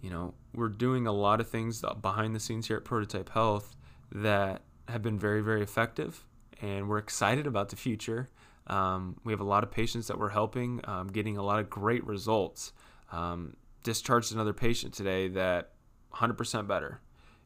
you 0.00 0.10
know, 0.10 0.34
we're 0.54 0.68
doing 0.68 1.06
a 1.06 1.12
lot 1.12 1.40
of 1.40 1.48
things 1.48 1.84
behind 2.00 2.34
the 2.34 2.40
scenes 2.40 2.68
here 2.68 2.76
at 2.76 2.84
Prototype 2.84 3.30
Health 3.30 3.76
that 4.12 4.62
have 4.88 5.02
been 5.02 5.18
very 5.18 5.40
very 5.42 5.62
effective, 5.62 6.24
and 6.60 6.88
we're 6.88 6.98
excited 6.98 7.46
about 7.46 7.68
the 7.68 7.76
future. 7.76 8.30
Um, 8.66 9.16
we 9.24 9.32
have 9.32 9.40
a 9.40 9.44
lot 9.44 9.64
of 9.64 9.70
patients 9.70 10.08
that 10.08 10.18
we're 10.18 10.28
helping, 10.28 10.80
um, 10.84 11.08
getting 11.08 11.36
a 11.36 11.42
lot 11.42 11.58
of 11.58 11.70
great 11.70 12.04
results. 12.06 12.72
Um, 13.10 13.56
discharged 13.82 14.34
another 14.34 14.52
patient 14.52 14.92
today 14.92 15.28
that 15.28 15.70
100% 16.12 16.66
better. 16.66 17.00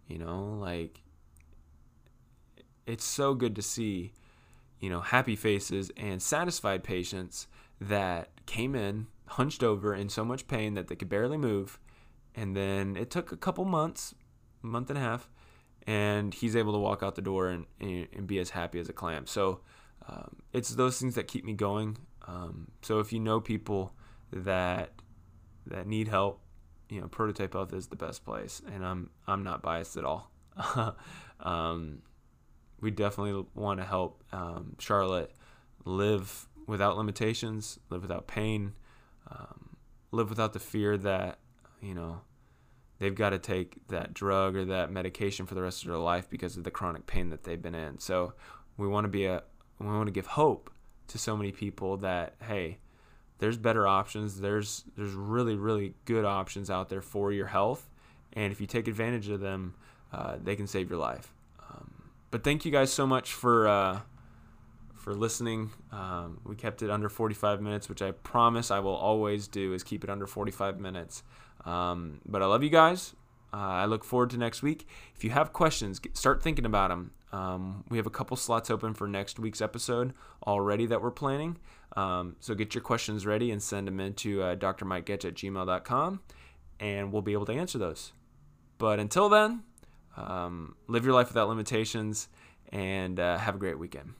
You 0.08 0.18
know, 0.18 0.56
like 0.58 1.00
it's 2.86 3.04
so 3.04 3.34
good 3.34 3.54
to 3.56 3.62
see, 3.62 4.12
you 4.80 4.90
know, 4.90 5.00
happy 5.00 5.36
faces 5.36 5.90
and 5.96 6.20
satisfied 6.20 6.82
patients 6.82 7.46
that 7.80 8.30
came 8.46 8.74
in 8.74 9.06
hunched 9.26 9.62
over 9.62 9.94
in 9.94 10.08
so 10.08 10.24
much 10.24 10.46
pain 10.48 10.74
that 10.74 10.88
they 10.88 10.96
could 10.96 11.08
barely 11.08 11.36
move. 11.36 11.78
And 12.34 12.56
then 12.56 12.96
it 12.96 13.10
took 13.10 13.32
a 13.32 13.36
couple 13.36 13.64
months, 13.64 14.14
month 14.62 14.88
and 14.88 14.98
a 14.98 15.02
half, 15.02 15.28
and 15.86 16.32
he's 16.32 16.56
able 16.56 16.72
to 16.72 16.78
walk 16.78 17.02
out 17.02 17.14
the 17.14 17.22
door 17.22 17.48
and, 17.48 17.66
and, 17.80 18.08
and 18.12 18.26
be 18.26 18.38
as 18.38 18.50
happy 18.50 18.78
as 18.78 18.88
a 18.88 18.92
clam. 18.92 19.26
So, 19.26 19.60
um, 20.08 20.36
it's 20.52 20.70
those 20.70 20.98
things 20.98 21.14
that 21.14 21.28
keep 21.28 21.44
me 21.44 21.52
going. 21.52 21.96
Um, 22.26 22.68
so 22.82 22.98
if 22.98 23.12
you 23.12 23.20
know 23.20 23.40
people 23.40 23.94
that 24.32 24.90
that 25.66 25.86
need 25.86 26.08
help, 26.08 26.40
you 26.88 27.00
know, 27.00 27.08
Prototype 27.08 27.52
Health 27.52 27.72
is 27.72 27.88
the 27.88 27.96
best 27.96 28.24
place, 28.24 28.62
and 28.72 28.84
I'm 28.84 29.10
I'm 29.26 29.42
not 29.44 29.62
biased 29.62 29.96
at 29.96 30.04
all. 30.04 30.30
um, 31.40 32.02
we 32.80 32.90
definitely 32.90 33.46
want 33.54 33.80
to 33.80 33.86
help 33.86 34.22
um, 34.32 34.76
Charlotte 34.78 35.32
live 35.84 36.48
without 36.66 36.96
limitations, 36.96 37.78
live 37.90 38.02
without 38.02 38.26
pain, 38.26 38.72
um, 39.30 39.76
live 40.10 40.28
without 40.28 40.52
the 40.52 40.58
fear 40.58 40.96
that 40.98 41.38
you 41.82 41.94
know 41.94 42.20
they've 42.98 43.14
got 43.14 43.30
to 43.30 43.38
take 43.38 43.86
that 43.88 44.14
drug 44.14 44.54
or 44.56 44.64
that 44.64 44.90
medication 44.90 45.44
for 45.44 45.54
the 45.54 45.62
rest 45.62 45.82
of 45.82 45.88
their 45.88 45.98
life 45.98 46.30
because 46.30 46.56
of 46.56 46.62
the 46.62 46.70
chronic 46.70 47.06
pain 47.06 47.30
that 47.30 47.42
they've 47.42 47.60
been 47.60 47.74
in. 47.74 47.98
So 47.98 48.34
we 48.76 48.86
want 48.86 49.04
to 49.04 49.08
be 49.08 49.24
a, 49.24 49.42
we 49.80 49.86
want 49.86 50.06
to 50.06 50.12
give 50.12 50.26
hope 50.26 50.70
to 51.08 51.18
so 51.18 51.36
many 51.36 51.50
people 51.50 51.96
that 51.98 52.36
hey, 52.40 52.78
there's 53.38 53.56
better 53.56 53.88
options. 53.88 54.40
There's 54.40 54.84
there's 54.96 55.14
really 55.14 55.56
really 55.56 55.94
good 56.04 56.24
options 56.24 56.70
out 56.70 56.88
there 56.88 57.02
for 57.02 57.32
your 57.32 57.46
health, 57.48 57.90
and 58.32 58.52
if 58.52 58.60
you 58.60 58.66
take 58.66 58.86
advantage 58.86 59.28
of 59.28 59.40
them, 59.40 59.74
uh, 60.12 60.36
they 60.42 60.54
can 60.54 60.66
save 60.66 60.88
your 60.88 61.00
life. 61.00 61.34
Um, 61.68 62.10
but 62.30 62.44
thank 62.44 62.64
you 62.64 62.70
guys 62.70 62.92
so 62.92 63.04
much 63.04 63.32
for 63.32 63.66
uh, 63.66 64.00
for 64.94 65.12
listening. 65.12 65.72
Um, 65.90 66.40
we 66.44 66.54
kept 66.54 66.82
it 66.82 66.90
under 66.90 67.08
45 67.08 67.60
minutes, 67.60 67.88
which 67.88 68.00
I 68.00 68.12
promise 68.12 68.70
I 68.70 68.78
will 68.78 68.94
always 68.94 69.48
do 69.48 69.74
is 69.74 69.82
keep 69.82 70.04
it 70.04 70.10
under 70.10 70.28
45 70.28 70.78
minutes. 70.78 71.24
Um, 71.64 72.20
but 72.26 72.42
I 72.42 72.46
love 72.46 72.62
you 72.62 72.70
guys. 72.70 73.14
Uh, 73.52 73.56
I 73.56 73.84
look 73.84 74.04
forward 74.04 74.30
to 74.30 74.38
next 74.38 74.62
week. 74.62 74.86
If 75.14 75.24
you 75.24 75.30
have 75.30 75.52
questions, 75.52 75.98
get, 75.98 76.16
start 76.16 76.42
thinking 76.42 76.64
about 76.64 76.88
them. 76.88 77.12
Um, 77.32 77.84
we 77.88 77.96
have 77.96 78.06
a 78.06 78.10
couple 78.10 78.36
slots 78.36 78.70
open 78.70 78.94
for 78.94 79.06
next 79.06 79.38
week's 79.38 79.60
episode 79.60 80.12
already 80.46 80.86
that 80.86 81.02
we're 81.02 81.10
planning. 81.10 81.58
Um, 81.96 82.36
so 82.40 82.54
get 82.54 82.74
your 82.74 82.82
questions 82.82 83.26
ready 83.26 83.50
and 83.50 83.62
send 83.62 83.88
them 83.88 84.00
into 84.00 84.42
uh, 84.42 84.56
drmikegetch 84.56 85.24
at 85.24 85.34
gmail.com 85.34 86.20
and 86.80 87.12
we'll 87.12 87.22
be 87.22 87.32
able 87.32 87.46
to 87.46 87.52
answer 87.52 87.78
those. 87.78 88.12
But 88.78 88.98
until 88.98 89.28
then, 89.28 89.62
um, 90.16 90.76
live 90.88 91.04
your 91.04 91.14
life 91.14 91.28
without 91.28 91.48
limitations 91.48 92.28
and 92.70 93.20
uh, 93.20 93.38
have 93.38 93.54
a 93.54 93.58
great 93.58 93.78
weekend. 93.78 94.14